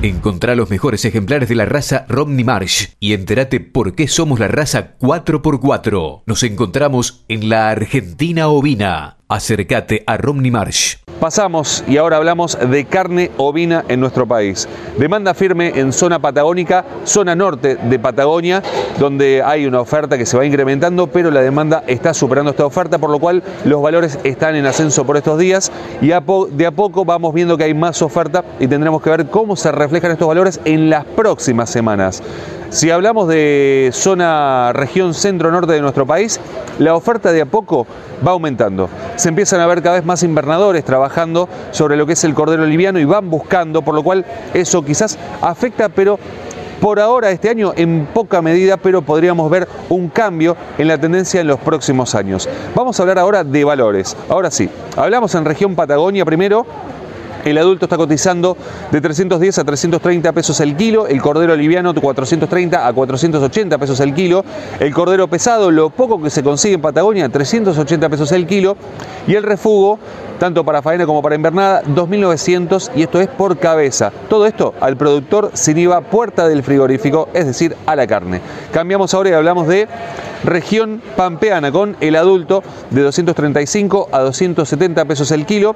Encontrá 0.02 0.54
los 0.54 0.70
mejores 0.70 1.04
ejemplares 1.04 1.48
de 1.48 1.54
la 1.54 1.64
raza 1.64 2.06
Romney 2.08 2.44
Marsh 2.44 2.88
y 3.00 3.14
entérate 3.14 3.60
por 3.60 3.94
qué 3.94 4.06
somos 4.06 4.38
la 4.38 4.48
raza 4.48 4.96
4x4. 4.98 6.22
Nos 6.26 6.42
encontramos 6.42 7.24
en 7.28 7.48
la 7.48 7.70
Argentina 7.70 8.48
ovina. 8.48 9.19
Acércate 9.30 10.02
a 10.08 10.16
Romney 10.16 10.50
Marsh. 10.50 10.96
Pasamos 11.20 11.84
y 11.86 11.98
ahora 11.98 12.16
hablamos 12.16 12.58
de 12.58 12.84
carne 12.86 13.30
ovina 13.36 13.84
en 13.86 14.00
nuestro 14.00 14.26
país. 14.26 14.68
Demanda 14.98 15.34
firme 15.34 15.78
en 15.78 15.92
zona 15.92 16.18
patagónica, 16.18 16.84
zona 17.04 17.36
norte 17.36 17.76
de 17.76 17.98
Patagonia, 18.00 18.60
donde 18.98 19.40
hay 19.40 19.66
una 19.66 19.82
oferta 19.82 20.18
que 20.18 20.26
se 20.26 20.36
va 20.36 20.44
incrementando, 20.44 21.06
pero 21.06 21.30
la 21.30 21.42
demanda 21.42 21.84
está 21.86 22.12
superando 22.12 22.50
esta 22.50 22.66
oferta, 22.66 22.98
por 22.98 23.10
lo 23.10 23.20
cual 23.20 23.44
los 23.64 23.80
valores 23.80 24.18
están 24.24 24.56
en 24.56 24.66
ascenso 24.66 25.06
por 25.06 25.16
estos 25.16 25.38
días 25.38 25.70
y 26.00 26.08
de 26.08 26.66
a 26.66 26.70
poco 26.72 27.04
vamos 27.04 27.32
viendo 27.32 27.56
que 27.56 27.64
hay 27.64 27.74
más 27.74 28.02
oferta 28.02 28.44
y 28.58 28.66
tendremos 28.66 29.00
que 29.00 29.10
ver 29.10 29.26
cómo 29.26 29.54
se 29.54 29.70
reflejan 29.70 30.10
estos 30.10 30.26
valores 30.26 30.60
en 30.64 30.90
las 30.90 31.04
próximas 31.04 31.70
semanas. 31.70 32.20
Si 32.70 32.88
hablamos 32.88 33.26
de 33.26 33.90
zona 33.92 34.72
región 34.72 35.12
centro-norte 35.12 35.72
de 35.72 35.80
nuestro 35.80 36.06
país, 36.06 36.38
la 36.78 36.94
oferta 36.94 37.32
de 37.32 37.40
a 37.40 37.46
poco 37.46 37.84
va 38.24 38.30
aumentando. 38.30 38.88
Se 39.16 39.28
empiezan 39.28 39.60
a 39.60 39.66
ver 39.66 39.82
cada 39.82 39.96
vez 39.96 40.04
más 40.04 40.22
invernadores 40.22 40.84
trabajando 40.84 41.48
sobre 41.72 41.96
lo 41.96 42.06
que 42.06 42.12
es 42.12 42.22
el 42.22 42.32
cordero 42.32 42.64
liviano 42.64 43.00
y 43.00 43.04
van 43.04 43.28
buscando, 43.28 43.82
por 43.82 43.96
lo 43.96 44.04
cual 44.04 44.24
eso 44.54 44.84
quizás 44.84 45.18
afecta, 45.42 45.88
pero 45.88 46.20
por 46.80 47.00
ahora 47.00 47.32
este 47.32 47.48
año 47.48 47.72
en 47.74 48.06
poca 48.06 48.40
medida, 48.40 48.76
pero 48.76 49.02
podríamos 49.02 49.50
ver 49.50 49.66
un 49.88 50.08
cambio 50.08 50.56
en 50.78 50.86
la 50.86 50.96
tendencia 50.96 51.40
en 51.40 51.48
los 51.48 51.58
próximos 51.58 52.14
años. 52.14 52.48
Vamos 52.76 53.00
a 53.00 53.02
hablar 53.02 53.18
ahora 53.18 53.42
de 53.42 53.64
valores. 53.64 54.16
Ahora 54.28 54.52
sí, 54.52 54.70
hablamos 54.96 55.34
en 55.34 55.44
región 55.44 55.74
Patagonia 55.74 56.24
primero 56.24 56.64
el 57.44 57.58
adulto 57.58 57.86
está 57.86 57.96
cotizando 57.96 58.56
de 58.90 59.00
310 59.00 59.58
a 59.58 59.64
330 59.64 60.32
pesos 60.32 60.60
el 60.60 60.76
kilo, 60.76 61.06
el 61.06 61.20
cordero 61.20 61.56
liviano 61.56 61.92
de 61.92 62.00
430 62.00 62.86
a 62.86 62.92
480 62.92 63.78
pesos 63.78 64.00
el 64.00 64.14
kilo, 64.14 64.44
el 64.78 64.92
cordero 64.92 65.28
pesado, 65.28 65.70
lo 65.70 65.90
poco 65.90 66.20
que 66.22 66.30
se 66.30 66.42
consigue 66.42 66.74
en 66.74 66.80
Patagonia, 66.80 67.28
380 67.28 68.08
pesos 68.08 68.32
el 68.32 68.46
kilo, 68.46 68.76
y 69.26 69.34
el 69.34 69.42
refugo, 69.42 69.98
tanto 70.38 70.64
para 70.64 70.82
faena 70.82 71.06
como 71.06 71.22
para 71.22 71.34
invernada, 71.34 71.82
2.900 71.82 72.90
y 72.94 73.02
esto 73.02 73.20
es 73.20 73.28
por 73.28 73.58
cabeza. 73.58 74.12
Todo 74.28 74.46
esto 74.46 74.74
al 74.80 74.96
productor 74.96 75.50
sin 75.54 75.78
IVA 75.78 76.00
puerta 76.02 76.48
del 76.48 76.62
frigorífico, 76.62 77.28
es 77.34 77.46
decir, 77.46 77.76
a 77.86 77.96
la 77.96 78.06
carne. 78.06 78.40
Cambiamos 78.72 79.12
ahora 79.14 79.30
y 79.30 79.32
hablamos 79.34 79.66
de 79.68 79.88
región 80.44 81.02
pampeana 81.16 81.72
con 81.72 81.96
el 82.00 82.16
adulto 82.16 82.62
de 82.90 83.02
235 83.02 84.08
a 84.12 84.20
270 84.20 85.04
pesos 85.04 85.30
el 85.30 85.46
kilo, 85.46 85.74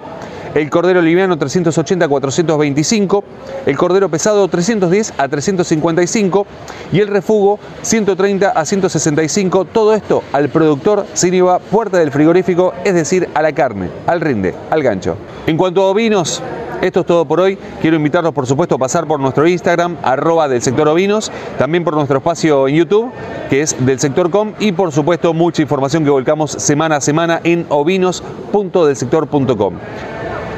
el 0.55 0.71
cordero 0.71 1.03
liviano 1.03 1.37
380 1.37 2.05
a 2.05 2.09
425, 2.09 3.25
el 3.67 3.77
cordero 3.77 4.09
pesado 4.09 4.47
310 4.49 5.15
a 5.19 5.29
355 5.29 6.47
y 6.93 7.01
el 7.01 7.09
refugo 7.09 7.59
130 7.83 8.51
a 8.51 8.65
165, 8.65 9.65
todo 9.67 9.95
esto 9.95 10.23
al 10.33 10.49
productor 10.49 11.07
sin 11.15 11.35
IVA, 11.35 11.59
puerta 11.59 11.99
del 11.99 12.13
frigorífico, 12.13 12.73
es 12.85 12.95
decir, 12.95 13.29
a 13.35 13.43
la 13.43 13.53
carne, 13.53 13.91
al 14.07 14.21
rinde, 14.21 14.55
al 14.71 14.83
gancho. 14.83 15.17
En 15.47 15.57
cuanto 15.57 15.83
a 15.83 15.91
ovinos, 15.91 16.43
esto 16.81 17.01
es 17.01 17.07
todo 17.07 17.25
por 17.25 17.41
hoy. 17.41 17.59
Quiero 17.81 17.97
invitarlos, 17.97 18.33
por 18.35 18.47
supuesto, 18.47 18.75
a 18.75 18.79
pasar 18.79 19.07
por 19.07 19.21
nuestro 19.21 19.47
Instagram, 19.47 19.97
arroba 20.03 20.49
del 20.49 20.61
sector 20.61 20.87
ovinos, 20.89 21.31
también 21.59 21.85
por 21.85 21.95
nuestro 21.95 22.19
espacio 22.19 22.69
en 22.69 22.77
YouTube, 22.77 23.11
que 23.49 23.63
es 23.63 23.75
del 23.85 23.99
sector 24.01 24.31
com, 24.31 24.53
y 24.59 24.73
por 24.73 24.93
supuesto, 24.93 25.35
mucha 25.35 25.63
información 25.63 26.05
que 26.05 26.11
volcamos 26.11 26.51
semana 26.51 26.97
a 26.97 27.01
semana 27.01 27.41
en 27.45 27.67
ovinos.delsector.com. 27.69 29.75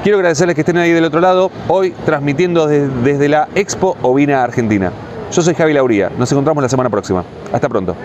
Quiero 0.03 0.19
agradecerles 0.19 0.55
que 0.55 0.61
estén 0.61 0.79
ahí 0.79 0.93
del 0.93 1.05
otro 1.05 1.21
lado, 1.21 1.51
hoy 1.69 1.93
transmitiendo 2.05 2.67
desde, 2.67 3.29
la 3.29 3.49
Expo 3.55 3.97
Ovina 4.03 4.45
Argentina. 4.45 4.93
Yo 5.33 5.43
soy 5.43 5.55
Javi 5.55 5.73
Lauría, 5.73 6.11
nos 6.17 6.31
encontramos 6.31 6.63
la 6.63 6.69
semana 6.69 6.91
próxima. 6.91 7.25
Hasta 7.53 7.69
pronto. 7.69 7.97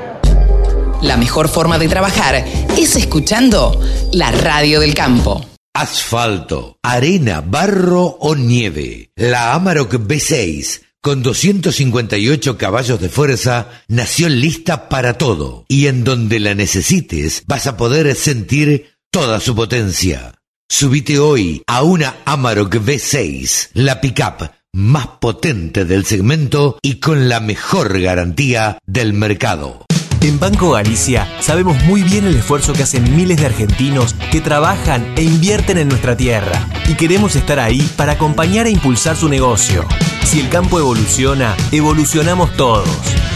La 1.01 1.17
mejor 1.17 1.47
forma 1.47 1.77
de 1.77 1.87
trabajar 1.87 2.43
es 2.77 2.95
escuchando 2.95 3.79
la 4.13 4.31
radio 4.31 4.79
del 4.79 4.95
campo. 4.95 5.41
Asfalto, 5.73 6.77
arena, 6.83 7.43
barro 7.45 8.17
o 8.19 8.35
nieve. 8.35 9.11
La 9.15 9.53
Amarok 9.53 9.93
B6 9.93 10.81
con 11.01 11.23
258 11.23 12.57
caballos 12.57 13.01
de 13.01 13.09
fuerza, 13.09 13.69
nació 13.87 14.29
lista 14.29 14.87
para 14.87 15.17
todo 15.17 15.65
y 15.67 15.87
en 15.87 16.03
donde 16.03 16.39
la 16.39 16.53
necesites 16.53 17.43
vas 17.47 17.67
a 17.67 17.75
poder 17.75 18.15
sentir 18.15 18.93
toda 19.09 19.39
su 19.39 19.55
potencia. 19.55 20.35
Subite 20.69 21.19
hoy 21.19 21.63
a 21.67 21.83
una 21.83 22.15
Amarok 22.25 22.75
V6, 22.75 23.69
la 23.73 23.99
pickup 23.99 24.51
más 24.73 25.07
potente 25.19 25.83
del 25.83 26.05
segmento 26.05 26.77
y 26.81 26.95
con 26.95 27.27
la 27.27 27.41
mejor 27.41 27.99
garantía 27.99 28.77
del 28.85 29.13
mercado. 29.13 29.85
En 30.21 30.39
Banco 30.39 30.69
Galicia 30.69 31.27
sabemos 31.39 31.83
muy 31.85 32.03
bien 32.03 32.25
el 32.25 32.35
esfuerzo 32.35 32.73
que 32.73 32.83
hacen 32.83 33.15
miles 33.15 33.37
de 33.37 33.47
argentinos 33.47 34.15
que 34.31 34.39
trabajan 34.39 35.13
e 35.17 35.23
invierten 35.23 35.79
en 35.79 35.87
nuestra 35.87 36.15
tierra 36.15 36.67
y 36.87 36.93
queremos 36.93 37.35
estar 37.35 37.59
ahí 37.59 37.81
para 37.97 38.13
acompañar 38.13 38.67
e 38.67 38.69
impulsar 38.69 39.15
su 39.15 39.29
negocio. 39.29 39.83
Si 40.23 40.39
el 40.39 40.49
campo 40.49 40.77
evoluciona, 40.77 41.55
evolucionamos 41.71 42.55
todos. 42.55 42.87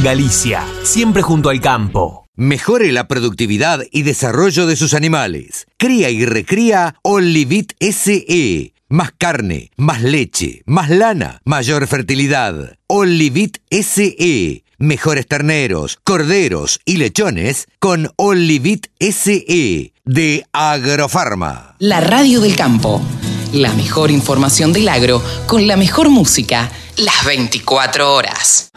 Galicia, 0.03 0.63
siempre 0.83 1.23
junto 1.23 1.49
al 1.49 1.59
campo. 1.59 2.27
Mejore 2.35 2.91
la 2.91 3.07
productividad 3.07 3.81
y 3.91 4.03
desarrollo 4.03 4.67
de 4.67 4.75
sus 4.75 4.93
animales. 4.93 5.65
Cría 5.77 6.11
y 6.11 6.23
recría 6.23 6.95
Olivit 7.01 7.73
SE. 7.79 8.73
Más 8.89 9.11
carne, 9.17 9.71
más 9.77 10.03
leche, 10.03 10.61
más 10.67 10.91
lana, 10.91 11.41
mayor 11.45 11.87
fertilidad. 11.87 12.75
Olivit 12.85 13.57
SE. 13.71 14.64
Mejores 14.77 15.27
terneros, 15.27 15.97
corderos 16.03 16.79
y 16.85 16.97
lechones 16.97 17.67
con 17.79 18.11
Olivit 18.17 18.87
SE 18.99 19.93
de 20.03 20.45
Agrofarma. 20.51 21.75
La 21.79 22.01
radio 22.01 22.41
del 22.41 22.55
campo. 22.55 23.01
La 23.53 23.71
mejor 23.73 24.11
información 24.11 24.73
del 24.73 24.89
agro 24.89 25.23
con 25.47 25.65
la 25.65 25.77
mejor 25.77 26.09
música 26.09 26.69
las 26.97 27.25
24 27.25 28.13
horas. 28.13 28.71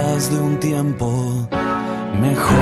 De 0.00 0.40
un 0.40 0.58
tiempo 0.58 1.46
mejor. 2.18 2.56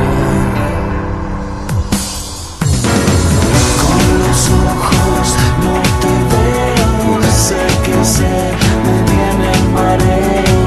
Con 3.80 4.02
los 4.22 4.40
ojos 4.66 5.26
no 5.62 5.74
te 6.02 6.12
veo, 6.34 7.22
sé 7.30 7.64
que 7.84 8.04
se 8.04 8.34
me 8.84 8.94
viene 9.12 9.52
el 9.52 9.64
mareo. 9.70 10.62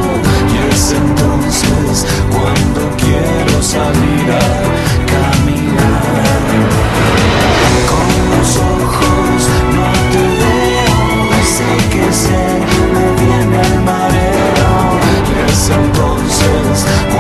Y 0.47 0.73
es 0.73 0.93
entonces 0.93 2.05
cuando 2.31 2.81
quiero 2.95 3.62
salir 3.62 4.31
a 4.31 4.47
caminar. 5.12 6.41
Con 7.91 8.10
los 8.31 8.49
ojos 8.57 9.39
no 9.75 9.89
te 10.13 10.23
veo, 10.41 10.99
sé 11.57 11.71
que 11.89 12.07
se 12.13 12.41
me 12.93 13.05
viene 13.21 13.57
el 13.62 13.75
mareo. 13.81 14.71
Y 15.27 15.51
es 15.51 15.69
entonces 15.69 16.11
cuando 16.84 17.11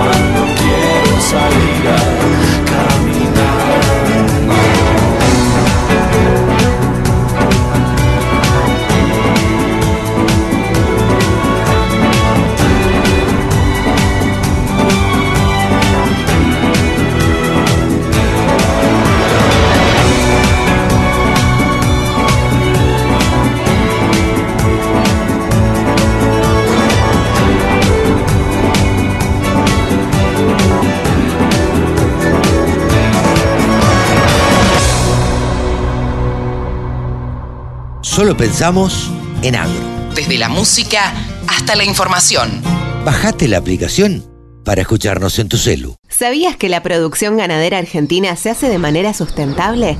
Solo 38.31 38.43
pensamos 38.45 39.11
en 39.43 39.57
agro. 39.57 39.83
Desde 40.15 40.37
la 40.37 40.47
música 40.47 41.11
hasta 41.49 41.75
la 41.75 41.83
información. 41.83 42.61
Bajate 43.03 43.49
la 43.49 43.57
aplicación 43.57 44.23
para 44.63 44.79
escucharnos 44.79 45.37
en 45.37 45.49
tu 45.49 45.57
celu. 45.57 45.97
¿Sabías 46.07 46.55
que 46.55 46.69
la 46.69 46.81
producción 46.81 47.35
ganadera 47.35 47.77
argentina 47.77 48.33
se 48.37 48.49
hace 48.49 48.69
de 48.69 48.77
manera 48.77 49.13
sustentable? 49.13 49.97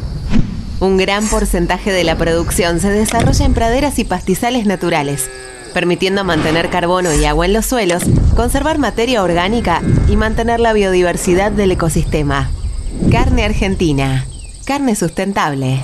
Un 0.80 0.96
gran 0.96 1.28
porcentaje 1.28 1.92
de 1.92 2.06
la 2.06 2.18
producción 2.18 2.80
se 2.80 2.90
desarrolla 2.90 3.46
en 3.46 3.54
praderas 3.54 4.00
y 4.00 4.06
pastizales 4.06 4.66
naturales, 4.66 5.30
permitiendo 5.74 6.24
mantener 6.24 6.70
carbono 6.70 7.14
y 7.14 7.26
agua 7.26 7.48
en 7.48 7.52
los 7.52 7.66
suelos, 7.66 8.04
conservar 8.38 8.78
materia 8.78 9.24
orgánica 9.24 9.82
y 10.08 10.16
mantener 10.16 10.62
la 10.62 10.72
biodiversidad 10.72 11.52
del 11.52 11.72
ecosistema. 11.72 12.50
Carne 13.12 13.44
argentina. 13.44 14.26
Carne 14.64 14.96
sustentable. 14.96 15.82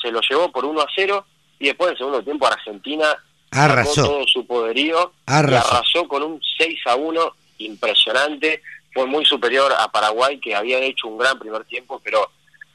se 0.01 0.11
lo 0.11 0.21
llevó 0.23 0.51
por 0.51 0.65
1 0.65 0.81
a 0.81 0.87
0 0.95 1.27
y 1.59 1.67
después 1.67 1.91
el 1.91 1.99
segundo 1.99 2.23
tiempo 2.23 2.47
Argentina 2.47 3.07
arrasó 3.51 4.05
todo 4.05 4.27
su 4.27 4.47
poderío 4.47 5.13
arrasó. 5.27 5.69
y 5.69 5.77
arrasó 5.77 6.09
con 6.09 6.23
un 6.23 6.41
6 6.59 6.81
a 6.87 6.97
1 6.97 7.35
impresionante. 7.59 8.63
Fue 8.97 9.05
muy 9.05 9.27
superior 9.27 9.71
a 9.79 9.89
Paraguay, 9.89 10.41
que 10.41 10.55
había 10.55 10.79
hecho 10.79 11.07
un 11.07 11.19
gran 11.19 11.39
primer 11.39 11.67
tiempo, 11.67 12.01
pero 12.03 12.31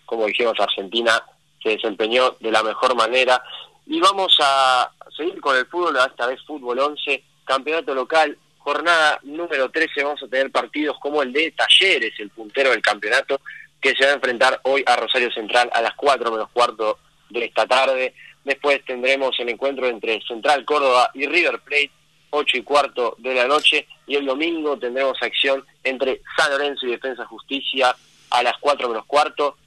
como 0.06 0.28
dijimos, 0.28 0.54
Argentina 0.60 1.20
se 1.64 1.70
desempeñó 1.70 2.38
de 2.40 2.52
la 2.52 2.62
mejor 2.62 2.94
manera. 2.96 3.42
Y 3.88 4.00
vamos 4.00 4.38
a 4.40 4.92
seguir 5.18 5.42
con 5.42 5.58
el 5.58 5.66
fútbol, 5.66 5.98
esta 5.98 6.28
vez 6.28 6.40
fútbol 6.46 6.78
11, 6.78 7.24
campeonato 7.44 7.96
local, 7.96 8.38
jornada 8.60 9.20
número 9.24 9.72
13, 9.72 10.04
vamos 10.04 10.22
a 10.22 10.28
tener 10.28 10.52
partidos 10.52 11.00
como 11.00 11.24
el 11.24 11.34
de 11.34 11.52
Talleres, 11.54 12.14
el 12.20 12.30
puntero 12.30 12.70
del 12.70 12.84
campeonato, 12.84 13.42
que 13.82 13.96
se 13.96 14.06
va 14.06 14.12
a 14.12 14.16
enfrentar 14.16 14.62
hoy 14.66 14.84
a 14.86 14.98
Rosario 14.98 15.32
Central 15.32 15.72
a 15.74 15.82
las 15.82 15.96
4 15.96 16.32
menos 16.32 16.52
cuarto 16.52 17.00
de 17.32 17.46
esta 17.46 17.66
tarde. 17.66 18.14
Después 18.44 18.86
tendremos 18.86 19.40
el 19.40 19.50
encuentro 19.50 19.88
entre 19.88 20.22
Central 20.22 20.66
Córdoba 20.66 21.10
y 21.16 21.26
River 21.26 21.62
Plate, 21.62 21.90
8 22.30 22.58
y 22.58 22.62
cuarto 22.62 23.16
de 23.18 23.34
la 23.34 23.48
noche. 23.48 23.88
Y 24.06 24.18
el 24.18 24.28
domingo 24.28 24.78
tendremos 24.78 25.18
acción 25.20 25.66
entre 25.84 26.22
San 26.38 26.52
Lorenzo 26.52 26.86
y 26.86 26.92
Defensa 26.92 27.26
Justicia 27.26 27.96
a 28.30 28.44
las 28.44 28.54
4 28.60 28.88
menos 28.88 29.06
cuarto. 29.06 29.58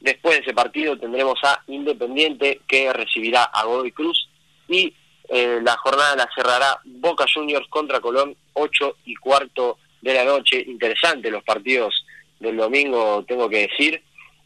Después 0.00 0.36
de 0.36 0.42
ese 0.42 0.54
partido 0.54 0.98
tendremos 0.98 1.38
a 1.42 1.62
Independiente 1.66 2.60
que 2.66 2.92
recibirá 2.92 3.44
a 3.44 3.64
Godoy 3.64 3.92
Cruz 3.92 4.28
y 4.68 4.94
eh, 5.28 5.60
la 5.62 5.76
jornada 5.76 6.16
la 6.16 6.28
cerrará 6.34 6.80
Boca 6.84 7.26
Juniors 7.32 7.68
contra 7.68 8.00
Colón, 8.00 8.34
8 8.54 8.96
y 9.04 9.14
cuarto 9.16 9.78
de 10.00 10.14
la 10.14 10.24
noche. 10.24 10.64
Interesante 10.66 11.30
los 11.30 11.44
partidos 11.44 12.04
del 12.38 12.56
domingo, 12.56 13.24
tengo 13.26 13.48
que 13.48 13.68
decir. 13.68 14.02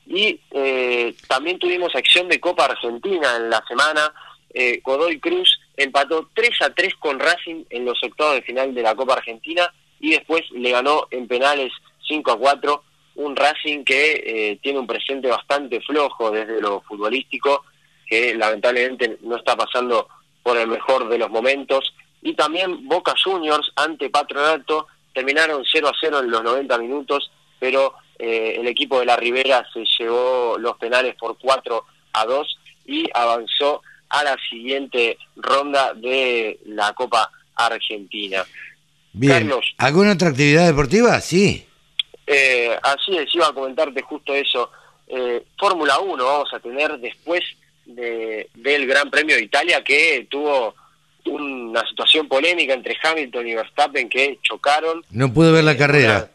Y 0.06 0.40
eh, 0.50 1.14
también 1.28 1.58
tuvimos 1.58 1.94
acción 1.94 2.28
de 2.28 2.40
Copa 2.40 2.66
Argentina 2.66 3.36
en 3.36 3.48
la 3.48 3.64
semana. 3.66 4.12
Eh, 4.52 4.80
Godoy 4.84 5.18
Cruz 5.20 5.58
empató 5.76 6.28
3 6.34 6.62
a 6.62 6.74
3 6.74 6.94
con 6.96 7.18
Racing 7.18 7.64
en 7.70 7.84
los 7.84 8.02
octavos 8.02 8.34
de 8.34 8.42
final 8.42 8.74
de 8.74 8.82
la 8.82 8.94
Copa 8.94 9.14
Argentina 9.14 9.72
y 10.04 10.10
después 10.10 10.42
le 10.50 10.70
ganó 10.70 11.06
en 11.10 11.26
penales 11.26 11.72
5 12.06 12.32
a 12.32 12.38
4 12.38 12.84
un 13.14 13.34
Racing 13.34 13.84
que 13.84 14.12
eh, 14.26 14.58
tiene 14.62 14.78
un 14.78 14.86
presente 14.86 15.28
bastante 15.28 15.80
flojo 15.80 16.30
desde 16.30 16.60
lo 16.60 16.82
futbolístico, 16.82 17.64
que 18.06 18.34
lamentablemente 18.34 19.16
no 19.22 19.36
está 19.36 19.56
pasando 19.56 20.08
por 20.42 20.58
el 20.58 20.68
mejor 20.68 21.08
de 21.08 21.16
los 21.16 21.30
momentos. 21.30 21.94
Y 22.20 22.34
también 22.34 22.86
Boca 22.86 23.14
Juniors 23.22 23.72
ante 23.76 24.10
Patronato 24.10 24.88
terminaron 25.14 25.64
0 25.64 25.88
a 25.88 25.92
0 25.98 26.18
en 26.18 26.30
los 26.30 26.42
90 26.42 26.76
minutos, 26.78 27.30
pero 27.58 27.94
eh, 28.18 28.56
el 28.58 28.66
equipo 28.66 29.00
de 29.00 29.06
la 29.06 29.16
Ribera 29.16 29.66
se 29.72 29.84
llevó 29.98 30.58
los 30.58 30.76
penales 30.76 31.14
por 31.14 31.38
4 31.38 31.82
a 32.12 32.26
2 32.26 32.58
y 32.84 33.08
avanzó 33.14 33.80
a 34.10 34.22
la 34.22 34.36
siguiente 34.50 35.16
ronda 35.36 35.94
de 35.94 36.60
la 36.66 36.92
Copa 36.92 37.30
Argentina. 37.54 38.44
Bien. 39.14 39.50
¿Alguna 39.78 40.12
otra 40.12 40.28
actividad 40.28 40.66
deportiva? 40.66 41.20
Sí. 41.20 41.64
Eh, 42.26 42.76
así 42.82 43.16
es, 43.16 43.32
iba 43.34 43.46
a 43.46 43.52
comentarte 43.52 44.02
justo 44.02 44.34
eso. 44.34 44.70
Eh, 45.06 45.44
Fórmula 45.56 46.00
1 46.00 46.24
vamos 46.24 46.52
a 46.52 46.58
tener 46.58 46.98
después 46.98 47.40
de, 47.86 48.48
del 48.54 48.86
Gran 48.86 49.10
Premio 49.10 49.36
de 49.36 49.44
Italia 49.44 49.84
que 49.84 50.26
tuvo 50.28 50.74
una 51.26 51.86
situación 51.86 52.26
polémica 52.26 52.74
entre 52.74 52.96
Hamilton 53.00 53.46
y 53.46 53.54
Verstappen 53.54 54.08
que 54.08 54.38
chocaron. 54.42 55.04
No 55.10 55.32
pude 55.32 55.52
ver 55.52 55.64
la 55.64 55.76
carrera. 55.76 56.30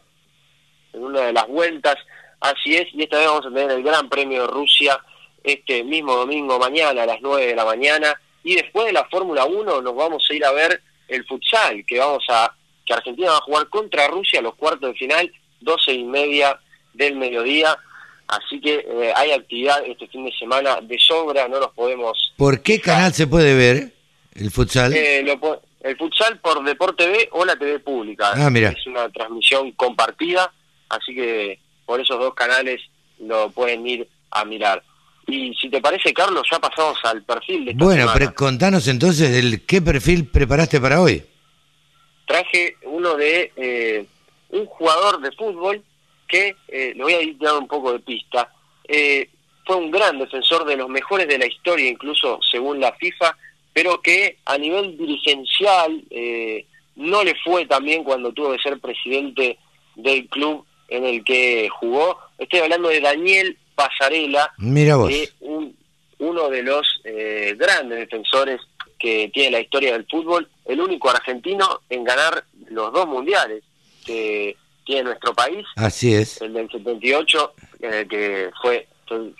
en 0.94 1.04
una 1.04 1.20
de 1.20 1.32
las 1.34 1.46
vueltas, 1.48 1.96
así 2.40 2.76
es, 2.76 2.86
y 2.94 3.02
esta 3.02 3.18
vez 3.18 3.26
vamos 3.26 3.46
a 3.46 3.50
tener 3.50 3.70
el 3.70 3.82
Gran 3.82 4.08
Premio 4.08 4.42
de 4.42 4.48
Rusia 4.48 4.98
este 5.44 5.84
mismo 5.84 6.14
domingo 6.14 6.58
mañana 6.58 7.02
a 7.02 7.06
las 7.06 7.20
9 7.20 7.46
de 7.46 7.54
la 7.54 7.64
mañana 7.64 8.18
y 8.42 8.54
después 8.54 8.86
de 8.86 8.92
la 8.92 9.04
Fórmula 9.04 9.44
1 9.44 9.82
nos 9.82 9.94
vamos 9.94 10.26
a 10.28 10.34
ir 10.34 10.44
a 10.44 10.52
ver 10.52 10.82
el 11.08 11.24
futsal 11.26 11.84
que 11.86 11.98
vamos 11.98 12.24
a 12.28 12.54
que 12.90 12.94
Argentina 12.94 13.30
va 13.30 13.36
a 13.36 13.42
jugar 13.42 13.68
contra 13.68 14.08
Rusia 14.08 14.42
los 14.42 14.54
cuartos 14.56 14.92
de 14.92 14.98
final 14.98 15.32
12 15.60 15.92
y 15.92 16.04
media 16.04 16.58
del 16.92 17.14
mediodía 17.14 17.78
así 18.26 18.60
que 18.60 18.84
eh, 18.86 19.12
hay 19.14 19.30
actividad 19.30 19.84
este 19.86 20.08
fin 20.08 20.24
de 20.24 20.32
semana 20.32 20.80
de 20.82 20.98
sobra 20.98 21.46
no 21.46 21.60
nos 21.60 21.72
podemos 21.72 22.32
¿por 22.36 22.62
qué 22.62 22.80
canal 22.80 23.12
se 23.12 23.26
puede 23.26 23.54
ver 23.54 23.92
el 24.34 24.50
futsal? 24.50 24.92
Eh, 24.94 25.24
el 25.82 25.96
futsal 25.96 26.38
por 26.40 26.64
Deporte 26.64 27.04
TV 27.04 27.28
o 27.32 27.44
la 27.44 27.56
TV 27.56 27.78
pública 27.78 28.32
ah, 28.34 28.50
mira. 28.50 28.70
es 28.70 28.86
una 28.86 29.08
transmisión 29.08 29.70
compartida 29.72 30.52
así 30.88 31.14
que 31.14 31.60
por 31.86 32.00
esos 32.00 32.18
dos 32.18 32.34
canales 32.34 32.80
lo 33.20 33.50
pueden 33.50 33.86
ir 33.86 34.08
a 34.32 34.44
mirar 34.44 34.82
y 35.26 35.54
si 35.54 35.70
te 35.70 35.80
parece, 35.80 36.12
Carlos, 36.12 36.42
ya 36.50 36.58
pasamos 36.58 36.98
al 37.04 37.22
perfil 37.22 37.64
de 37.64 37.70
esta 37.70 37.84
Bueno, 37.84 38.10
contanos 38.34 38.88
entonces 38.88 39.30
el 39.30 39.64
qué 39.64 39.80
perfil 39.80 40.26
preparaste 40.26 40.80
para 40.80 41.00
hoy. 41.00 41.22
Traje 42.30 42.76
uno 42.84 43.16
de 43.16 43.50
eh, 43.56 44.06
un 44.50 44.64
jugador 44.66 45.20
de 45.20 45.32
fútbol 45.32 45.82
que, 46.28 46.54
eh, 46.68 46.92
le 46.94 47.02
voy 47.02 47.14
a 47.14 47.22
ir 47.22 47.36
dando 47.38 47.58
un 47.58 47.66
poco 47.66 47.92
de 47.92 47.98
pista, 47.98 48.52
eh, 48.86 49.28
fue 49.66 49.74
un 49.74 49.90
gran 49.90 50.16
defensor 50.16 50.64
de 50.64 50.76
los 50.76 50.88
mejores 50.88 51.26
de 51.26 51.38
la 51.38 51.46
historia, 51.46 51.88
incluso 51.88 52.38
según 52.48 52.78
la 52.78 52.92
FIFA, 52.92 53.36
pero 53.72 54.00
que 54.00 54.36
a 54.44 54.56
nivel 54.56 54.96
dirigencial 54.96 56.04
eh, 56.08 56.66
no 56.94 57.24
le 57.24 57.34
fue 57.34 57.66
tan 57.66 57.84
bien 57.84 58.04
cuando 58.04 58.30
tuvo 58.30 58.52
que 58.52 58.62
ser 58.62 58.78
presidente 58.78 59.58
del 59.96 60.28
club 60.28 60.64
en 60.86 61.06
el 61.06 61.24
que 61.24 61.68
jugó. 61.68 62.16
Estoy 62.38 62.60
hablando 62.60 62.90
de 62.90 63.00
Daniel 63.00 63.58
pasarela 63.74 64.52
Mira 64.56 64.94
vos. 64.94 65.12
un, 65.40 65.76
uno 66.18 66.48
de 66.48 66.62
los 66.62 67.00
eh, 67.02 67.56
grandes 67.58 67.98
defensores 67.98 68.60
que 69.00 69.30
tiene 69.32 69.52
la 69.52 69.60
historia 69.60 69.94
del 69.94 70.06
fútbol, 70.06 70.48
el 70.66 70.80
único 70.80 71.10
argentino 71.10 71.80
en 71.88 72.04
ganar 72.04 72.44
los 72.68 72.92
dos 72.92 73.06
mundiales 73.06 73.64
que 74.04 74.56
tiene 74.84 75.04
nuestro 75.04 75.34
país. 75.34 75.66
Así 75.76 76.14
es. 76.14 76.40
El 76.42 76.52
del 76.52 76.70
78, 76.70 77.54
que 77.80 78.50
fue 78.60 78.86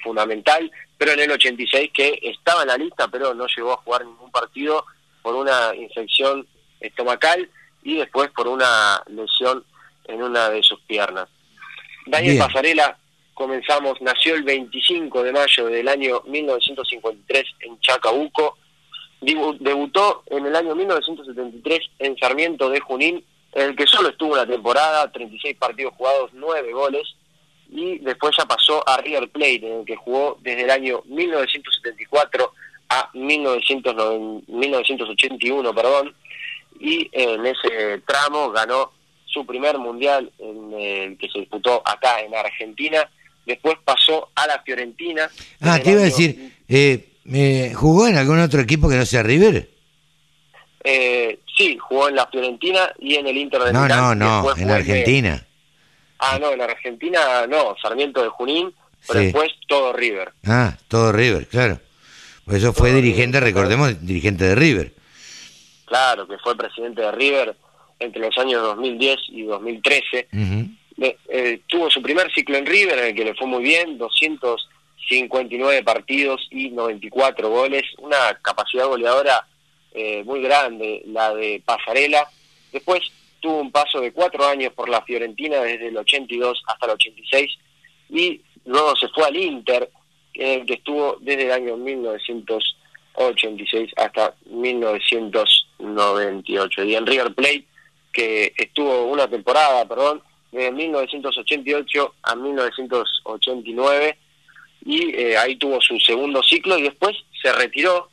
fundamental, 0.03 0.71
pero 0.97 1.13
en 1.13 1.21
el 1.21 1.31
86 1.33 1.91
que 1.93 2.19
estaba 2.23 2.63
en 2.63 2.69
la 2.69 2.79
lista, 2.79 3.09
pero 3.09 3.35
no 3.35 3.47
llegó 3.47 3.75
a 3.75 3.77
jugar 3.77 4.05
ningún 4.05 4.31
partido 4.31 4.85
por 5.23 5.35
una 5.35 5.75
infección 5.77 6.47
estomacal 6.81 7.49
y 7.83 7.97
después 7.97 8.31
por 8.31 8.49
una 8.49 9.03
lesión 9.09 9.65
en 10.05 10.23
una 10.23 10.49
de 10.49 10.63
sus 10.63 10.81
piernas. 10.81 11.29
Daniel 12.07 12.39
Pasarela 12.39 12.97
comenzamos, 13.35 14.01
nació 14.01 14.35
el 14.35 14.43
25 14.43 15.23
de 15.23 15.33
mayo 15.33 15.67
del 15.67 15.89
año 15.89 16.23
1953 16.27 17.45
en 17.61 17.79
Chacabuco, 17.81 18.57
debutó 19.21 20.25
en 20.27 20.47
el 20.47 20.57
año 20.57 20.75
1973 20.75 21.79
en 21.99 22.17
Sarmiento 22.17 22.71
de 22.71 22.81
Junín, 22.81 23.23
en 23.53 23.71
el 23.71 23.77
que 23.77 23.87
solo 23.87 24.09
estuvo 24.09 24.33
una 24.33 24.47
temporada, 24.47 25.13
36 25.13 25.59
partidos 25.59 25.93
jugados, 25.97 26.31
9 26.33 26.73
goles, 26.73 27.15
y 27.71 27.99
después 27.99 28.35
ya 28.37 28.47
pasó 28.47 28.83
a 28.89 28.97
River 28.99 29.29
Plate, 29.29 29.67
en 29.67 29.81
el 29.81 29.85
que 29.85 29.97
jugó 29.97 30.39
desde 30.41 30.63
el 30.63 30.71
año 30.71 31.03
1974 31.07 32.53
a 32.89 33.11
1981, 33.13 35.75
perdón, 35.75 36.15
y 36.81 37.11
en 37.13 37.45
ese 37.47 37.99
tramo 38.07 38.51
ganó 38.51 38.93
su 39.27 39.45
primer 39.47 39.77
mundial 39.79 40.33
en 40.39 40.73
el 40.73 41.19
que 41.19 41.29
se 41.29 41.41
disputó 41.41 41.83
acá 41.85 42.21
en 42.21 42.35
Argentina 42.35 43.07
después 43.51 43.77
pasó 43.85 44.31
a 44.35 44.47
la 44.47 44.63
Fiorentina. 44.63 45.29
Ah, 45.61 45.79
te 45.83 45.91
iba 45.91 46.01
a 46.01 46.05
decir, 46.05 46.53
eh, 46.69 47.10
¿jugó 47.75 48.09
en 48.09 48.17
algún 48.17 48.41
otro 48.41 48.61
equipo 48.61 48.89
que 48.89 48.97
no 48.97 49.07
sea 49.07 49.23
River? 49.23 49.71
Eh, 50.83 51.41
sí, 51.57 51.77
jugó 51.79 52.09
en 52.09 52.17
la 52.17 52.27
Fiorentina 52.27 52.93
y 52.99 53.15
en 53.15 53.27
el 53.27 53.37
Inter 53.37 53.63
de 53.63 53.73
No, 53.73 53.87
no, 53.87 54.15
no, 54.15 54.57
en 54.57 54.71
Argentina. 54.71 55.47
Ah, 56.19 56.39
no, 56.41 56.53
en 56.53 56.61
Argentina 56.61 57.47
no, 57.49 57.77
Sarmiento 57.81 58.23
de 58.23 58.29
Junín, 58.29 58.75
pero 59.07 59.21
después 59.21 59.51
todo 59.67 59.93
River. 59.93 60.33
Ah, 60.47 60.77
todo 60.89 61.13
River, 61.13 61.47
claro. 61.47 61.81
Por 62.45 62.57
eso 62.57 62.73
fue 62.73 62.93
dirigente, 62.93 63.41
recordemos, 63.41 64.05
dirigente 64.05 64.45
de 64.45 64.55
River. 64.55 64.93
Claro, 65.87 66.27
que 66.27 66.39
fue 66.39 66.57
presidente 66.57 67.03
de 67.03 67.13
River 67.13 67.57
entre 67.99 68.21
los 68.21 68.37
años 68.39 68.63
2010 68.63 69.19
y 69.29 69.43
2013. 69.43 70.29
Eh, 71.03 71.61
tuvo 71.67 71.91
su 71.91 72.03
primer 72.03 72.31
ciclo 72.33 72.57
en 72.57 72.67
River, 72.67 72.99
en 72.99 73.07
el 73.07 73.15
que 73.15 73.25
le 73.25 73.35
fue 73.35 73.47
muy 73.47 73.63
bien, 73.63 73.97
259 75.09 75.83
partidos 75.83 76.47
y 76.51 76.69
94 76.71 77.49
goles, 77.49 77.83
una 77.99 78.39
capacidad 78.43 78.87
goleadora 78.87 79.47
eh, 79.93 80.23
muy 80.25 80.43
grande, 80.43 81.03
la 81.07 81.35
de 81.35 81.63
Pasarela. 81.65 82.29
Después 82.73 83.01
tuvo 83.41 83.61
un 83.61 83.73
paso 83.73 84.01
de 84.01 84.13
cuatro 84.13 84.47
años 84.47 84.73
por 84.73 84.89
la 84.89 85.03
Fiorentina 85.03 85.61
desde 85.61 85.89
el 85.89 85.97
82 85.97 86.63
hasta 86.67 86.87
el 86.87 86.93
86 86.93 87.59
y 88.11 88.41
luego 88.65 88.95
se 88.97 89.09
fue 89.09 89.25
al 89.25 89.37
Inter, 89.37 89.91
en 90.35 90.61
el 90.61 90.67
que 90.67 90.75
estuvo 90.75 91.17
desde 91.21 91.47
el 91.47 91.53
año 91.53 91.77
1986 91.77 93.93
hasta 93.97 94.35
1900 94.47 95.67
1998. 95.81 96.85
Y 96.85 96.95
en 96.95 97.07
River 97.07 97.35
Plate, 97.35 97.65
que 98.13 98.53
estuvo 98.57 99.05
una 99.05 99.29
temporada, 99.29 99.87
perdón, 99.87 100.23
de 100.53 100.71
1988 100.71 102.15
a 102.23 102.35
1989, 102.35 104.19
y 104.85 105.15
eh, 105.15 105.37
ahí 105.37 105.57
tuvo 105.57 105.81
su 105.81 105.99
segundo 106.01 106.43
ciclo 106.43 106.79
y 106.79 106.83
después 106.83 107.17
se 107.41 107.53
retiró. 107.53 108.11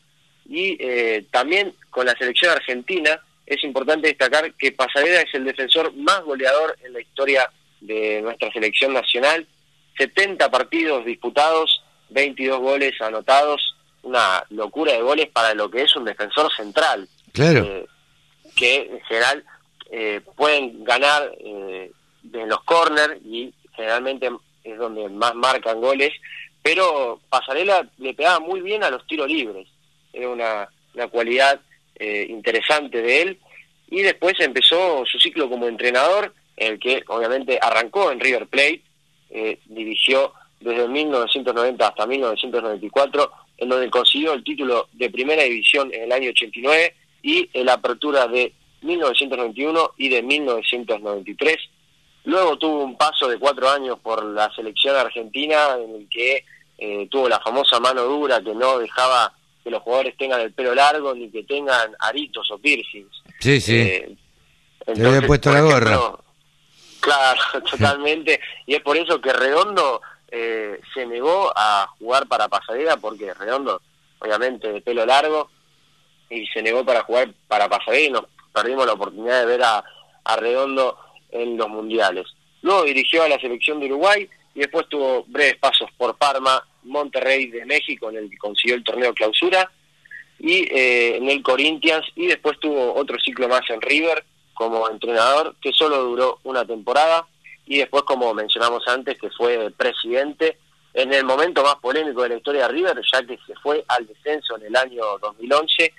Y 0.49 0.77
eh, 0.79 1.25
también 1.31 1.73
con 1.89 2.05
la 2.05 2.15
selección 2.17 2.51
argentina 2.51 3.19
es 3.45 3.63
importante 3.63 4.07
destacar 4.07 4.53
que 4.53 4.71
Pasarela 4.71 5.21
es 5.21 5.33
el 5.33 5.45
defensor 5.45 5.93
más 5.95 6.21
goleador 6.23 6.77
en 6.83 6.93
la 6.93 7.01
historia 7.01 7.49
de 7.81 8.21
nuestra 8.21 8.51
selección 8.51 8.93
nacional. 8.93 9.47
70 9.97 10.49
partidos 10.51 11.05
disputados, 11.05 11.83
22 12.09 12.59
goles 12.59 13.01
anotados, 13.01 13.75
una 14.03 14.43
locura 14.49 14.93
de 14.93 15.01
goles 15.01 15.27
para 15.29 15.53
lo 15.53 15.69
que 15.69 15.83
es 15.83 15.95
un 15.95 16.05
defensor 16.05 16.51
central. 16.55 17.07
Claro. 17.33 17.63
Eh, 17.63 17.85
que 18.55 18.89
en 18.91 19.01
general 19.01 19.43
eh, 19.91 20.21
pueden 20.35 20.83
ganar 20.83 21.31
eh, 21.39 21.91
en 22.33 22.49
los 22.49 22.63
corners 22.63 23.15
y 23.23 23.53
generalmente 23.75 24.29
es 24.63 24.77
donde 24.77 25.07
más 25.09 25.33
marcan 25.35 25.79
goles, 25.79 26.11
pero 26.67 27.21
Pasarela 27.29 27.87
le 27.97 28.13
pegaba 28.13 28.41
muy 28.41 28.59
bien 28.59 28.83
a 28.83 28.89
los 28.89 29.07
tiros 29.07 29.29
libres. 29.29 29.69
Era 30.11 30.27
una, 30.27 30.67
una 30.95 31.07
cualidad 31.07 31.61
eh, 31.95 32.27
interesante 32.27 33.01
de 33.01 33.21
él. 33.21 33.39
Y 33.89 34.01
después 34.01 34.33
empezó 34.39 35.05
su 35.05 35.17
ciclo 35.17 35.49
como 35.49 35.69
entrenador, 35.69 36.33
el 36.57 36.77
que 36.77 37.05
obviamente 37.07 37.57
arrancó 37.61 38.11
en 38.11 38.19
River 38.19 38.47
Plate, 38.47 38.81
eh, 39.29 39.59
dirigió 39.67 40.33
desde 40.59 40.89
1990 40.89 41.87
hasta 41.87 42.05
1994, 42.05 43.31
en 43.59 43.69
donde 43.69 43.89
consiguió 43.89 44.33
el 44.33 44.43
título 44.43 44.89
de 44.91 45.09
primera 45.09 45.43
división 45.43 45.89
en 45.93 46.03
el 46.03 46.11
año 46.11 46.31
89 46.31 46.93
y 47.21 47.49
la 47.63 47.75
apertura 47.75 48.27
de 48.27 48.51
1991 48.81 49.91
y 49.95 50.09
de 50.09 50.21
1993. 50.21 51.57
Luego 52.25 52.57
tuvo 52.57 52.83
un 52.83 52.97
paso 52.97 53.29
de 53.29 53.39
cuatro 53.39 53.69
años 53.69 53.99
por 54.01 54.21
la 54.21 54.53
selección 54.53 54.97
argentina 54.97 55.77
en 55.81 55.95
el 55.95 56.09
que 56.09 56.43
eh, 56.77 57.07
tuvo 57.09 57.27
la 57.27 57.39
famosa 57.39 57.79
mano 57.79 58.03
dura 58.03 58.41
que 58.41 58.53
no 58.53 58.79
dejaba 58.79 59.33
que 59.63 59.71
los 59.71 59.81
jugadores 59.81 60.15
tengan 60.17 60.41
el 60.41 60.53
pelo 60.53 60.75
largo 60.75 61.13
ni 61.13 61.29
que 61.29 61.43
tengan 61.43 61.95
aritos 61.99 62.49
o 62.51 62.57
piercings. 62.57 63.11
Sí, 63.39 63.59
sí. 63.59 63.79
Eh, 63.79 64.15
Le 64.95 65.07
había 65.07 65.27
puesto 65.27 65.51
la 65.51 65.59
ejemplo, 65.59 65.79
gorra. 65.79 66.17
Claro, 66.99 67.41
totalmente. 67.71 68.39
y 68.65 68.75
es 68.75 68.81
por 68.81 68.97
eso 68.97 69.19
que 69.19 69.33
Redondo 69.33 70.01
eh, 70.29 70.79
se 70.93 71.05
negó 71.05 71.51
a 71.55 71.87
jugar 71.99 72.27
para 72.27 72.47
Pasadena, 72.47 72.97
porque 72.97 73.33
Redondo, 73.33 73.81
obviamente, 74.19 74.71
de 74.71 74.81
pelo 74.81 75.05
largo, 75.05 75.49
y 76.29 76.45
se 76.47 76.61
negó 76.61 76.85
para 76.85 77.03
jugar 77.03 77.33
para 77.47 77.69
Pasadena 77.69 78.07
y 78.07 78.11
nos 78.11 78.25
perdimos 78.53 78.85
la 78.85 78.93
oportunidad 78.93 79.39
de 79.39 79.45
ver 79.45 79.63
a, 79.63 79.83
a 80.23 80.35
Redondo 80.35 80.97
en 81.31 81.57
los 81.57 81.69
mundiales. 81.69 82.25
Luego 82.61 82.83
dirigió 82.83 83.23
a 83.23 83.29
la 83.29 83.39
selección 83.39 83.79
de 83.79 83.85
Uruguay 83.87 84.29
y 84.57 84.61
después 84.61 84.87
tuvo 84.89 85.23
breves 85.27 85.57
pasos 85.57 85.87
por 85.95 86.17
Parma, 86.17 86.65
Monterrey 86.81 87.45
de 87.45 87.63
México, 87.63 88.09
en 88.09 88.17
el 88.17 88.29
que 88.31 88.39
consiguió 88.39 88.73
el 88.73 88.83
torneo 88.83 89.13
clausura, 89.13 89.69
y 90.39 90.67
eh, 90.75 91.17
en 91.17 91.29
el 91.29 91.43
Corinthians, 91.43 92.07
y 92.15 92.25
después 92.25 92.59
tuvo 92.59 92.95
otro 92.95 93.19
ciclo 93.19 93.47
más 93.47 93.61
en 93.69 93.79
River 93.79 94.25
como 94.55 94.89
entrenador, 94.89 95.55
que 95.61 95.71
solo 95.73 96.03
duró 96.05 96.39
una 96.41 96.65
temporada, 96.65 97.27
y 97.67 97.77
después, 97.77 98.01
como 98.01 98.33
mencionamos 98.33 98.81
antes, 98.87 99.19
que 99.19 99.29
fue 99.29 99.69
presidente 99.69 100.57
en 100.95 101.13
el 101.13 101.23
momento 101.23 101.61
más 101.61 101.75
polémico 101.75 102.23
de 102.23 102.29
la 102.29 102.37
historia 102.37 102.63
de 102.63 102.73
River, 102.73 102.99
ya 103.13 103.23
que 103.27 103.37
se 103.45 103.53
fue 103.61 103.85
al 103.87 104.07
descenso 104.07 104.57
en 104.57 104.65
el 104.65 104.75
año 104.75 105.03
2011 105.21 105.93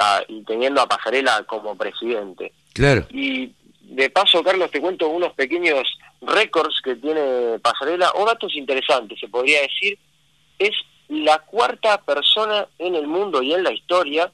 ah, 0.00 0.22
y 0.28 0.44
teniendo 0.44 0.80
a 0.80 0.86
Pasarela 0.86 1.42
como 1.42 1.76
presidente. 1.76 2.52
Claro. 2.72 3.04
Y 3.10 3.52
de 3.80 4.10
paso, 4.10 4.44
Carlos, 4.44 4.70
te 4.70 4.80
cuento 4.80 5.08
unos 5.08 5.32
pequeños 5.32 5.82
récords 6.20 6.80
que 6.82 6.96
tiene 6.96 7.58
Pasarela, 7.60 8.12
o 8.14 8.26
datos 8.26 8.54
interesantes, 8.56 9.18
se 9.18 9.28
podría 9.28 9.62
decir. 9.62 9.98
Es 10.58 10.72
la 11.08 11.38
cuarta 11.38 12.00
persona 12.02 12.66
en 12.78 12.94
el 12.94 13.06
mundo 13.06 13.42
y 13.42 13.52
en 13.52 13.64
la 13.64 13.72
historia 13.72 14.30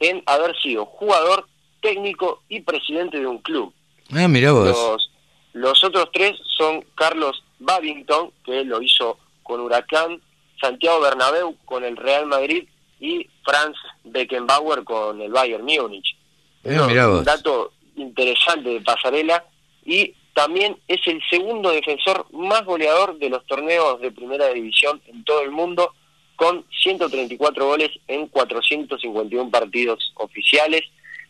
en 0.00 0.22
haber 0.26 0.56
sido 0.60 0.86
jugador, 0.86 1.46
técnico 1.80 2.42
y 2.48 2.60
presidente 2.60 3.18
de 3.18 3.26
un 3.26 3.38
club. 3.38 3.72
Ah, 4.12 4.28
mirá 4.28 4.52
vos. 4.52 4.66
Los, 4.66 5.10
los 5.52 5.84
otros 5.84 6.10
tres 6.12 6.36
son 6.56 6.84
Carlos 6.94 7.42
Babington, 7.58 8.32
que 8.44 8.64
lo 8.64 8.82
hizo 8.82 9.18
con 9.42 9.60
Huracán, 9.60 10.20
Santiago 10.60 11.00
Bernabéu 11.00 11.56
con 11.64 11.84
el 11.84 11.96
Real 11.96 12.26
Madrid 12.26 12.68
y 13.00 13.28
Franz 13.44 13.76
Beckenbauer 14.04 14.84
con 14.84 15.20
el 15.20 15.30
Bayern 15.30 15.64
Múnich. 15.64 16.16
Eh, 16.64 16.78
mirá 16.86 17.06
vos. 17.06 17.20
un 17.20 17.24
dato 17.24 17.72
interesante 17.96 18.70
de 18.70 18.80
Pasarela 18.80 19.44
y 19.84 20.14
también 20.38 20.76
es 20.86 21.00
el 21.06 21.20
segundo 21.28 21.72
defensor 21.72 22.24
más 22.30 22.64
goleador 22.64 23.18
de 23.18 23.28
los 23.28 23.44
torneos 23.46 24.00
de 24.00 24.12
primera 24.12 24.48
división 24.50 25.02
en 25.08 25.24
todo 25.24 25.42
el 25.42 25.50
mundo 25.50 25.92
con 26.36 26.64
134 26.80 27.66
goles 27.66 27.90
en 28.06 28.28
451 28.28 29.50
partidos 29.50 30.12
oficiales. 30.14 30.82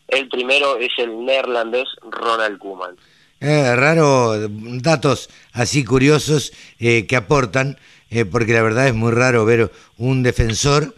El 0.07 0.29
primero 0.29 0.77
es 0.77 0.91
el 0.99 1.25
neerlandés 1.25 1.87
Ronald 2.07 2.59
Koeman. 2.59 2.97
Eh, 3.41 3.75
raro, 3.75 4.47
datos 4.47 5.31
así 5.53 5.83
curiosos 5.83 6.53
eh, 6.77 7.07
que 7.07 7.15
aportan, 7.15 7.79
eh, 8.11 8.25
porque 8.25 8.53
la 8.53 8.61
verdad 8.61 8.89
es 8.89 8.93
muy 8.93 9.11
raro 9.11 9.43
ver 9.43 9.71
un 9.97 10.21
defensor 10.21 10.95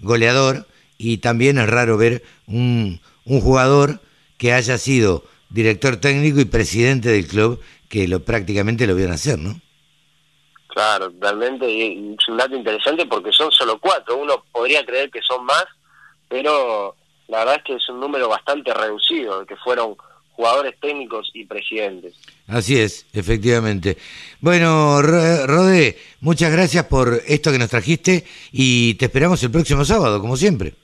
goleador 0.00 0.66
y 0.98 1.18
también 1.18 1.58
es 1.58 1.68
raro 1.68 1.96
ver 1.96 2.24
un, 2.48 3.00
un 3.26 3.40
jugador 3.40 4.00
que 4.38 4.52
haya 4.52 4.76
sido 4.76 5.22
director 5.54 5.96
técnico 5.98 6.40
y 6.40 6.44
presidente 6.46 7.10
del 7.10 7.26
club, 7.28 7.60
que 7.88 8.08
lo 8.08 8.24
prácticamente 8.24 8.86
lo 8.88 8.94
vieron 8.96 9.14
hacer, 9.14 9.38
¿no? 9.38 9.60
Claro, 10.66 11.12
realmente 11.20 11.70
y 11.70 12.16
es 12.18 12.28
un 12.28 12.36
dato 12.36 12.56
interesante 12.56 13.06
porque 13.06 13.30
son 13.32 13.52
solo 13.52 13.78
cuatro. 13.78 14.16
Uno 14.16 14.44
podría 14.50 14.84
creer 14.84 15.08
que 15.10 15.22
son 15.22 15.44
más, 15.44 15.64
pero 16.28 16.96
la 17.28 17.38
verdad 17.38 17.56
es 17.58 17.62
que 17.62 17.74
es 17.76 17.88
un 17.88 18.00
número 18.00 18.28
bastante 18.28 18.74
reducido, 18.74 19.40
de 19.40 19.46
que 19.46 19.54
fueron 19.56 19.94
jugadores 20.32 20.74
técnicos 20.80 21.30
y 21.32 21.44
presidentes. 21.46 22.14
Así 22.48 22.76
es, 22.76 23.06
efectivamente. 23.12 23.96
Bueno, 24.40 25.00
Ro- 25.00 25.46
Rodé, 25.46 25.96
muchas 26.20 26.50
gracias 26.50 26.86
por 26.86 27.20
esto 27.28 27.52
que 27.52 27.58
nos 27.58 27.70
trajiste 27.70 28.24
y 28.50 28.94
te 28.94 29.04
esperamos 29.04 29.40
el 29.44 29.52
próximo 29.52 29.84
sábado, 29.84 30.20
como 30.20 30.36
siempre. 30.36 30.74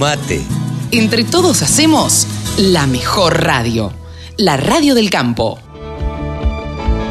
Sumate. 0.00 0.40
Entre 0.92 1.24
todos 1.24 1.60
hacemos 1.60 2.26
la 2.56 2.86
mejor 2.86 3.44
radio. 3.44 3.92
La 4.38 4.56
radio 4.56 4.94
del 4.94 5.10
campo. 5.10 5.58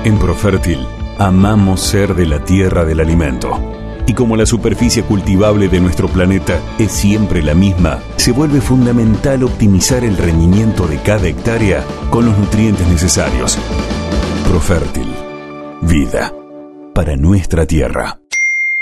En 0.03 0.17
Profértil, 0.17 0.79
amamos 1.19 1.81
ser 1.81 2.15
de 2.15 2.25
la 2.25 2.43
tierra 2.43 2.85
del 2.85 2.99
alimento. 2.99 3.59
Y 4.07 4.15
como 4.15 4.35
la 4.35 4.47
superficie 4.47 5.03
cultivable 5.03 5.67
de 5.67 5.79
nuestro 5.79 6.07
planeta 6.07 6.59
es 6.79 6.91
siempre 6.91 7.43
la 7.43 7.53
misma, 7.53 7.99
se 8.15 8.31
vuelve 8.31 8.59
fundamental 8.59 9.43
optimizar 9.43 10.03
el 10.03 10.17
rendimiento 10.17 10.87
de 10.87 10.97
cada 10.97 11.27
hectárea 11.27 11.85
con 12.09 12.25
los 12.25 12.35
nutrientes 12.39 12.87
necesarios. 12.87 13.59
Profértil. 14.47 15.13
Vida. 15.83 16.33
Para 16.95 17.15
nuestra 17.15 17.67
tierra. 17.67 18.18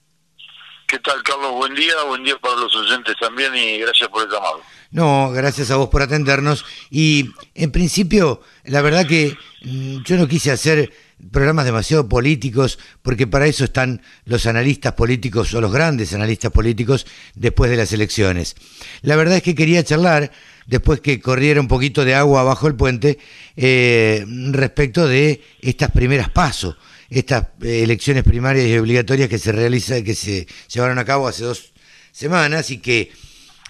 ¿Qué 0.86 0.98
tal, 0.98 1.22
Carlos? 1.22 1.52
Buen 1.52 1.74
día, 1.74 1.94
buen 2.06 2.22
día 2.22 2.36
para 2.38 2.56
los 2.56 2.74
oyentes 2.76 3.14
también 3.20 3.54
y 3.54 3.78
gracias 3.78 4.08
por 4.08 4.22
el 4.22 4.30
llamado. 4.30 4.60
No, 4.90 5.30
gracias 5.30 5.70
a 5.70 5.76
vos 5.76 5.88
por 5.88 6.02
atendernos. 6.02 6.64
Y 6.90 7.30
en 7.54 7.72
principio, 7.72 8.42
la 8.64 8.82
verdad 8.82 9.06
que 9.06 9.36
mm, 9.62 10.02
yo 10.04 10.16
no 10.16 10.28
quise 10.28 10.50
hacer 10.50 10.92
programas 11.30 11.64
demasiado 11.64 12.08
políticos, 12.08 12.78
porque 13.02 13.26
para 13.26 13.46
eso 13.46 13.64
están 13.64 14.02
los 14.24 14.46
analistas 14.46 14.92
políticos 14.92 15.54
o 15.54 15.60
los 15.60 15.72
grandes 15.72 16.12
analistas 16.12 16.52
políticos 16.52 17.06
después 17.34 17.70
de 17.70 17.76
las 17.76 17.92
elecciones. 17.92 18.56
La 19.02 19.16
verdad 19.16 19.36
es 19.36 19.42
que 19.42 19.54
quería 19.54 19.84
charlar, 19.84 20.30
después 20.66 21.00
que 21.00 21.20
corriera 21.20 21.60
un 21.60 21.68
poquito 21.68 22.04
de 22.04 22.14
agua 22.14 22.40
abajo 22.40 22.68
el 22.68 22.74
puente, 22.74 23.18
eh, 23.56 24.24
respecto 24.52 25.06
de 25.06 25.42
estas 25.60 25.90
primeras 25.90 26.28
pasos, 26.28 26.76
estas 27.10 27.48
eh, 27.62 27.82
elecciones 27.82 28.24
primarias 28.24 28.66
y 28.66 28.78
obligatorias 28.78 29.28
que 29.28 29.38
se 29.38 29.52
realiza, 29.52 30.02
que 30.02 30.14
se 30.14 30.46
llevaron 30.72 30.98
a 30.98 31.04
cabo 31.04 31.28
hace 31.28 31.44
dos 31.44 31.72
semanas 32.12 32.70
y 32.70 32.78
que 32.78 33.12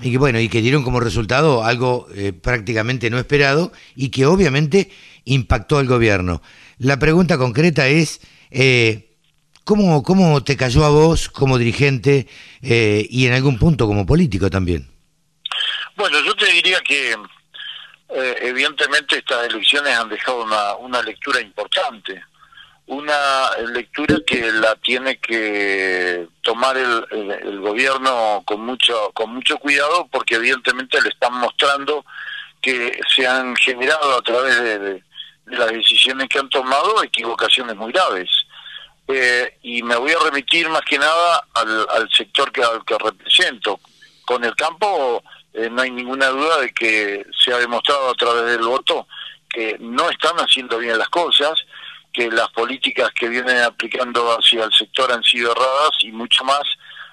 y 0.01 0.11
que 0.11 0.19
bueno, 0.19 0.41
y 0.41 0.49
que 0.49 0.61
dieron 0.61 0.83
como 0.83 0.99
resultado 0.99 1.65
algo 1.65 2.09
eh, 2.15 2.33
prácticamente 2.33 3.11
no 3.11 3.19
esperado 3.19 3.73
y 3.95 4.09
que 4.09 4.27
obviamente 4.27 4.91
impactó 5.25 5.79
al 5.79 5.87
gobierno. 5.87 6.43
La 6.79 6.99
pregunta 6.99 7.39
concreta 7.39 7.87
es, 7.87 8.21
eh, 8.51 9.17
¿cómo, 9.63 10.03
¿cómo 10.03 10.43
te 10.43 10.57
cayó 10.57 10.85
a 10.85 10.91
vos 10.91 11.29
como 11.29 11.59
dirigente 11.59 12.27
eh, 12.63 13.07
y 13.09 13.27
en 13.27 13.35
algún 13.35 13.59
punto 13.59 13.87
como 13.87 14.05
político 14.05 14.51
también? 14.51 14.91
Bueno, 15.97 16.21
yo 16.25 16.35
te 16.35 16.47
diría 16.53 16.81
que 16.81 17.13
eh, 17.13 18.37
evidentemente 18.43 19.19
estas 19.19 19.47
elecciones 19.47 19.97
han 19.97 20.09
dejado 20.09 20.43
una, 20.43 20.75
una 20.77 21.03
lectura 21.03 21.41
importante, 21.41 22.23
una 22.87 23.51
lectura 23.73 24.17
que 24.27 24.53
la 24.53 24.75
tiene 24.77 25.17
que 25.19 26.27
tomar 26.43 26.77
el, 26.77 27.07
el, 27.11 27.61
gobierno 27.61 28.43
con 28.45 28.61
mucho 28.61 29.11
con 29.15 29.35
mucho 29.35 29.57
cuidado 29.59 30.07
porque 30.13 30.35
evidentemente 30.35 31.01
le 31.01 31.09
están 31.09 31.33
mostrando 31.35 32.05
que 32.61 33.01
se 33.15 33.27
han 33.27 33.57
generado 33.57 34.19
a 34.19 34.23
través 34.23 34.61
de, 34.61 35.03
las 35.47 35.71
decisiones 35.71 36.29
que 36.29 36.39
han 36.39 36.49
tomado 36.49 37.03
equivocaciones 37.03 37.77
muy 37.77 37.93
graves. 37.93 38.31
Eh, 39.07 39.59
y 39.63 39.83
me 39.83 39.97
voy 39.97 40.13
a 40.13 40.25
remitir 40.25 40.69
más 40.71 40.81
que 40.83 40.99
nada 40.99 41.47
al, 41.53 41.87
al 41.91 42.11
sector 42.11 42.51
que, 42.51 42.63
al 42.63 42.83
que 42.85 42.97
represento. 42.97 43.81
Con 44.25 44.43
el 44.45 44.55
campo 44.57 45.23
eh, 45.53 45.69
no 45.71 45.83
hay 45.83 45.91
ninguna 45.91 46.29
duda 46.29 46.61
de 46.61 46.73
que 46.73 47.27
se 47.39 47.53
ha 47.53 47.59
demostrado 47.59 48.11
a 48.11 48.15
través 48.15 48.45
del 48.47 48.67
voto 48.67 49.07
que 49.49 49.77
no 49.79 50.09
están 50.11 50.37
haciendo 50.39 50.79
bien 50.79 50.99
las 50.99 51.09
cosas, 51.11 51.53
que 52.15 52.31
las 52.31 52.49
políticas 52.51 53.11
que 53.13 53.29
vienen 53.29 53.59
aplicando 53.59 54.39
hacia 54.39 54.65
el 54.65 54.73
sector 54.73 55.11
han 55.13 55.23
sido 55.25 55.51
erradas 55.51 55.91
y 56.01 56.13
mucho 56.13 56.45
más. 56.45 56.63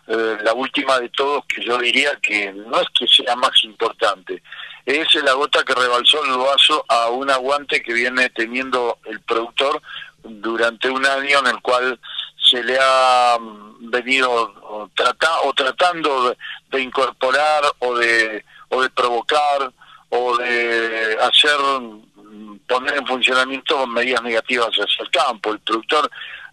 Eh, 0.08 0.38
la 0.43 0.54
última 0.54 0.99
de 0.99 1.10
todos, 1.10 1.43
que 1.45 1.64
yo 1.64 1.78
diría 1.78 2.12
que 2.22 2.54
no 2.54 2.80
es 2.80 2.88
que 2.97 3.08
sea 3.08 3.36
más 3.36 3.52
importante, 3.64 4.41
es 4.86 5.14
la 5.24 5.34
gota 5.34 5.64
que 5.64 5.74
rebalsó 5.74 6.24
el 6.26 6.38
vaso 6.38 6.86
a 6.88 7.10
un 7.10 7.30
aguante 7.30 7.82
que 7.82 7.93
viene 7.93 8.30
teniendo 8.30 8.99
el 9.06 9.20
productor 9.22 9.82
durante 10.24 10.89
un 10.89 11.06
año 11.06 11.39
en 11.39 11.47
el 11.47 11.62
cual 11.62 11.99
se 12.43 12.64
le 12.64 12.78
ha 12.80 13.38
mm, 13.39 13.89
venido 13.89 14.89
trata, 14.95 15.41
o 15.43 15.54
tratando 15.54 16.30
de, 16.30 16.38
de, 16.70 16.82
incorporar 16.82 17.64
o 17.80 17.95
de 17.95 18.43
o 18.70 18.82
de 18.82 18.89
provocar 18.89 19.72
o 20.10 20.38
de 20.38 21.18
hacer 21.22 21.58
poner 22.72 22.98
en 22.98 23.06
funcionamiento 23.06 23.86
medidas 23.86 24.24
negativas 24.24 24.70
hacia 24.70 25.04
el 25.04 25.12
campo. 25.12 25.52
El 25.52 25.60
productor 25.60 26.10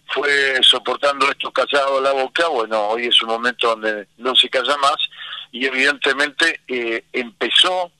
fue 0.07 0.59
soportando 0.61 1.29
esto 1.29 1.51
callado 1.51 1.99
a 1.99 2.01
la 2.01 2.11
boca, 2.11 2.47
bueno, 2.47 2.89
hoy 2.89 3.07
es 3.07 3.21
un 3.21 3.29
momento 3.29 3.69
donde 3.69 4.07
no 4.17 4.35
se 4.35 4.49
calla 4.49 4.75
más 4.77 4.97
y 5.51 5.65
evidentemente 5.65 6.61
eh, 6.67 7.05
empezó 7.13 7.91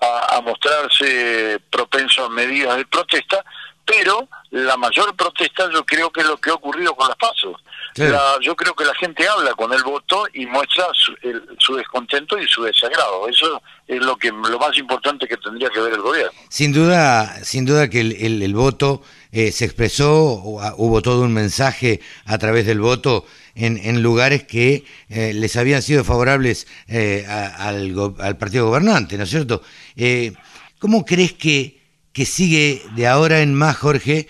a, 0.00 0.36
a 0.36 0.40
mostrarse 0.40 1.60
propenso 1.70 2.24
a 2.24 2.30
medidas 2.30 2.76
de 2.76 2.86
protesta, 2.86 3.44
pero 3.84 4.28
la 4.50 4.76
mayor 4.76 5.14
protesta 5.14 5.70
yo 5.70 5.84
creo 5.84 6.10
que 6.10 6.22
es 6.22 6.26
lo 6.26 6.38
que 6.38 6.50
ha 6.50 6.54
ocurrido 6.54 6.94
con 6.96 7.08
las 7.08 7.16
pasos. 7.16 7.62
La, 7.96 8.38
yo 8.40 8.54
creo 8.54 8.74
que 8.74 8.84
la 8.84 8.94
gente 8.94 9.26
habla 9.26 9.52
con 9.54 9.72
el 9.72 9.82
voto 9.82 10.26
y 10.32 10.46
muestra 10.46 10.84
su, 10.94 11.12
el, 11.22 11.42
su, 11.58 11.74
descontento 11.76 12.38
y 12.38 12.46
su 12.46 12.62
desagrado. 12.62 13.28
Eso 13.28 13.60
es 13.86 14.00
lo 14.00 14.16
que 14.16 14.28
lo 14.28 14.58
más 14.58 14.76
importante 14.76 15.26
que 15.26 15.36
tendría 15.36 15.70
que 15.70 15.80
ver 15.80 15.94
el 15.94 16.00
gobierno. 16.00 16.32
Sin 16.48 16.72
duda, 16.72 17.44
sin 17.44 17.64
duda 17.64 17.88
que 17.88 18.00
el, 18.00 18.12
el, 18.12 18.42
el 18.42 18.54
voto 18.54 19.02
eh, 19.32 19.52
se 19.52 19.64
expresó, 19.64 20.40
hubo 20.76 21.02
todo 21.02 21.22
un 21.22 21.32
mensaje 21.32 22.00
a 22.24 22.38
través 22.38 22.66
del 22.66 22.80
voto 22.80 23.26
en, 23.54 23.78
en 23.78 24.02
lugares 24.02 24.44
que 24.44 24.84
eh, 25.08 25.32
les 25.34 25.56
habían 25.56 25.82
sido 25.82 26.04
favorables 26.04 26.66
eh, 26.88 27.24
a, 27.28 27.68
al, 27.68 27.94
al, 28.18 28.36
partido 28.38 28.66
gobernante, 28.66 29.16
¿no 29.16 29.24
es 29.24 29.30
cierto? 29.30 29.62
¿Cómo 30.80 31.04
crees 31.04 31.34
que, 31.34 31.78
que 32.12 32.24
sigue 32.24 32.82
de 32.96 33.06
ahora 33.06 33.42
en 33.42 33.54
más, 33.54 33.76
Jorge? 33.76 34.28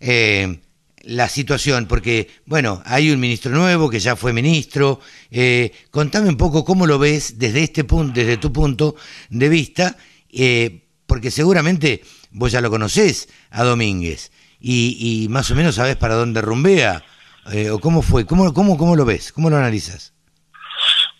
Eh, 0.00 0.60
la 1.06 1.28
situación, 1.28 1.86
porque, 1.86 2.30
bueno, 2.46 2.82
hay 2.84 3.10
un 3.10 3.20
ministro 3.20 3.52
nuevo 3.52 3.88
que 3.88 4.00
ya 4.00 4.16
fue 4.16 4.32
ministro. 4.32 5.00
Eh, 5.30 5.72
contame 5.90 6.28
un 6.28 6.36
poco 6.36 6.64
cómo 6.64 6.86
lo 6.86 6.98
ves 6.98 7.38
desde 7.38 7.62
este 7.62 7.84
punto, 7.84 8.12
desde 8.18 8.36
tu 8.36 8.52
punto 8.52 8.96
de 9.30 9.48
vista, 9.48 9.96
eh, 10.30 10.82
porque 11.06 11.30
seguramente 11.30 12.02
vos 12.32 12.52
ya 12.52 12.60
lo 12.60 12.70
conocés 12.70 13.28
a 13.50 13.64
Domínguez 13.64 14.32
y, 14.60 15.24
y 15.24 15.28
más 15.28 15.50
o 15.50 15.54
menos 15.54 15.76
sabés 15.76 15.96
para 15.96 16.14
dónde 16.14 16.40
rumbea, 16.42 17.04
eh, 17.52 17.70
o 17.70 17.78
cómo 17.78 18.02
fue, 18.02 18.26
cómo, 18.26 18.52
cómo, 18.52 18.76
cómo 18.76 18.96
lo 18.96 19.04
ves, 19.04 19.32
cómo 19.32 19.48
lo 19.48 19.56
analizas. 19.56 20.12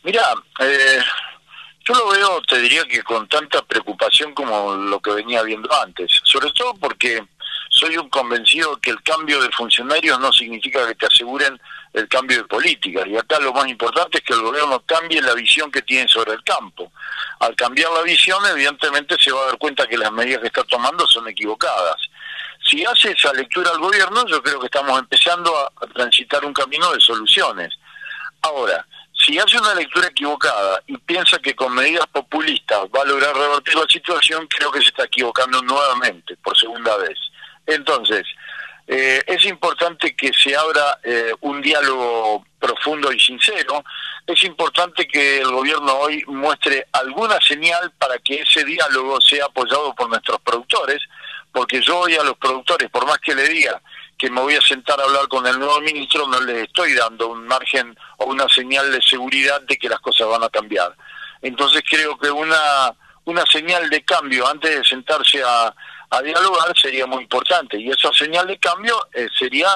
Mira, 0.03 0.23
eh, 0.61 0.99
yo 1.85 1.95
lo 1.95 2.09
veo, 2.11 2.43
te 2.43 2.61
diría 2.61 2.85
que 2.85 3.03
con 3.03 3.29
tanta 3.29 3.63
preocupación 3.63 4.35
como 4.35 4.75
lo 4.75 5.01
que 5.01 5.13
venía 5.13 5.43
viendo 5.43 5.69
antes, 5.81 6.11
sobre 6.25 6.51
todo 6.51 6.75
porque 6.75 7.23
soy 7.77 7.99
un 7.99 8.09
convencido 8.09 8.79
que 8.79 8.91
el 8.91 9.03
cambio 9.03 9.41
de 9.41 9.51
funcionarios 9.51 10.19
no 10.19 10.33
significa 10.33 10.87
que 10.87 10.95
te 10.95 11.07
aseguren 11.07 11.61
el 11.93 12.09
cambio 12.09 12.39
de 12.39 12.45
políticas. 12.45 13.07
Y 13.07 13.17
acá 13.17 13.39
lo 13.39 13.53
más 13.53 13.69
importante 13.69 14.19
es 14.19 14.25
que 14.25 14.33
el 14.33 14.41
gobierno 14.41 14.83
cambie 14.87 15.21
la 15.21 15.35
visión 15.35 15.71
que 15.71 15.83
tiene 15.83 16.09
sobre 16.09 16.33
el 16.33 16.43
campo. 16.43 16.91
Al 17.41 17.55
cambiar 17.55 17.93
la 17.93 18.03
visión, 18.03 18.43
evidentemente 18.47 19.17
se 19.21 19.31
va 19.31 19.43
a 19.43 19.47
dar 19.47 19.59
cuenta 19.59 19.87
que 19.87 19.99
las 19.99 20.11
medidas 20.11 20.41
que 20.41 20.47
está 20.47 20.65
tomando 20.65 21.07
son 21.07 21.29
equivocadas. 21.29 21.97
Si 22.69 22.85
hace 22.85 23.13
esa 23.13 23.33
lectura 23.35 23.71
al 23.71 23.79
gobierno, 23.79 24.27
yo 24.27 24.43
creo 24.43 24.59
que 24.59 24.67
estamos 24.67 24.99
empezando 24.99 25.55
a, 25.57 25.71
a 25.85 25.87
transitar 25.89 26.45
un 26.45 26.55
camino 26.55 26.91
de 26.93 27.01
soluciones. 27.01 27.75
Ahora, 28.41 28.87
si 29.13 29.39
hace 29.39 29.59
una 29.59 29.75
lectura 29.75 30.09
equivocada 30.09 30.83
y 30.87 30.97
piensa 30.99 31.39
que 31.39 31.55
con 31.55 31.75
medidas 31.75 32.07
populistas 32.07 32.81
va 32.95 33.03
a 33.03 33.07
lograr 33.07 33.35
revertir 33.37 33.75
la 33.75 33.87
situación, 33.89 34.47
creo 34.47 34.71
que 34.73 34.81
se 34.81 34.89
está 34.89 35.05
equivocando 35.05 35.61
nuevamente, 35.63 36.37
por 36.37 36.57
segunda 36.57 36.97
vez. 36.97 37.19
Entonces, 37.67 38.27
eh, 38.87 39.23
es 39.27 39.45
importante 39.47 40.15
que 40.15 40.33
se 40.33 40.55
abra 40.55 41.01
eh, 41.03 41.33
un 41.41 41.61
diálogo 41.61 42.47
profundo 42.59 43.13
y 43.13 43.19
sincero. 43.19 43.85
Es 44.27 44.43
importante 44.45 45.09
que 45.09 45.39
el 45.39 45.51
gobierno 45.51 45.93
hoy 45.99 46.23
muestre 46.27 46.87
alguna 46.93 47.41
señal 47.41 47.93
para 47.99 48.19
que 48.19 48.43
ese 48.43 48.65
diálogo 48.65 49.21
sea 49.21 49.47
apoyado 49.47 49.95
por 49.95 50.09
nuestros 50.09 50.41
productores, 50.41 51.01
porque 51.53 51.81
yo 51.81 51.99
hoy 51.99 52.15
a 52.15 52.23
los 52.23 52.37
productores, 52.37 52.89
por 52.91 53.07
más 53.07 53.19
que 53.19 53.35
le 53.35 53.49
diga 53.49 53.81
que 54.19 54.31
me 54.31 54.41
voy 54.41 54.55
a 54.55 54.61
sentar 54.63 54.99
a 55.01 55.05
hablar 55.05 55.29
con 55.29 55.47
el 55.47 55.59
nuevo 55.59 55.81
ministro, 55.81 56.27
no 56.27 56.41
les 56.41 56.65
estoy 56.65 56.95
dando 56.95 57.29
un 57.29 57.47
margen 57.47 57.97
o 58.19 58.27
una 58.27 58.49
señal 58.49 58.91
de 58.91 59.03
seguridad 59.03 59.61
de 59.63 59.77
que 59.77 59.89
las 59.89 60.01
cosas 60.01 60.29
van 60.29 60.43
a 60.43 60.49
cambiar. 60.49 60.95
Entonces 61.43 61.83
creo 61.89 62.17
que 62.19 62.31
una, 62.31 62.95
una 63.25 63.45
señal 63.47 63.91
de 63.91 64.03
cambio 64.05 64.49
antes 64.49 64.75
de 64.75 64.85
sentarse 64.85 65.43
a 65.43 65.75
a 66.11 66.23
dialogar 66.23 66.73
sería 66.81 67.07
muy 67.07 67.23
importante 67.23 67.79
y 67.79 67.91
esa 67.91 68.13
señal 68.13 68.47
de 68.47 68.59
cambio 68.59 68.97
eh, 69.13 69.29
sería 69.39 69.69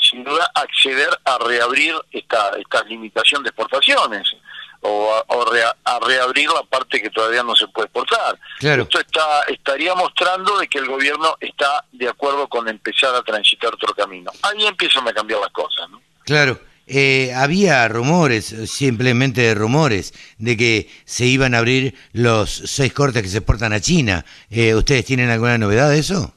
sin 0.00 0.24
duda 0.24 0.50
acceder 0.54 1.08
a 1.24 1.38
reabrir 1.38 1.94
esta, 2.10 2.50
esta 2.58 2.82
limitación 2.84 3.42
de 3.42 3.50
exportaciones 3.50 4.34
o, 4.80 5.14
a, 5.14 5.24
o 5.28 5.44
re, 5.44 5.62
a, 5.62 5.98
reabrir 6.00 6.50
la 6.50 6.62
parte 6.64 7.00
que 7.00 7.10
todavía 7.10 7.42
no 7.42 7.54
se 7.54 7.68
puede 7.68 7.86
exportar. 7.86 8.38
Claro. 8.58 8.82
Esto 8.82 8.98
está, 8.98 9.42
estaría 9.48 9.94
mostrando 9.94 10.58
de 10.58 10.66
que 10.66 10.78
el 10.78 10.86
gobierno 10.86 11.36
está 11.40 11.84
de 11.92 12.08
acuerdo 12.08 12.48
con 12.48 12.68
empezar 12.68 13.14
a 13.14 13.22
transitar 13.22 13.72
otro 13.72 13.94
camino. 13.94 14.30
Ahí 14.42 14.66
empiezan 14.66 15.06
a 15.06 15.12
cambiar 15.12 15.40
las 15.40 15.52
cosas. 15.52 15.88
¿no? 15.88 16.00
Claro. 16.24 16.58
Eh, 16.86 17.32
había 17.34 17.86
rumores, 17.88 18.54
simplemente 18.66 19.54
rumores, 19.54 20.12
de 20.38 20.56
que 20.56 20.90
se 21.04 21.26
iban 21.26 21.54
a 21.54 21.58
abrir 21.58 21.94
los 22.12 22.50
seis 22.50 22.92
cortes 22.92 23.22
que 23.22 23.28
se 23.28 23.38
exportan 23.38 23.72
a 23.72 23.80
China. 23.80 24.24
Eh, 24.50 24.74
¿Ustedes 24.74 25.04
tienen 25.04 25.30
alguna 25.30 25.58
novedad 25.58 25.90
de 25.90 25.98
eso? 26.00 26.34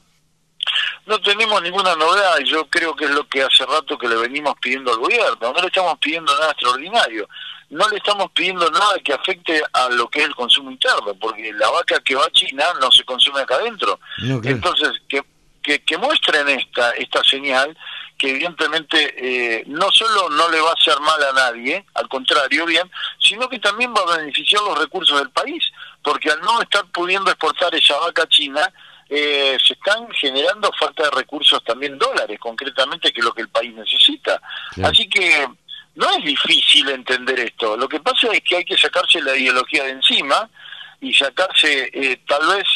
No 1.06 1.20
tenemos 1.20 1.62
ninguna 1.62 1.94
novedad 1.94 2.38
y 2.40 2.50
yo 2.50 2.68
creo 2.68 2.94
que 2.94 3.04
es 3.04 3.10
lo 3.10 3.26
que 3.28 3.42
hace 3.42 3.64
rato 3.64 3.96
que 3.96 4.08
le 4.08 4.16
venimos 4.16 4.54
pidiendo 4.60 4.92
al 4.92 4.98
gobierno. 4.98 5.52
No 5.52 5.60
le 5.60 5.66
estamos 5.68 5.98
pidiendo 5.98 6.32
nada 6.36 6.50
extraordinario. 6.50 7.28
No 7.70 7.88
le 7.88 7.96
estamos 7.96 8.30
pidiendo 8.32 8.70
nada 8.70 8.94
que 9.04 9.12
afecte 9.12 9.62
a 9.72 9.88
lo 9.90 10.08
que 10.08 10.20
es 10.20 10.26
el 10.26 10.34
consumo 10.34 10.70
interno, 10.70 11.14
porque 11.20 11.52
la 11.52 11.68
vaca 11.70 12.00
que 12.04 12.14
va 12.14 12.24
a 12.24 12.30
China 12.30 12.64
no 12.80 12.90
se 12.92 13.04
consume 13.04 13.40
acá 13.40 13.56
adentro. 13.56 13.98
No, 14.22 14.40
claro. 14.40 14.56
Entonces, 14.56 14.90
que, 15.08 15.22
que, 15.62 15.80
que 15.80 15.98
muestren 15.98 16.48
esta, 16.48 16.90
esta 16.92 17.22
señal 17.24 17.76
que 18.16 18.30
evidentemente 18.30 19.14
eh, 19.18 19.64
no 19.66 19.90
solo 19.90 20.30
no 20.30 20.48
le 20.48 20.60
va 20.60 20.70
a 20.70 20.74
hacer 20.74 20.98
mal 21.00 21.22
a 21.22 21.32
nadie, 21.32 21.84
al 21.94 22.08
contrario, 22.08 22.64
bien, 22.64 22.90
sino 23.18 23.48
que 23.48 23.58
también 23.58 23.92
va 23.94 24.00
a 24.02 24.16
beneficiar 24.18 24.62
los 24.62 24.78
recursos 24.78 25.18
del 25.18 25.30
país, 25.30 25.62
porque 26.02 26.30
al 26.30 26.40
no 26.40 26.60
estar 26.62 26.84
pudiendo 26.86 27.30
exportar 27.30 27.74
esa 27.74 27.98
vaca 27.98 28.26
china, 28.28 28.72
eh, 29.08 29.56
se 29.64 29.74
están 29.74 30.10
generando 30.12 30.70
falta 30.78 31.04
de 31.04 31.10
recursos 31.10 31.62
también 31.62 31.98
dólares, 31.98 32.38
concretamente, 32.40 33.12
que 33.12 33.20
es 33.20 33.24
lo 33.24 33.34
que 33.34 33.42
el 33.42 33.48
país 33.48 33.74
necesita. 33.74 34.40
Así 34.82 35.08
que 35.08 35.46
no 35.94 36.10
es 36.10 36.24
difícil 36.24 36.88
entender 36.88 37.38
esto, 37.40 37.76
lo 37.76 37.88
que 37.88 38.00
pasa 38.00 38.28
es 38.32 38.40
que 38.40 38.56
hay 38.56 38.64
que 38.64 38.78
sacarse 38.78 39.20
la 39.20 39.36
ideología 39.36 39.84
de 39.84 39.90
encima 39.90 40.48
y 41.00 41.12
sacarse 41.12 41.90
eh, 41.92 42.20
tal 42.26 42.46
vez 42.48 42.66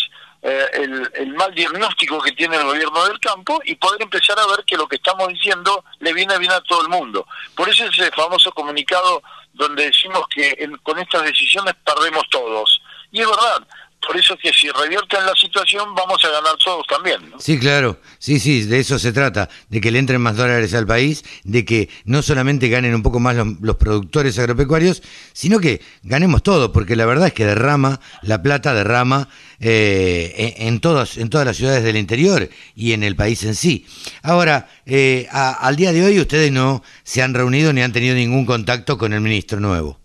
eh, 0.42 0.66
el, 0.72 1.10
el 1.14 1.34
mal 1.34 1.54
diagnóstico 1.54 2.20
que 2.20 2.32
tiene 2.32 2.56
el 2.56 2.64
gobierno 2.64 3.04
del 3.06 3.18
campo 3.20 3.60
y 3.64 3.74
poder 3.74 4.00
empezar 4.02 4.38
a 4.38 4.46
ver 4.46 4.64
que 4.64 4.76
lo 4.76 4.88
que 4.88 4.96
estamos 4.96 5.28
diciendo 5.28 5.84
le 5.98 6.12
viene 6.14 6.38
bien 6.38 6.52
a 6.52 6.60
todo 6.62 6.82
el 6.82 6.88
mundo. 6.88 7.26
Por 7.54 7.68
eso 7.68 7.84
ese 7.84 8.10
famoso 8.12 8.50
comunicado 8.52 9.22
donde 9.52 9.84
decimos 9.86 10.22
que 10.34 10.56
en- 10.58 10.76
con 10.78 10.98
estas 10.98 11.24
decisiones 11.24 11.74
perdemos 11.84 12.24
todos. 12.30 12.80
Y 13.12 13.20
es 13.20 13.26
verdad, 13.28 13.66
por 14.06 14.16
eso 14.16 14.36
que 14.42 14.52
si 14.52 14.68
revierten 14.70 15.24
la 15.26 15.34
situación 15.40 15.94
vamos 15.94 16.18
a 16.24 16.28
ganar 16.30 16.54
todos 16.64 16.86
también. 16.86 17.30
¿no? 17.30 17.38
Sí, 17.40 17.58
claro. 17.58 18.00
Sí, 18.18 18.38
sí, 18.40 18.62
de 18.64 18.80
eso 18.80 18.98
se 18.98 19.12
trata, 19.12 19.48
de 19.68 19.80
que 19.80 19.90
le 19.90 19.98
entren 19.98 20.20
más 20.20 20.36
dólares 20.36 20.74
al 20.74 20.86
país, 20.86 21.24
de 21.44 21.64
que 21.64 21.88
no 22.04 22.22
solamente 22.22 22.68
ganen 22.68 22.94
un 22.94 23.02
poco 23.02 23.20
más 23.20 23.36
los, 23.36 23.60
los 23.60 23.76
productores 23.76 24.38
agropecuarios, 24.38 25.02
sino 25.32 25.58
que 25.60 25.80
ganemos 26.02 26.42
todo, 26.42 26.72
porque 26.72 26.96
la 26.96 27.06
verdad 27.06 27.28
es 27.28 27.32
que 27.34 27.44
derrama, 27.46 28.00
la 28.22 28.42
plata 28.42 28.74
derrama 28.74 29.28
eh, 29.60 30.54
en, 30.58 30.80
todas, 30.80 31.16
en 31.16 31.28
todas 31.30 31.46
las 31.46 31.56
ciudades 31.56 31.84
del 31.84 31.96
interior 31.96 32.48
y 32.74 32.92
en 32.92 33.02
el 33.02 33.16
país 33.16 33.42
en 33.44 33.54
sí. 33.54 33.86
Ahora, 34.22 34.68
eh, 34.86 35.28
a- 35.30 35.52
al 35.52 35.76
día 35.76 35.92
de 35.92 36.04
hoy 36.04 36.18
ustedes 36.20 36.50
no 36.50 36.82
se 37.04 37.22
han 37.22 37.34
reunido 37.34 37.72
ni 37.72 37.82
han 37.82 37.92
tenido 37.92 38.14
ningún 38.14 38.46
contacto 38.46 38.98
con 38.98 39.12
el 39.12 39.20
ministro 39.20 39.60
nuevo. 39.60 39.98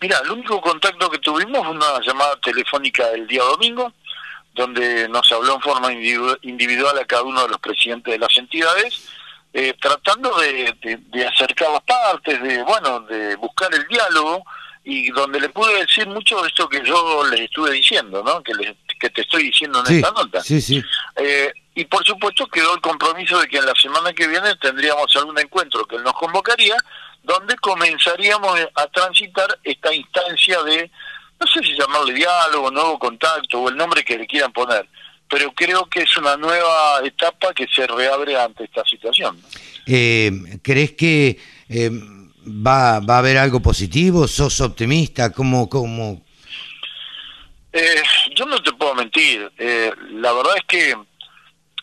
Mira, 0.00 0.18
el 0.24 0.30
único 0.30 0.60
contacto 0.60 1.08
que 1.10 1.18
tuvimos 1.18 1.60
fue 1.66 1.74
una 1.76 2.00
llamada 2.00 2.36
telefónica 2.42 3.08
el 3.10 3.26
día 3.26 3.42
domingo, 3.42 3.92
donde 4.54 5.08
nos 5.08 5.30
habló 5.32 5.54
en 5.54 5.60
forma 5.60 5.92
individu- 5.92 6.38
individual 6.42 6.98
a 6.98 7.04
cada 7.04 7.22
uno 7.22 7.42
de 7.42 7.48
los 7.48 7.58
presidentes 7.60 8.12
de 8.12 8.18
las 8.18 8.36
entidades, 8.36 9.08
eh, 9.52 9.74
tratando 9.80 10.34
de, 10.38 10.74
de- 10.82 10.98
de 10.98 11.26
acercar 11.26 11.70
las 11.70 11.82
partes, 11.82 12.42
de 12.42 12.62
bueno, 12.62 13.00
de 13.00 13.36
buscar 13.36 13.72
el 13.74 13.86
diálogo 13.88 14.44
y 14.84 15.10
donde 15.10 15.40
le 15.40 15.48
pude 15.48 15.80
decir 15.80 16.06
mucho 16.06 16.40
de 16.42 16.48
esto 16.48 16.68
que 16.68 16.82
yo 16.84 17.24
les 17.28 17.40
estuve 17.40 17.72
diciendo, 17.72 18.22
¿no? 18.24 18.42
Que, 18.42 18.54
les- 18.54 18.76
que 19.00 19.10
te 19.10 19.22
estoy 19.22 19.44
diciendo 19.44 19.80
en 19.80 19.86
Sí, 19.86 19.96
esta 19.96 20.10
nota. 20.12 20.40
sí, 20.42 20.60
sí. 20.60 20.84
Eh, 21.16 21.52
y 21.74 21.84
por 21.86 22.04
supuesto 22.04 22.46
quedó 22.46 22.74
el 22.74 22.80
compromiso 22.80 23.38
de 23.40 23.48
que 23.48 23.58
en 23.58 23.66
la 23.66 23.74
semana 23.74 24.12
que 24.12 24.26
viene 24.28 24.54
tendríamos 24.56 25.14
algún 25.16 25.38
encuentro 25.38 25.84
que 25.86 25.96
él 25.96 26.02
nos 26.04 26.14
convocaría, 26.14 26.76
donde 27.26 27.56
comenzaríamos 27.56 28.56
a 28.74 28.86
transitar 28.86 29.58
esta 29.64 29.92
instancia 29.92 30.62
de, 30.62 30.90
no 31.40 31.46
sé 31.48 31.60
si 31.60 31.76
llamarle 31.76 32.14
diálogo, 32.14 32.70
nuevo 32.70 32.98
contacto 32.98 33.62
o 33.62 33.68
el 33.68 33.76
nombre 33.76 34.04
que 34.04 34.16
le 34.16 34.26
quieran 34.26 34.52
poner, 34.52 34.88
pero 35.28 35.52
creo 35.52 35.86
que 35.86 36.02
es 36.02 36.16
una 36.16 36.36
nueva 36.36 37.00
etapa 37.04 37.52
que 37.52 37.66
se 37.66 37.84
reabre 37.86 38.40
ante 38.40 38.64
esta 38.64 38.84
situación. 38.84 39.42
Eh, 39.86 40.30
¿Crees 40.62 40.92
que 40.92 41.36
eh, 41.68 41.90
va, 42.46 43.00
va 43.00 43.16
a 43.16 43.18
haber 43.18 43.38
algo 43.38 43.60
positivo? 43.60 44.28
¿Sos 44.28 44.60
optimista? 44.60 45.32
¿Cómo, 45.32 45.68
cómo, 45.68 46.22
Eh, 47.72 48.02
yo 48.36 48.46
no 48.46 48.62
te 48.62 48.72
puedo 48.72 48.94
mentir, 48.94 49.50
eh, 49.58 49.90
la 50.12 50.32
verdad 50.32 50.54
es 50.56 50.64
que 50.64 50.94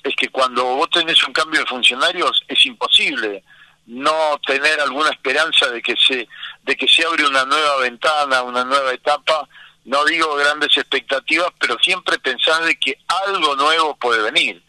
es 0.04 0.16
que 0.16 0.30
cuando 0.30 0.64
vos 0.64 0.90
tenés 0.90 1.26
un 1.28 1.34
cambio 1.34 1.62
de 1.62 1.66
funcionarios 1.66 2.44
es 2.48 2.66
imposible 2.66 3.44
no 3.88 4.40
tener 4.46 4.80
alguna 4.80 5.10
esperanza 5.10 5.68
de 5.70 5.82
que 5.82 5.96
se 5.96 6.28
de 6.64 6.76
que 6.76 6.88
se 6.88 7.06
abre 7.06 7.26
una 7.26 7.46
nueva 7.46 7.78
ventana, 7.78 8.42
una 8.44 8.64
nueva 8.64 8.94
etapa. 8.94 9.48
No 9.86 10.06
digo 10.06 10.36
grandes 10.36 10.78
expectativas, 10.78 11.52
pero 11.60 11.78
siempre 11.80 12.18
pensás 12.18 12.66
de 12.66 12.76
que 12.78 12.98
algo 13.26 13.56
nuevo 13.56 13.96
puede 13.98 14.22
venir. 14.22 14.64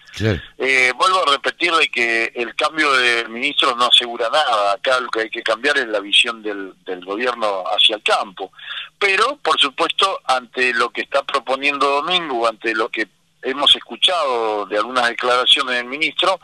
Eh, 0.59 0.93
vuelvo 0.97 1.23
a 1.27 1.33
repetir 1.33 1.73
de 1.73 1.89
que 1.89 2.33
el 2.35 2.55
cambio 2.55 2.93
de 2.93 3.27
ministros 3.29 3.77
no 3.77 3.87
asegura 3.87 4.29
nada. 4.31 4.73
Acá 4.73 4.99
lo 5.01 5.09
que 5.09 5.23
hay 5.23 5.31
que 5.31 5.43
cambiar 5.43 5.79
es 5.79 5.87
la 5.89 6.01
visión 6.01 6.43
del, 6.43 6.75
del 6.85 7.05
gobierno 7.05 7.65
hacia 7.67 7.97
el 7.97 8.03
campo. 8.03 8.53
Pero, 8.99 9.37
por 9.43 9.61
supuesto, 9.61 10.21
ante 10.25 10.73
lo 10.75 10.91
que 10.91 11.03
está 11.03 11.23
proponiendo 11.23 12.03
Domingo, 12.03 12.47
ante 12.47 12.75
lo 12.75 12.89
que 12.89 13.09
hemos 13.43 13.75
escuchado 13.77 14.67
de 14.67 14.79
algunas 14.79 15.09
declaraciones 15.09 15.77
del 15.77 15.85
ministro, 15.87 16.41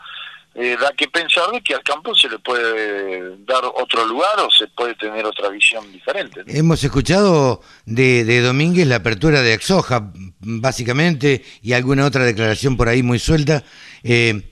eh, 0.53 0.75
da 0.79 0.91
que 0.97 1.07
pensar 1.07 1.49
de 1.51 1.61
que 1.61 1.73
al 1.73 1.83
campo 1.83 2.13
se 2.13 2.27
le 2.27 2.37
puede 2.39 3.37
dar 3.45 3.63
otro 3.63 4.05
lugar 4.05 4.39
o 4.39 4.49
se 4.51 4.67
puede 4.67 4.95
tener 4.95 5.25
otra 5.25 5.49
visión 5.49 5.89
diferente. 5.91 6.43
¿no? 6.45 6.53
Hemos 6.53 6.83
escuchado 6.83 7.61
de, 7.85 8.25
de 8.25 8.41
Domínguez 8.41 8.85
la 8.87 8.97
apertura 8.97 9.41
de 9.41 9.53
Axoja, 9.53 10.11
básicamente, 10.39 11.43
y 11.61 11.73
alguna 11.73 12.05
otra 12.05 12.25
declaración 12.25 12.75
por 12.75 12.89
ahí 12.89 13.01
muy 13.01 13.19
suelta. 13.19 13.63
Eh, 14.03 14.51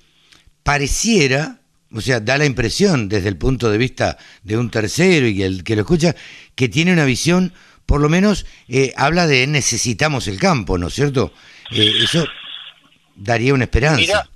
pareciera, 0.63 1.59
o 1.93 1.99
sea, 1.99 2.19
da 2.21 2.37
la 2.37 2.45
impresión 2.45 3.09
desde 3.09 3.27
el 3.27 3.37
punto 3.37 3.69
de 3.69 3.77
vista 3.77 4.17
de 4.43 4.57
un 4.57 4.69
tercero 4.69 5.27
y 5.27 5.43
el 5.43 5.63
que 5.63 5.75
lo 5.75 5.81
escucha, 5.81 6.15
que 6.55 6.69
tiene 6.69 6.93
una 6.93 7.05
visión, 7.05 7.53
por 7.85 7.99
lo 7.99 8.07
menos, 8.07 8.45
eh, 8.67 8.93
habla 8.95 9.27
de 9.27 9.47
necesitamos 9.47 10.27
el 10.27 10.39
campo, 10.39 10.77
¿no 10.77 10.87
es 10.87 10.93
cierto? 10.93 11.33
Eh, 11.71 11.91
eso 12.03 12.25
daría 13.15 13.53
una 13.53 13.65
esperanza. 13.65 13.99
Mira, 13.99 14.29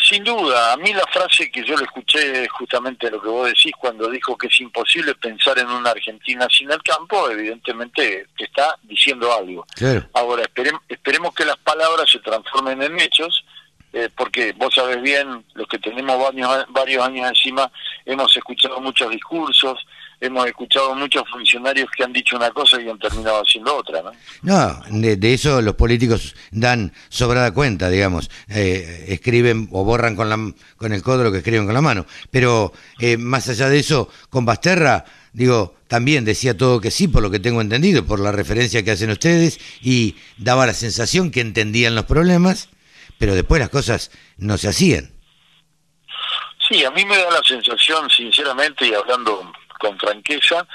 sin 0.00 0.24
duda, 0.24 0.72
a 0.72 0.76
mí 0.76 0.92
la 0.92 1.06
frase 1.12 1.50
que 1.50 1.64
yo 1.64 1.76
le 1.76 1.84
escuché 1.84 2.44
es 2.44 2.50
justamente 2.50 3.10
lo 3.10 3.20
que 3.22 3.28
vos 3.28 3.46
decís 3.46 3.72
cuando 3.78 4.10
dijo 4.10 4.36
que 4.36 4.48
es 4.48 4.60
imposible 4.60 5.14
pensar 5.14 5.58
en 5.58 5.68
una 5.68 5.90
Argentina 5.90 6.48
sin 6.50 6.70
el 6.70 6.82
campo, 6.82 7.30
evidentemente 7.30 8.26
te 8.36 8.44
está 8.44 8.76
diciendo 8.82 9.32
algo. 9.32 9.64
Claro. 9.76 10.04
Ahora, 10.14 10.42
esperem- 10.42 10.80
esperemos 10.88 11.34
que 11.34 11.44
las 11.44 11.56
palabras 11.58 12.10
se 12.10 12.18
transformen 12.18 12.82
en 12.82 12.98
hechos, 13.00 13.44
eh, 13.92 14.10
porque 14.16 14.52
vos 14.56 14.74
sabés 14.74 15.00
bien, 15.00 15.44
los 15.54 15.68
que 15.68 15.78
tenemos 15.78 16.18
varios, 16.20 16.66
varios 16.70 17.04
años 17.04 17.28
encima, 17.28 17.70
hemos 18.04 18.36
escuchado 18.36 18.80
muchos 18.80 19.08
discursos, 19.10 19.78
hemos 20.20 20.46
escuchado 20.46 20.94
muchos 20.94 21.22
funcionarios 21.30 21.88
que 21.96 22.04
han 22.04 22.12
dicho 22.12 22.36
una 22.36 22.50
cosa 22.50 22.80
y 22.80 22.88
han 22.88 22.98
terminado 22.98 23.42
haciendo 23.42 23.76
otra, 23.76 24.02
¿no? 24.02 24.12
No, 24.42 24.82
de, 24.90 25.16
de 25.16 25.34
eso 25.34 25.60
los 25.60 25.74
políticos 25.74 26.34
dan 26.50 26.92
sobrada 27.08 27.52
cuenta, 27.52 27.90
digamos. 27.90 28.30
Eh, 28.48 29.06
escriben 29.08 29.68
o 29.72 29.84
borran 29.84 30.16
con, 30.16 30.28
la, 30.28 30.38
con 30.76 30.92
el 30.92 31.02
codo 31.02 31.24
lo 31.24 31.32
que 31.32 31.38
escriben 31.38 31.66
con 31.66 31.74
la 31.74 31.82
mano. 31.82 32.06
Pero 32.30 32.72
eh, 32.98 33.16
más 33.16 33.48
allá 33.48 33.68
de 33.68 33.78
eso, 33.78 34.08
con 34.30 34.44
Basterra, 34.44 35.04
digo, 35.32 35.76
también 35.88 36.24
decía 36.24 36.56
todo 36.56 36.80
que 36.80 36.90
sí, 36.90 37.08
por 37.08 37.22
lo 37.22 37.30
que 37.30 37.38
tengo 37.38 37.60
entendido, 37.60 38.04
por 38.04 38.20
la 38.20 38.32
referencia 38.32 38.82
que 38.82 38.90
hacen 38.90 39.10
ustedes, 39.10 39.60
y 39.82 40.16
daba 40.38 40.66
la 40.66 40.74
sensación 40.74 41.30
que 41.30 41.40
entendían 41.40 41.94
los 41.94 42.06
problemas, 42.06 42.68
pero 43.18 43.34
después 43.34 43.60
las 43.60 43.70
cosas 43.70 44.10
no 44.36 44.58
se 44.58 44.68
hacían. 44.68 45.12
Sí, 46.68 46.84
a 46.84 46.90
mí 46.90 47.04
me 47.04 47.16
da 47.16 47.30
la 47.30 47.42
sensación, 47.46 48.10
sinceramente, 48.10 48.88
y 48.88 48.94
hablando 48.94 49.52
con 49.78 49.98
franqueza, 49.98 50.66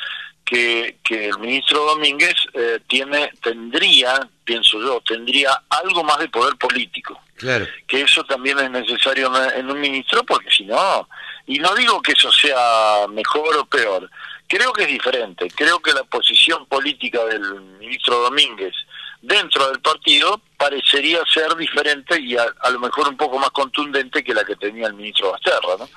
que, 0.45 0.97
que 1.03 1.29
el 1.29 1.39
ministro 1.39 1.85
Domínguez 1.85 2.35
eh, 2.53 2.79
tiene, 2.87 3.31
tendría, 3.41 4.27
pienso 4.43 4.81
yo, 4.81 5.01
tendría 5.01 5.63
algo 5.69 6.03
más 6.03 6.19
de 6.19 6.29
poder 6.29 6.55
político. 6.57 7.19
Claro. 7.37 7.65
Que 7.87 8.01
eso 8.01 8.23
también 8.25 8.59
es 8.59 8.69
necesario 8.69 9.31
en, 9.55 9.69
un 9.69 9.79
ministro, 9.79 10.23
porque 10.23 10.51
si 10.51 10.65
no, 10.65 11.07
y 11.47 11.57
no 11.57 11.73
digo 11.75 12.01
que 12.01 12.11
eso 12.11 12.31
sea 12.31 13.07
mejor 13.09 13.57
o 13.57 13.65
peor, 13.65 14.09
creo 14.47 14.73
que 14.73 14.83
es 14.83 14.89
diferente. 14.89 15.47
Creo 15.55 15.79
que 15.79 15.93
la 15.93 16.03
posición 16.03 16.65
política 16.65 17.23
del 17.25 17.61
ministro 17.79 18.19
Domínguez 18.19 18.73
dentro 19.21 19.69
del 19.69 19.79
partido 19.79 20.41
parecería 20.57 21.19
ser 21.31 21.55
diferente 21.55 22.19
y 22.19 22.35
a, 22.35 22.45
a 22.61 22.69
lo 22.71 22.79
mejor 22.79 23.07
un 23.07 23.17
poco 23.17 23.39
más 23.39 23.51
contundente 23.51 24.23
que 24.23 24.33
la 24.33 24.43
que 24.43 24.55
tenía 24.55 24.87
el 24.87 24.93
ministro 24.95 25.31
Basterra, 25.31 25.77
¿no? 25.79 25.89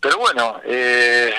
Pero 0.00 0.18
bueno, 0.18 0.60
eh, 0.64 1.34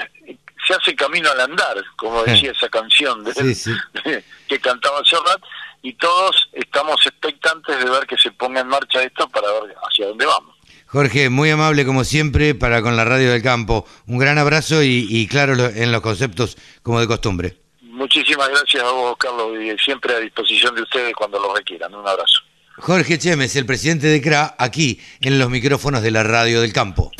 se 0.68 0.74
hace 0.74 0.95
camino 0.95 1.30
al 1.32 1.39
andar, 1.39 1.78
como 1.95 2.24
decía 2.24 2.51
esa 2.51 2.68
canción 2.70 3.24
de, 3.24 3.34
Sí, 3.34 3.55
sí. 3.55 3.72
que 4.47 4.59
cantaba 4.59 5.01
Serrat, 5.05 5.41
y 5.82 5.93
todos 5.93 6.49
estamos 6.53 6.99
expectantes 7.05 7.78
de 7.80 7.89
ver 7.89 8.05
que 8.05 8.18
se 8.18 8.32
ponga 8.32 8.61
en 8.61 8.68
marcha 8.68 9.01
esto 9.01 9.28
para 9.30 9.47
ver 9.53 9.76
hacia 9.89 10.07
dónde 10.07 10.26
vamos. 10.26 10.55
Jorge, 10.88 11.30
muy 11.30 11.49
amable 11.49 11.86
como 11.86 12.03
siempre 12.03 12.55
para 12.55 12.82
con 12.82 12.95
la 12.95 13.05
radio 13.05 13.32
del 13.32 13.43
campo. 13.43 13.86
Un 14.07 14.18
gran 14.18 14.38
abrazo 14.38 14.84
y, 14.84 15.05
y 15.09 15.28
claro 15.28 15.53
en 15.53 15.91
los 15.91 16.01
conceptos 16.01 16.57
como 16.82 16.99
de 16.99 17.07
costumbre. 17.07 17.57
Muchísimas 17.82 18.47
gracias 18.49 18.84
a 18.84 18.91
vos, 18.91 19.18
Carlos, 19.18 19.49
y 19.59 19.76
siempre 19.84 20.15
a 20.15 20.20
disposición 20.20 20.76
de 20.76 20.84
ustedes 20.84 21.13
cuando 21.15 21.39
lo 21.39 21.53
requieran. 21.53 21.93
Un 21.93 22.07
abrazo. 22.07 22.41
Jorge 22.78 23.18
Chemes, 23.18 23.55
el 23.55 23.65
presidente 23.65 24.07
de 24.07 24.22
CRA, 24.22 24.55
aquí 24.57 25.01
en 25.20 25.39
los 25.39 25.49
micrófonos 25.49 26.03
de 26.03 26.11
la 26.11 26.24
radio 26.24 26.61
del 26.61 26.72
campo. 26.72 27.11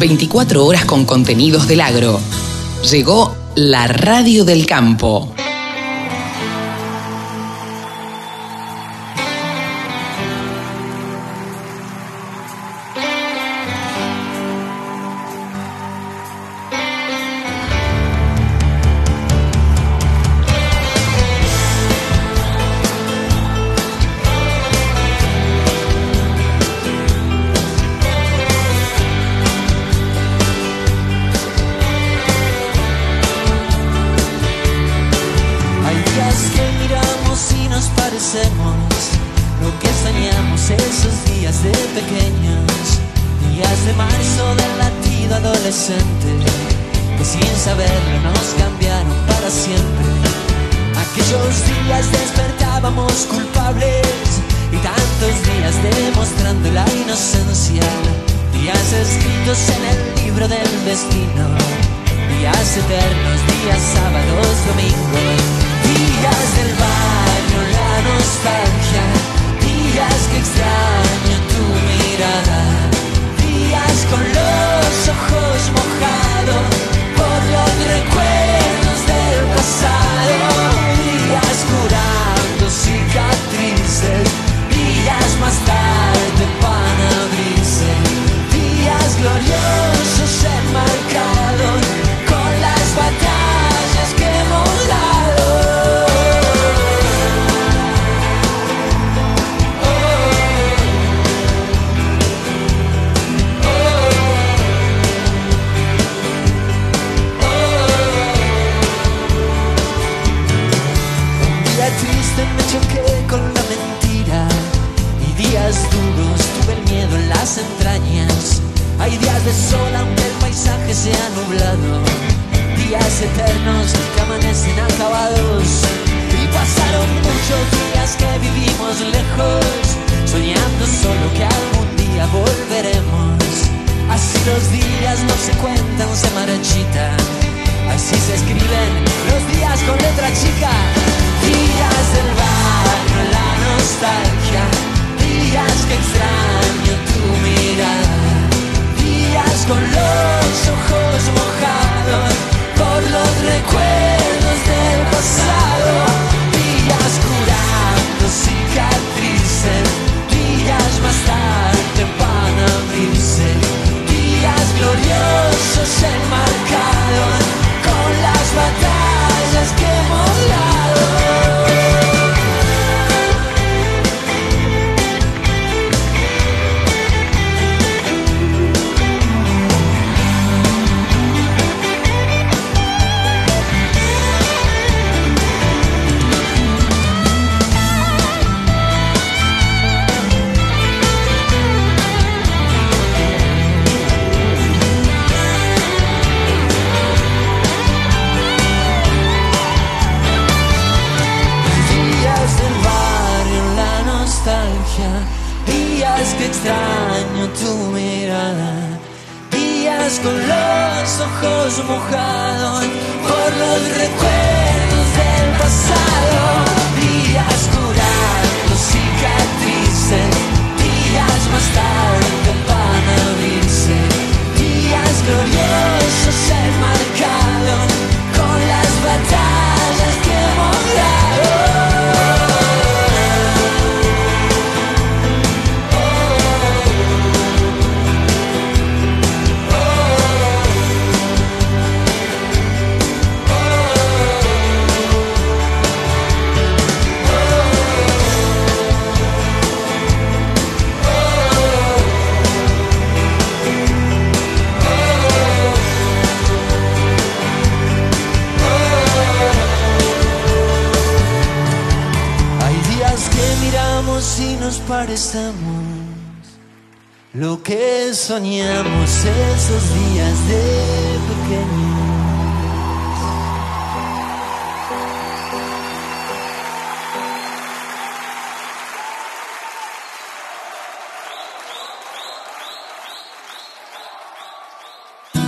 24 0.00 0.64
horas 0.64 0.84
con 0.84 1.06
contenidos 1.06 1.68
del 1.68 1.80
agro. 1.80 2.20
Llegó 2.90 3.34
la 3.56 3.88
radio 3.88 4.44
del 4.44 4.64
campo. 4.64 5.34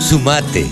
Sumate. 0.09 0.65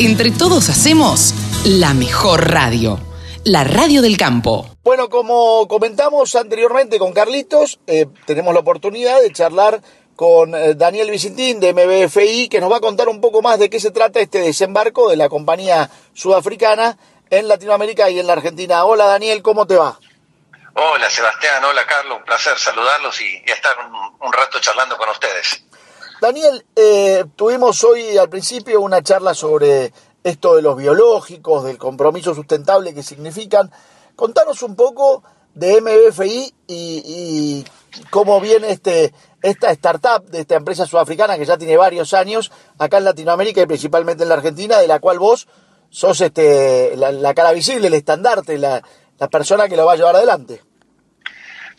Entre 0.00 0.32
todos 0.32 0.68
hacemos 0.68 1.32
la 1.64 1.94
mejor 1.94 2.50
radio. 2.50 2.98
La 3.44 3.62
radio 3.62 4.02
del 4.02 4.16
campo. 4.16 4.66
Bueno, 4.82 5.08
como 5.08 5.68
comentamos 5.68 6.34
anteriormente 6.34 6.98
con 6.98 7.12
Carlitos, 7.12 7.78
eh, 7.86 8.06
tenemos 8.26 8.52
la 8.52 8.58
oportunidad 8.58 9.20
de 9.20 9.32
charlar 9.32 9.80
con 10.16 10.56
eh, 10.56 10.74
Daniel 10.74 11.08
Vicentín 11.08 11.60
de 11.60 11.72
MBFI, 11.72 12.48
que 12.48 12.60
nos 12.60 12.68
va 12.68 12.78
a 12.78 12.80
contar 12.80 13.08
un 13.08 13.20
poco 13.20 13.42
más 13.42 13.60
de 13.60 13.70
qué 13.70 13.78
se 13.78 13.92
trata 13.92 14.18
este 14.18 14.40
desembarco 14.40 15.08
de 15.08 15.16
la 15.16 15.28
compañía 15.28 15.88
sudafricana 16.12 16.98
en 17.30 17.46
Latinoamérica 17.46 18.10
y 18.10 18.18
en 18.18 18.26
la 18.26 18.32
Argentina. 18.32 18.84
Hola 18.84 19.04
Daniel, 19.04 19.40
¿cómo 19.40 19.68
te 19.68 19.76
va? 19.76 20.00
Hola 20.74 21.08
Sebastián, 21.08 21.62
hola 21.62 21.86
Carlos, 21.86 22.18
un 22.18 22.24
placer 22.24 22.58
saludarlos 22.58 23.20
y, 23.20 23.40
y 23.46 23.50
estar 23.52 23.76
un, 23.86 23.94
un 24.26 24.32
rato 24.32 24.58
charlando 24.58 24.96
con 24.96 25.08
ustedes. 25.10 25.62
Daniel, 26.20 26.66
eh, 26.76 27.24
tuvimos 27.34 27.82
hoy 27.82 28.18
al 28.18 28.28
principio 28.28 28.82
una 28.82 29.02
charla 29.02 29.32
sobre 29.32 29.90
esto 30.22 30.54
de 30.54 30.60
los 30.60 30.76
biológicos, 30.76 31.64
del 31.64 31.78
compromiso 31.78 32.34
sustentable 32.34 32.92
que 32.92 33.02
significan. 33.02 33.70
Contanos 34.16 34.62
un 34.62 34.76
poco 34.76 35.22
de 35.54 35.80
MBFI 35.80 36.54
y, 36.66 37.64
cómo 38.10 38.38
viene 38.40 38.70
este 38.70 39.14
esta 39.42 39.70
startup 39.70 40.26
de 40.26 40.40
esta 40.40 40.56
empresa 40.56 40.84
sudafricana 40.84 41.38
que 41.38 41.46
ya 41.46 41.56
tiene 41.56 41.78
varios 41.78 42.12
años 42.12 42.52
acá 42.78 42.98
en 42.98 43.04
Latinoamérica 43.04 43.62
y 43.62 43.66
principalmente 43.66 44.24
en 44.24 44.28
la 44.28 44.34
Argentina, 44.34 44.78
de 44.78 44.88
la 44.88 45.00
cual 45.00 45.18
vos 45.18 45.48
sos 45.88 46.20
este 46.20 46.96
la, 46.96 47.12
la 47.12 47.32
cara 47.32 47.52
visible, 47.52 47.86
el 47.86 47.94
estandarte, 47.94 48.58
la, 48.58 48.82
la 49.18 49.28
persona 49.28 49.68
que 49.68 49.76
lo 49.76 49.86
va 49.86 49.94
a 49.94 49.96
llevar 49.96 50.16
adelante. 50.16 50.60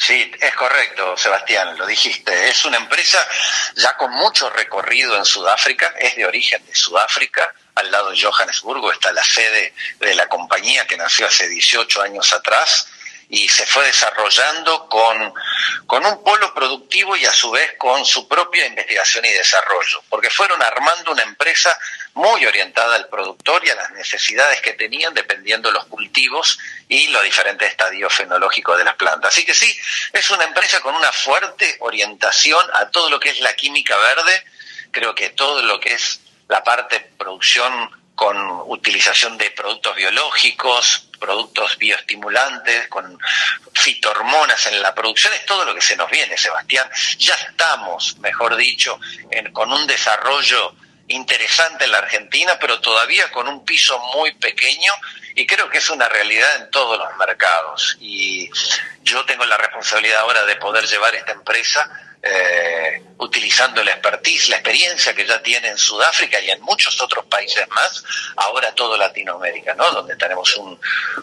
Sí, 0.01 0.31
es 0.39 0.55
correcto, 0.55 1.15
Sebastián, 1.15 1.77
lo 1.77 1.85
dijiste. 1.85 2.49
Es 2.49 2.65
una 2.65 2.77
empresa 2.77 3.19
ya 3.75 3.95
con 3.97 4.09
mucho 4.11 4.49
recorrido 4.49 5.15
en 5.15 5.23
Sudáfrica, 5.23 5.93
es 5.99 6.15
de 6.15 6.25
origen 6.25 6.65
de 6.65 6.73
Sudáfrica. 6.73 7.53
Al 7.75 7.91
lado 7.91 8.09
de 8.09 8.19
Johannesburgo 8.19 8.91
está 8.91 9.11
la 9.11 9.23
sede 9.23 9.75
de 9.99 10.15
la 10.15 10.27
compañía 10.27 10.87
que 10.87 10.97
nació 10.97 11.27
hace 11.27 11.47
18 11.47 12.01
años 12.01 12.33
atrás 12.33 12.87
y 13.31 13.47
se 13.47 13.65
fue 13.65 13.85
desarrollando 13.85 14.89
con, 14.89 15.33
con 15.87 16.05
un 16.05 16.21
polo 16.21 16.53
productivo 16.53 17.15
y 17.15 17.25
a 17.25 17.31
su 17.31 17.49
vez 17.49 17.75
con 17.77 18.05
su 18.05 18.27
propia 18.27 18.65
investigación 18.65 19.23
y 19.23 19.29
desarrollo, 19.29 20.03
porque 20.09 20.29
fueron 20.29 20.61
armando 20.61 21.13
una 21.13 21.23
empresa 21.23 21.75
muy 22.13 22.45
orientada 22.45 22.93
al 22.97 23.07
productor 23.07 23.65
y 23.65 23.69
a 23.69 23.75
las 23.75 23.91
necesidades 23.91 24.59
que 24.59 24.73
tenían 24.73 25.13
dependiendo 25.13 25.69
de 25.69 25.75
los 25.75 25.85
cultivos 25.85 26.59
y 26.89 27.07
los 27.07 27.23
diferentes 27.23 27.69
estadios 27.69 28.13
fenológicos 28.13 28.77
de 28.77 28.83
las 28.83 28.95
plantas. 28.95 29.31
Así 29.31 29.45
que 29.45 29.53
sí, 29.53 29.79
es 30.11 30.29
una 30.29 30.43
empresa 30.43 30.81
con 30.81 30.93
una 30.93 31.13
fuerte 31.13 31.77
orientación 31.79 32.65
a 32.73 32.89
todo 32.89 33.09
lo 33.09 33.17
que 33.17 33.29
es 33.29 33.39
la 33.39 33.53
química 33.55 33.95
verde, 33.95 34.45
creo 34.91 35.15
que 35.15 35.29
todo 35.29 35.61
lo 35.61 35.79
que 35.79 35.93
es 35.93 36.19
la 36.49 36.65
parte 36.65 36.99
producción 37.17 37.89
con 38.13 38.37
utilización 38.65 39.37
de 39.37 39.51
productos 39.51 39.95
biológicos, 39.95 41.07
productos 41.21 41.77
bioestimulantes, 41.77 42.87
con 42.87 43.17
fitohormonas 43.73 44.65
en 44.65 44.81
la 44.81 44.93
producción, 44.93 45.31
es 45.33 45.45
todo 45.45 45.63
lo 45.63 45.75
que 45.75 45.81
se 45.81 45.95
nos 45.95 46.09
viene, 46.09 46.35
Sebastián. 46.37 46.89
Ya 47.19 47.35
estamos, 47.35 48.17
mejor 48.17 48.55
dicho, 48.55 48.99
en, 49.29 49.53
con 49.53 49.71
un 49.71 49.85
desarrollo 49.85 50.75
interesante 51.07 51.85
en 51.85 51.91
la 51.91 51.99
Argentina, 51.99 52.57
pero 52.59 52.81
todavía 52.81 53.31
con 53.31 53.47
un 53.47 53.63
piso 53.63 53.99
muy 54.15 54.33
pequeño 54.33 54.91
y 55.35 55.45
creo 55.45 55.69
que 55.69 55.77
es 55.77 55.89
una 55.89 56.09
realidad 56.09 56.55
en 56.57 56.71
todos 56.71 56.97
los 56.97 57.15
mercados. 57.17 57.97
Y 57.99 58.49
yo 59.03 59.23
tengo 59.25 59.45
la 59.45 59.57
responsabilidad 59.57 60.21
ahora 60.21 60.43
de 60.45 60.55
poder 60.55 60.85
llevar 60.87 61.13
esta 61.15 61.33
empresa 61.33 61.89
eh, 62.23 63.01
utilizando 63.17 63.83
la 63.83 63.91
expertise, 63.91 64.49
la 64.49 64.57
experiencia 64.57 65.15
que 65.15 65.25
ya 65.25 65.41
tiene 65.41 65.69
en 65.69 65.77
Sudáfrica 65.77 66.39
y 66.39 66.51
en 66.51 66.61
muchos 66.61 67.01
otros 67.01 67.25
países 67.25 67.67
más, 67.69 68.03
ahora 68.35 68.73
todo 68.75 68.95
Latinoamérica, 68.97 69.73
¿no? 69.73 69.89
Donde 69.91 70.15
tenemos 70.15 70.55
un, 70.57 70.79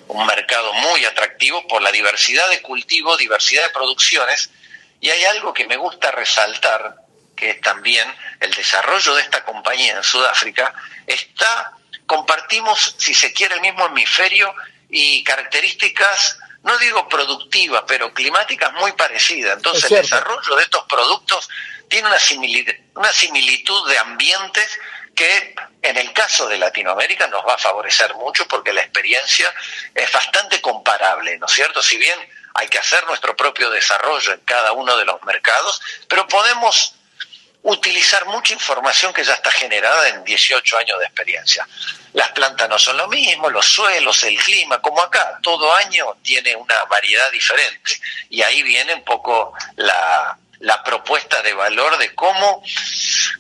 un 0.09 0.27
mercado 0.27 0.73
muy 0.73 1.05
atractivo 1.05 1.67
por 1.69 1.83
la 1.83 1.93
diversidad 1.93 2.49
de 2.51 2.63
cultivo, 2.63 3.17
diversidad 3.17 3.65
de 3.65 3.71
producciones, 3.71 4.51
y 5.01 5.11
hay 5.11 5.25
algo 5.27 5.55
que 5.55 5.67
me 5.67 5.77
gusta 5.77 6.11
resaltar, 6.11 6.97
que 7.37 7.51
es 7.51 7.61
también 7.61 8.13
el 8.41 8.53
desarrollo 8.53 9.15
de 9.15 9.23
esta 9.23 9.45
compañía 9.45 9.97
en 9.97 10.03
Sudáfrica, 10.03 10.75
está, 11.07 11.73
compartimos, 12.07 12.97
si 12.99 13.15
se 13.15 13.33
quiere, 13.33 13.55
el 13.55 13.61
mismo 13.61 13.87
hemisferio 13.87 14.53
y 14.89 15.23
características 15.23 16.39
no 16.69 16.77
digo 16.77 17.09
productivas, 17.09 17.83
pero 17.87 18.13
climáticas 18.13 18.75
muy 18.75 18.93
parecidas. 18.93 19.57
Entonces, 19.57 19.91
el 19.91 20.03
desarrollo 20.03 20.55
de 20.55 20.63
estos 20.63 20.85
productos 20.85 21.49
tiene 21.89 22.09
una 22.09 22.19
similitud, 22.19 22.75
una 22.95 23.11
similitud 23.11 23.89
de 23.89 23.99
ambientes 23.99 24.79
que 25.15 25.55
en 25.81 25.97
el 25.97 26.13
caso 26.13 26.47
de 26.47 26.59
Latinoamérica 26.59 27.27
nos 27.29 27.43
va 27.47 27.55
a 27.55 27.59
favorecer 27.59 28.15
mucho 28.17 28.47
porque 28.47 28.75
la 28.75 28.83
experiencia 28.83 29.53
es 29.95 30.13
bastante 30.13 30.61
comparable, 30.61 31.39
¿no 31.39 31.47
es 31.47 31.53
cierto? 31.53 31.83
Si 31.83 31.97
bien 31.97 32.19
hay 32.53 32.69
que 32.69 32.79
hacer 32.79 33.03
nuestro 33.07 33.35
propio 33.35 33.71
desarrollo 33.71 34.35
en 34.35 34.41
cada 34.41 34.73
uno 34.73 34.95
de 34.99 35.07
los 35.07 35.23
mercados, 35.23 35.81
pero 36.07 36.29
podemos 36.29 36.98
utilizar 37.63 38.25
mucha 38.27 38.55
información 38.55 39.13
que 39.13 39.25
ya 39.25 39.35
está 39.35 39.51
generada 39.51 40.09
en 40.09 40.25
18 40.25 40.79
años 40.79 40.99
de 40.99 41.05
experiencia. 41.07 41.67
Las 42.13 42.31
plantas 42.33 42.69
no 42.69 42.79
son 42.79 42.97
lo 42.97 43.09
mismo, 43.09 43.51
los 43.51 43.67
suelos, 43.67 44.23
el 44.25 44.37
clima, 44.39 44.81
como 44.81 45.01
acá, 45.03 45.39
todo 45.43 45.75
año 45.75 46.17
tiene 46.23 46.57
una 46.57 46.85
variedad 46.85 47.31
diferente. 47.31 48.01
Y 48.31 48.43
ahí 48.43 48.63
viene 48.63 48.95
un 48.95 49.05
poco 49.05 49.53
la, 49.77 50.39
la 50.61 50.83
propuesta 50.83 51.43
de 51.43 51.53
valor 51.53 51.99
de 51.99 52.15
cómo, 52.15 52.63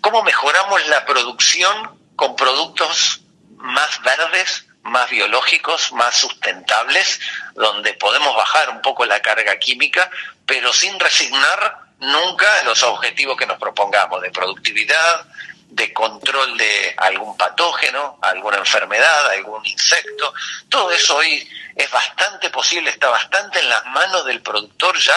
cómo 0.00 0.22
mejoramos 0.22 0.86
la 0.86 1.04
producción 1.04 1.98
con 2.16 2.36
productos 2.36 3.20
más 3.56 4.02
verdes, 4.02 4.66
más 4.82 5.10
biológicos, 5.10 5.92
más 5.92 6.16
sustentables, 6.16 7.20
donde 7.54 7.94
podemos 7.94 8.34
bajar 8.36 8.70
un 8.70 8.82
poco 8.82 9.04
la 9.06 9.20
carga 9.20 9.58
química, 9.58 10.10
pero 10.46 10.72
sin 10.72 10.98
resignar 10.98 11.87
nunca 12.00 12.62
los 12.64 12.82
objetivos 12.82 13.36
que 13.36 13.46
nos 13.46 13.58
propongamos 13.58 14.20
de 14.22 14.30
productividad, 14.30 15.26
de 15.68 15.92
control 15.92 16.56
de 16.56 16.94
algún 16.96 17.36
patógeno, 17.36 18.18
alguna 18.22 18.58
enfermedad, 18.58 19.30
algún 19.30 19.64
insecto. 19.66 20.32
Todo 20.68 20.90
eso 20.90 21.16
hoy 21.16 21.48
es 21.76 21.90
bastante 21.90 22.50
posible, 22.50 22.90
está 22.90 23.08
bastante 23.10 23.60
en 23.60 23.68
las 23.68 23.84
manos 23.86 24.24
del 24.24 24.40
productor 24.40 24.98
ya 24.98 25.16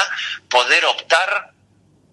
poder 0.50 0.86
optar 0.86 1.52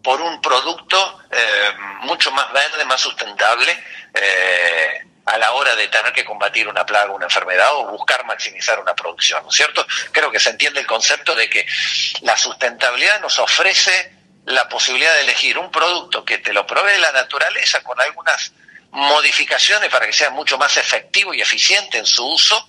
por 0.02 0.20
un 0.20 0.40
producto 0.40 1.20
eh, 1.30 1.72
mucho 2.02 2.30
más 2.30 2.52
verde, 2.52 2.84
más 2.84 3.00
sustentable. 3.00 3.84
Eh, 4.14 5.04
a 5.26 5.36
la 5.36 5.52
hora 5.52 5.76
de 5.76 5.88
tener 5.88 6.10
que 6.14 6.24
combatir 6.24 6.66
una 6.68 6.86
plaga, 6.86 7.12
una 7.12 7.26
enfermedad 7.26 7.74
o 7.74 7.88
buscar 7.88 8.24
maximizar 8.24 8.80
una 8.80 8.94
producción, 8.94 9.42
¿no 9.42 9.50
es 9.50 9.56
cierto? 9.56 9.86
Creo 10.10 10.30
que 10.30 10.40
se 10.40 10.48
entiende 10.48 10.80
el 10.80 10.86
concepto 10.86 11.34
de 11.34 11.50
que 11.50 11.66
la 12.22 12.34
sustentabilidad 12.34 13.20
nos 13.20 13.38
ofrece 13.38 14.17
la 14.48 14.68
posibilidad 14.68 15.14
de 15.14 15.22
elegir 15.22 15.58
un 15.58 15.70
producto 15.70 16.24
que 16.24 16.38
te 16.38 16.52
lo 16.52 16.66
provee 16.66 16.98
la 16.98 17.12
naturaleza 17.12 17.82
con 17.82 18.00
algunas 18.00 18.52
modificaciones 18.90 19.90
para 19.90 20.06
que 20.06 20.12
sea 20.12 20.30
mucho 20.30 20.56
más 20.56 20.76
efectivo 20.76 21.34
y 21.34 21.40
eficiente 21.40 21.98
en 21.98 22.06
su 22.06 22.26
uso. 22.26 22.68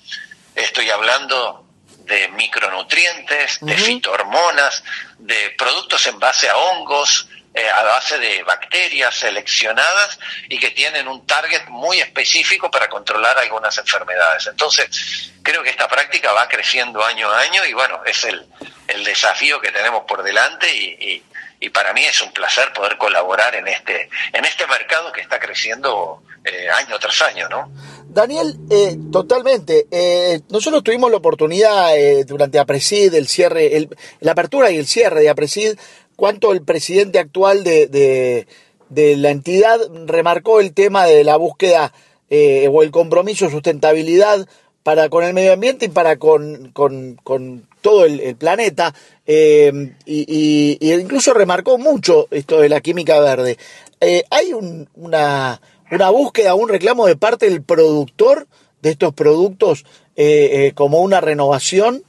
Estoy 0.56 0.90
hablando 0.90 1.66
de 2.00 2.28
micronutrientes, 2.30 3.60
de 3.62 3.78
fitohormonas, 3.78 4.84
de 5.20 5.52
productos 5.52 6.06
en 6.08 6.20
base 6.20 6.50
a 6.50 6.58
hongos, 6.58 7.28
eh, 7.54 7.70
a 7.70 7.84
base 7.84 8.20
de 8.20 8.44
bacterias 8.44 9.16
seleccionadas 9.16 10.20
y 10.50 10.60
que 10.60 10.72
tienen 10.72 11.08
un 11.08 11.26
target 11.26 11.66
muy 11.68 12.00
específico 12.00 12.70
para 12.70 12.90
controlar 12.90 13.38
algunas 13.38 13.78
enfermedades. 13.78 14.48
Entonces, 14.48 15.32
creo 15.42 15.64
que 15.64 15.70
esta 15.70 15.88
práctica 15.88 16.34
va 16.34 16.48
creciendo 16.48 17.04
año 17.04 17.30
a 17.30 17.40
año 17.40 17.64
y 17.66 17.74
bueno, 17.74 18.02
es 18.06 18.24
el, 18.26 18.46
el 18.88 19.04
desafío 19.04 19.62
que 19.62 19.72
tenemos 19.72 20.04
por 20.06 20.24
delante 20.24 20.72
y, 20.74 20.86
y 21.00 21.24
para 21.68 21.92
mí 21.92 22.02
es 22.06 22.22
un 22.22 22.32
placer 22.32 22.72
poder 22.74 22.98
colaborar 22.98 23.54
en 23.56 23.68
este 23.68 24.10
en 24.32 24.46
este 24.46 24.66
mercado 24.68 25.12
que 25.12 25.20
está 25.20 25.40
creciendo 25.40 26.24
eh, 26.46 26.70
año 26.70 26.98
tras 27.00 27.22
año, 27.22 27.50
¿no? 27.50 27.70
Daniel, 28.08 28.56
eh, 28.70 28.98
totalmente. 29.12 29.88
Eh, 29.92 30.40
nosotros 30.50 30.84
tuvimos 30.84 31.12
la 31.12 31.18
oportunidad 31.18 31.92
durante 32.26 32.60
APRESID, 32.60 33.14
el 33.14 33.28
cierre, 33.28 33.76
el, 33.76 33.90
la 34.22 34.32
apertura 34.32 34.72
y 34.72 34.78
el 34.78 34.88
cierre 34.88 35.22
de 35.22 35.30
APRESID, 35.30 35.78
cuánto 36.16 36.54
el 36.54 36.64
presidente 36.64 37.20
actual 37.20 37.66
de, 37.66 37.88
de, 37.88 38.48
de 38.88 39.18
la 39.18 39.32
entidad 39.32 39.80
remarcó 40.06 40.62
el 40.62 40.74
tema 40.74 41.06
de 41.06 41.26
la 41.26 41.36
búsqueda 41.36 41.94
o 42.32 42.84
el 42.84 42.92
compromiso 42.92 43.46
de 43.46 43.52
sustentabilidad 43.52 44.48
para 44.84 45.10
con 45.10 45.24
el 45.24 45.34
medio 45.34 45.54
ambiente 45.54 45.86
y 45.86 45.90
para 45.90 46.18
con, 46.18 46.72
con, 46.72 47.16
con 47.24 47.68
todo 47.82 48.06
el, 48.06 48.36
planeta, 48.36 48.94
eh, 49.32 49.94
y, 50.08 50.80
incluso 50.82 51.36
remarcó 51.36 51.78
mucho 51.78 52.28
esto 52.32 52.62
de 52.62 52.68
la 52.68 52.82
química 52.82 53.20
verde. 53.20 53.60
Eh, 54.02 54.24
¿Hay 54.32 54.54
una, 54.54 55.62
una 55.92 56.10
búsqueda, 56.10 56.56
un 56.56 56.68
reclamo 56.68 57.06
de 57.06 57.16
parte 57.16 57.48
del 57.48 57.62
productor 57.62 58.48
de 58.82 58.90
estos 58.90 59.14
productos 59.14 59.86
eh, 60.16 60.72
como 60.74 61.02
una 61.02 61.22
renovación? 61.22 62.04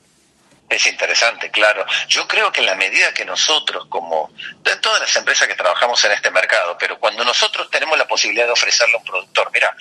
Es 0.70 0.86
interesante, 0.86 1.50
claro. 1.50 1.84
Yo 2.08 2.26
creo 2.26 2.50
que 2.52 2.60
en 2.60 2.66
la 2.66 2.76
medida 2.76 3.12
que 3.12 3.26
nosotros, 3.26 3.84
como 3.90 4.30
de 4.62 4.76
todas 4.76 5.00
las 5.00 5.14
empresas 5.14 5.46
que 5.46 5.54
trabajamos 5.54 6.02
en 6.06 6.12
este 6.12 6.30
mercado, 6.30 6.78
pero 6.78 6.98
cuando 6.98 7.22
nosotros 7.22 7.68
tenemos 7.70 7.98
la 7.98 8.08
posibilidad 8.08 8.46
de 8.46 8.52
ofrecerle 8.52 8.94
a 8.94 8.98
un 8.98 9.04
productor, 9.04 9.50
mira, 9.52 9.76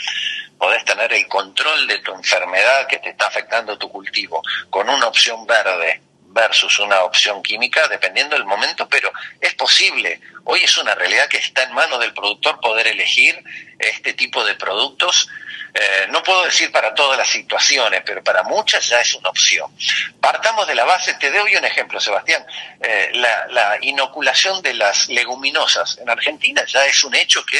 podés 0.57 0.83
tener 0.83 1.13
el 1.13 1.25
control 1.29 1.87
de 1.87 1.99
tu 1.99 2.13
enfermedad 2.13 2.85
que 2.85 2.97
te 2.97 3.11
está 3.11 3.27
afectando 3.27 3.77
tu 3.77 3.89
cultivo 3.89 4.41
con 4.69 4.89
una 4.89 5.07
opción 5.07 5.47
verde 5.47 6.01
versus 6.29 6.79
una 6.79 7.03
opción 7.03 7.41
química, 7.43 7.87
dependiendo 7.87 8.35
del 8.35 8.45
momento, 8.45 8.87
pero 8.87 9.11
es 9.41 9.53
posible. 9.55 10.21
Hoy 10.43 10.61
es 10.63 10.77
una 10.77 10.95
realidad 10.95 11.27
que 11.27 11.37
está 11.37 11.63
en 11.63 11.73
manos 11.73 11.99
del 11.99 12.13
productor 12.13 12.59
poder 12.59 12.87
elegir 12.87 13.43
este 13.79 14.13
tipo 14.13 14.43
de 14.45 14.55
productos 14.55 15.29
eh, 15.73 16.07
no 16.09 16.23
puedo 16.23 16.43
decir 16.45 16.71
para 16.71 16.93
todas 16.95 17.17
las 17.17 17.27
situaciones, 17.27 18.01
pero 18.05 18.23
para 18.23 18.43
muchas 18.43 18.87
ya 18.87 18.99
es 19.01 19.13
una 19.13 19.29
opción. 19.29 19.71
Partamos 20.19 20.67
de 20.67 20.75
la 20.75 20.83
base, 20.83 21.13
te 21.15 21.31
doy 21.31 21.55
un 21.55 21.65
ejemplo, 21.65 21.99
Sebastián. 21.99 22.45
Eh, 22.81 23.11
la, 23.13 23.77
inoculación 23.81 24.61
de 24.61 24.73
las 24.73 25.07
leguminosas 25.09 25.99
en 25.99 26.09
Argentina 26.09 26.65
ya 26.65 26.85
es 26.85 27.03
un 27.03 27.15
hecho 27.15 27.45
que 27.45 27.59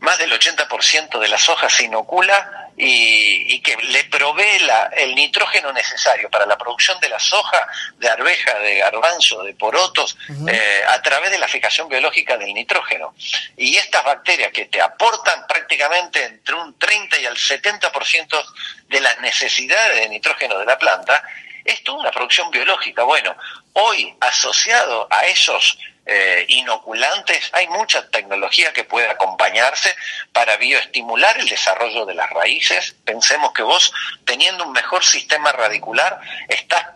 más 0.00 0.18
del 0.18 0.32
80% 0.32 1.18
de 1.18 1.28
las 1.28 1.48
hojas 1.48 1.72
se 1.72 1.84
inocula 1.84 2.63
y, 2.76 3.60
que 3.60 3.76
le 3.76 4.04
provee 4.04 4.58
la, 4.60 4.90
el 4.96 5.14
nitrógeno 5.14 5.72
necesario 5.72 6.28
para 6.28 6.46
la 6.46 6.58
producción 6.58 6.98
de 7.00 7.08
la 7.08 7.18
soja, 7.18 7.66
de 7.98 8.08
arveja, 8.08 8.58
de 8.58 8.76
garbanzo, 8.76 9.42
de 9.42 9.54
porotos, 9.54 10.16
eh, 10.48 10.82
a 10.88 11.00
través 11.00 11.30
de 11.30 11.38
la 11.38 11.48
fijación 11.48 11.88
biológica 11.88 12.36
del 12.36 12.52
nitrógeno. 12.52 13.14
Y 13.56 13.76
estas 13.76 14.04
bacterias 14.04 14.52
que 14.52 14.66
te 14.66 14.80
aportan 14.80 15.46
prácticamente 15.46 16.24
entre 16.24 16.54
un 16.54 16.78
30 16.78 17.20
y 17.20 17.26
al 17.26 17.36
70% 17.36 18.44
de 18.88 19.00
las 19.00 19.20
necesidades 19.20 19.96
de 19.96 20.08
nitrógeno 20.08 20.58
de 20.58 20.66
la 20.66 20.78
planta, 20.78 21.22
es 21.64 21.82
toda 21.82 22.00
una 22.00 22.10
producción 22.10 22.50
biológica. 22.50 23.04
Bueno, 23.04 23.34
hoy 23.72 24.14
asociado 24.20 25.08
a 25.10 25.26
esos 25.26 25.78
eh, 26.06 26.44
inoculantes 26.48 27.50
hay 27.52 27.66
mucha 27.68 28.08
tecnología 28.10 28.72
que 28.72 28.84
puede 28.84 29.08
acompañarse 29.08 29.94
para 30.32 30.56
bioestimular 30.56 31.38
el 31.38 31.48
desarrollo 31.48 32.04
de 32.04 32.14
las 32.14 32.28
raíces. 32.30 32.94
Pensemos 33.04 33.52
que 33.52 33.62
vos, 33.62 33.92
teniendo 34.24 34.64
un 34.64 34.72
mejor 34.72 35.04
sistema 35.04 35.52
radicular, 35.52 36.20
estás 36.48 36.86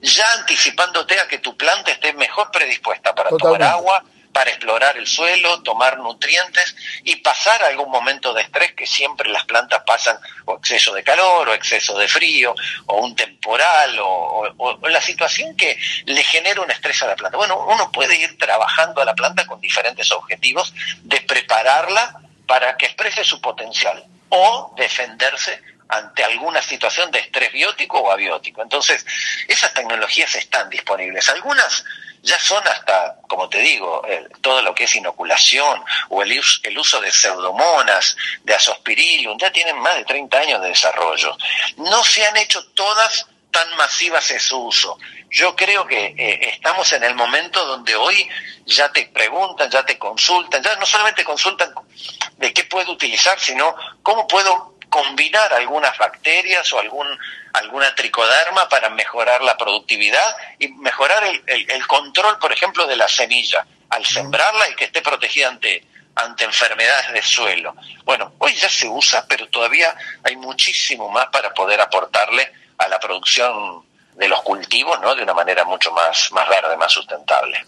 ya 0.00 0.32
anticipándote 0.34 1.18
a 1.18 1.26
que 1.28 1.38
tu 1.38 1.56
planta 1.56 1.90
esté 1.90 2.12
mejor 2.12 2.50
predispuesta 2.50 3.14
para 3.14 3.30
tomar 3.30 3.62
agua, 3.62 4.04
para 4.32 4.50
explorar 4.50 4.96
el 4.96 5.06
suelo, 5.06 5.62
tomar 5.62 5.98
nutrientes 5.98 6.76
y 7.04 7.16
pasar 7.16 7.62
algún 7.62 7.90
momento 7.90 8.32
de 8.32 8.42
estrés 8.42 8.72
que 8.72 8.86
siempre 8.86 9.30
las 9.30 9.44
plantas 9.44 9.82
pasan, 9.86 10.18
o 10.44 10.56
exceso 10.56 10.94
de 10.94 11.02
calor, 11.02 11.48
o 11.48 11.54
exceso 11.54 11.98
de 11.98 12.08
frío, 12.08 12.54
o 12.86 12.98
un 12.98 13.14
temporal, 13.16 13.98
o, 14.00 14.78
la 14.88 15.00
situación 15.00 15.56
que 15.56 15.78
le 16.06 16.22
genera 16.22 16.60
un 16.60 16.70
estrés 16.70 17.02
a 17.02 17.06
la 17.06 17.16
planta. 17.16 17.36
Bueno, 17.36 17.66
uno 17.66 17.90
puede 17.90 18.16
ir 18.16 18.38
trabajando 18.38 19.00
a 19.00 19.04
la 19.04 19.14
planta 19.14 19.46
con 19.46 19.60
diferentes 19.60 20.10
objetivos 20.12 20.72
de 21.02 21.20
prepararla 21.22 22.20
para 22.46 22.76
que 22.76 22.86
exprese 22.86 23.24
su 23.24 23.40
potencial 23.40 24.04
o 24.30 24.74
defenderse 24.76 25.62
ante 25.88 26.22
alguna 26.22 26.62
situación 26.62 27.10
de 27.10 27.20
estrés 27.20 27.50
biótico 27.52 27.98
o 27.98 28.10
abiótico. 28.10 28.62
Entonces, 28.62 29.04
esas 29.46 29.72
tecnologías 29.72 30.34
están 30.34 30.68
disponibles. 30.68 31.28
Algunas 31.30 31.84
ya 32.28 32.38
son 32.38 32.66
hasta, 32.68 33.16
como 33.26 33.48
te 33.48 33.58
digo, 33.58 34.02
todo 34.42 34.60
lo 34.62 34.74
que 34.74 34.84
es 34.84 34.94
inoculación 34.96 35.82
o 36.10 36.22
el, 36.22 36.40
el 36.62 36.78
uso 36.78 37.00
de 37.00 37.10
pseudomonas, 37.10 38.16
de 38.44 38.54
azospirillum, 38.54 39.38
ya 39.38 39.50
tienen 39.50 39.78
más 39.78 39.96
de 39.96 40.04
30 40.04 40.38
años 40.38 40.60
de 40.60 40.68
desarrollo. 40.68 41.36
No 41.78 42.04
se 42.04 42.26
han 42.26 42.36
hecho 42.36 42.62
todas 42.74 43.26
tan 43.50 43.74
masivas 43.76 44.30
en 44.30 44.40
su 44.40 44.58
uso. 44.58 44.98
Yo 45.30 45.56
creo 45.56 45.86
que 45.86 46.14
eh, 46.16 46.50
estamos 46.54 46.92
en 46.92 47.02
el 47.04 47.14
momento 47.14 47.64
donde 47.64 47.96
hoy 47.96 48.28
ya 48.66 48.90
te 48.92 49.06
preguntan, 49.06 49.70
ya 49.70 49.84
te 49.84 49.98
consultan, 49.98 50.62
ya 50.62 50.76
no 50.76 50.86
solamente 50.86 51.24
consultan 51.24 51.72
de 52.36 52.52
qué 52.52 52.64
puedo 52.64 52.92
utilizar, 52.92 53.38
sino 53.40 53.74
cómo 54.02 54.26
puedo 54.26 54.77
combinar 54.88 55.52
algunas 55.52 55.96
bacterias 55.98 56.72
o 56.72 56.78
algún, 56.78 57.06
alguna 57.52 57.94
tricoderma 57.94 58.68
para 58.68 58.90
mejorar 58.90 59.42
la 59.42 59.56
productividad 59.56 60.36
y 60.58 60.68
mejorar 60.68 61.24
el, 61.24 61.42
el, 61.46 61.86
control, 61.86 62.38
por 62.38 62.52
ejemplo, 62.52 62.86
de 62.86 62.96
la 62.96 63.08
semilla, 63.08 63.66
al 63.90 64.04
sembrarla 64.04 64.68
y 64.70 64.74
que 64.74 64.86
esté 64.86 65.02
protegida 65.02 65.48
ante, 65.48 65.84
ante 66.14 66.44
enfermedades 66.44 67.12
de 67.12 67.22
suelo. 67.22 67.74
Bueno, 68.04 68.34
hoy 68.38 68.54
ya 68.54 68.68
se 68.68 68.88
usa, 68.88 69.26
pero 69.28 69.48
todavía 69.48 69.94
hay 70.24 70.36
muchísimo 70.36 71.08
más 71.08 71.26
para 71.28 71.52
poder 71.54 71.80
aportarle 71.80 72.52
a 72.78 72.88
la 72.88 72.98
producción 72.98 73.84
de 74.14 74.28
los 74.28 74.42
cultivos, 74.42 75.00
¿no? 75.00 75.14
De 75.14 75.22
una 75.22 75.34
manera 75.34 75.64
mucho 75.64 75.92
más, 75.92 76.32
más 76.32 76.48
verde, 76.48 76.76
más 76.76 76.92
sustentable. 76.92 77.64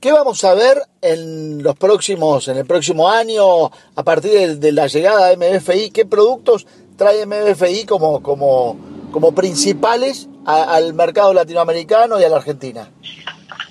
¿Qué 0.00 0.12
vamos 0.12 0.44
a 0.44 0.54
ver 0.54 0.80
en 1.02 1.60
los 1.64 1.76
próximos, 1.76 2.46
en 2.46 2.56
el 2.56 2.64
próximo 2.64 3.10
año, 3.10 3.66
a 3.66 4.02
partir 4.04 4.56
de, 4.58 4.70
la 4.70 4.86
llegada 4.86 5.26
de 5.26 5.36
MBFI? 5.36 5.90
¿Qué 5.90 6.06
productos 6.06 6.68
trae 6.96 7.26
MBFI 7.26 7.84
como, 7.84 8.22
como, 8.22 8.78
como 9.10 9.34
principales 9.34 10.28
al 10.46 10.94
mercado 10.94 11.34
latinoamericano 11.34 12.20
y 12.20 12.22
a 12.22 12.28
la 12.28 12.36
Argentina? 12.36 12.88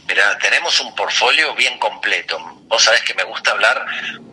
Mira, 0.05 0.37
tenemos 0.39 0.77
un 0.81 0.93
portfolio 0.95 1.55
bien 1.55 1.79
completo. 1.79 2.37
Vos 2.67 2.83
sabés 2.83 3.03
que 3.03 3.13
me 3.13 3.23
gusta 3.23 3.51
hablar 3.51 3.85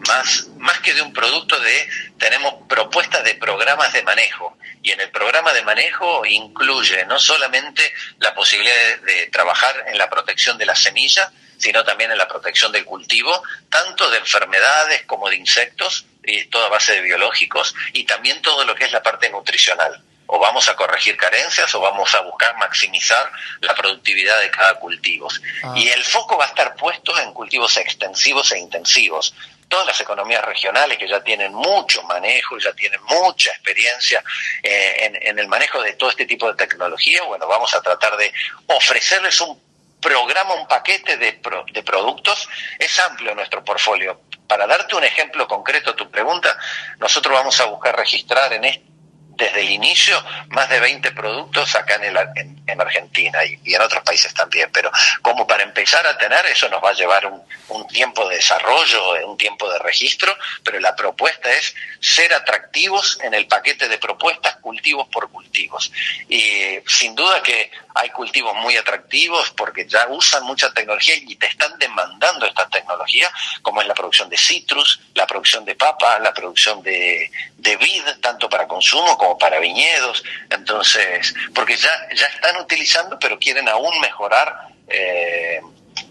más, 0.08 0.48
más 0.58 0.80
que 0.80 0.94
de 0.94 1.02
un 1.02 1.12
producto 1.12 1.60
de, 1.60 1.88
tenemos 2.18 2.54
propuestas 2.68 3.22
de 3.22 3.36
programas 3.36 3.92
de 3.92 4.02
manejo. 4.02 4.56
Y 4.82 4.90
en 4.90 5.00
el 5.00 5.10
programa 5.12 5.52
de 5.52 5.62
manejo 5.62 6.26
incluye 6.26 7.06
no 7.06 7.20
solamente 7.20 7.82
la 8.18 8.34
posibilidad 8.34 8.74
de 9.06 9.28
trabajar 9.28 9.84
en 9.86 9.96
la 9.96 10.10
protección 10.10 10.58
de 10.58 10.66
la 10.66 10.74
semilla, 10.74 11.32
sino 11.58 11.84
también 11.84 12.10
en 12.10 12.18
la 12.18 12.28
protección 12.28 12.72
del 12.72 12.84
cultivo, 12.84 13.42
tanto 13.68 14.10
de 14.10 14.18
enfermedades 14.18 15.02
como 15.06 15.28
de 15.28 15.36
insectos, 15.36 16.06
y 16.26 16.46
toda 16.46 16.68
base 16.68 16.94
de 16.94 17.00
biológicos, 17.02 17.74
y 17.92 18.04
también 18.04 18.40
todo 18.42 18.64
lo 18.64 18.74
que 18.74 18.84
es 18.84 18.92
la 18.92 19.02
parte 19.02 19.28
nutricional. 19.30 20.02
O 20.26 20.38
vamos 20.38 20.68
a 20.70 20.74
corregir 20.74 21.18
carencias 21.18 21.74
o 21.74 21.80
vamos 21.80 22.14
a 22.14 22.20
buscar 22.20 22.56
maximizar 22.56 23.30
la 23.60 23.74
productividad 23.74 24.40
de 24.40 24.50
cada 24.50 24.74
cultivo. 24.76 25.28
Ah. 25.62 25.74
Y 25.76 25.88
el 25.88 26.02
foco 26.02 26.38
va 26.38 26.46
a 26.46 26.48
estar 26.48 26.74
puesto 26.76 27.18
en 27.18 27.32
cultivos 27.34 27.76
extensivos 27.76 28.50
e 28.52 28.58
intensivos 28.58 29.34
todas 29.68 29.86
las 29.86 30.00
economías 30.00 30.44
regionales 30.44 30.98
que 30.98 31.08
ya 31.08 31.22
tienen 31.22 31.52
mucho 31.52 32.02
manejo, 32.04 32.58
ya 32.58 32.72
tienen 32.74 33.00
mucha 33.02 33.50
experiencia 33.50 34.22
eh, 34.62 34.94
en, 35.00 35.18
en, 35.20 35.38
el 35.38 35.48
manejo 35.48 35.82
de 35.82 35.94
todo 35.94 36.10
este 36.10 36.26
tipo 36.26 36.46
de 36.46 36.54
tecnología, 36.54 37.22
bueno, 37.24 37.46
vamos 37.48 37.74
a 37.74 37.82
tratar 37.82 38.16
de 38.16 38.32
ofrecerles 38.66 39.40
un 39.40 39.60
programa 40.04 40.54
un 40.54 40.68
paquete 40.68 41.16
de, 41.16 41.40
de 41.72 41.82
productos, 41.82 42.48
es 42.78 43.00
amplio 43.00 43.34
nuestro 43.34 43.64
portfolio. 43.64 44.20
Para 44.46 44.66
darte 44.66 44.94
un 44.94 45.02
ejemplo 45.02 45.48
concreto 45.48 45.90
a 45.90 45.96
tu 45.96 46.10
pregunta, 46.10 46.56
nosotros 46.98 47.32
vamos 47.32 47.58
a 47.60 47.64
buscar 47.64 47.96
registrar 47.96 48.52
en 48.52 48.66
este 48.66 48.93
desde 49.36 49.60
el 49.60 49.70
inicio 49.70 50.22
más 50.48 50.68
de 50.68 50.80
20 50.80 51.10
productos 51.12 51.74
acá 51.74 52.00
en, 52.02 52.80
Argentina 52.80 53.44
y, 53.44 53.74
en 53.74 53.80
otros 53.80 54.02
países 54.02 54.32
también, 54.34 54.68
pero 54.72 54.90
como 55.22 55.46
para 55.46 55.62
empezar 55.62 56.06
a 56.06 56.16
tener 56.18 56.44
eso 56.46 56.68
nos 56.68 56.82
va 56.82 56.90
a 56.90 56.94
llevar 56.94 57.26
un, 57.26 57.42
un, 57.68 57.86
tiempo 57.86 58.28
de 58.28 58.36
desarrollo, 58.36 59.26
un 59.26 59.36
tiempo 59.36 59.70
de 59.70 59.78
registro, 59.78 60.36
pero 60.62 60.80
la 60.80 60.94
propuesta 60.94 61.50
es 61.50 61.74
ser 62.00 62.32
atractivos 62.34 63.18
en 63.22 63.34
el 63.34 63.46
paquete 63.46 63.88
de 63.88 63.98
propuestas 63.98 64.56
cultivos 64.56 65.08
por 65.08 65.30
cultivos. 65.30 65.92
Y 66.28 66.78
sin 66.86 67.14
duda 67.14 67.42
que 67.42 67.70
hay 67.94 68.10
cultivos 68.10 68.54
muy 68.56 68.76
atractivos 68.76 69.50
porque 69.50 69.86
ya 69.86 70.06
usan 70.08 70.44
mucha 70.44 70.72
tecnología 70.72 71.14
y 71.14 71.36
te 71.36 71.46
están 71.46 71.78
demandando 71.78 72.46
esta 72.46 72.68
tecnología, 72.68 73.30
como 73.62 73.80
es 73.80 73.86
la 73.86 73.94
producción 73.94 74.28
de 74.28 74.36
citrus, 74.36 75.00
la 75.14 75.26
producción 75.26 75.64
de 75.64 75.76
papa, 75.76 76.18
la 76.18 76.34
producción 76.34 76.82
de, 76.82 77.30
de 77.64 77.76
vid, 77.76 78.04
tanto 78.20 78.48
para 78.48 78.68
consumo 78.68 79.16
como 79.16 79.38
para 79.38 79.58
viñedos, 79.58 80.22
entonces, 80.50 81.34
porque 81.54 81.76
ya, 81.76 81.90
ya 82.14 82.26
están 82.26 82.56
utilizando, 82.58 83.18
pero 83.18 83.38
quieren 83.38 83.68
aún 83.68 83.98
mejorar 84.00 84.68
eh, 84.86 85.60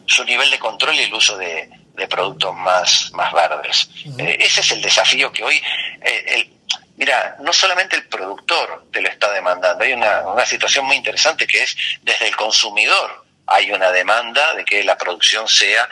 su 0.07 0.25
nivel 0.25 0.49
de 0.49 0.57
control 0.57 0.95
y 0.95 1.03
el 1.03 1.13
uso 1.13 1.37
de, 1.37 1.69
productos 2.09 2.53
más, 2.55 3.11
más 3.13 3.31
verdes. 3.31 3.89
Eh, 4.17 4.37
ese 4.39 4.61
es 4.61 4.71
el 4.71 4.81
desafío 4.81 5.31
que 5.31 5.43
hoy, 5.43 5.61
eh, 6.01 6.23
el, 6.27 6.53
mira, 6.97 7.37
no 7.39 7.53
solamente 7.53 7.95
el 7.95 8.07
productor 8.07 8.87
te 8.91 8.99
lo 8.99 9.09
está 9.09 9.31
demandando, 9.31 9.83
hay 9.83 9.93
una, 9.93 10.21
una 10.21 10.45
situación 10.45 10.85
muy 10.85 10.97
interesante 10.97 11.45
que 11.45 11.63
es 11.63 11.77
desde 12.01 12.27
el 12.27 12.35
consumidor 12.35 13.22
hay 13.45 13.71
una 13.71 13.91
demanda 13.91 14.53
de 14.55 14.63
que 14.65 14.83
la 14.83 14.97
producción 14.97 15.47
sea 15.47 15.89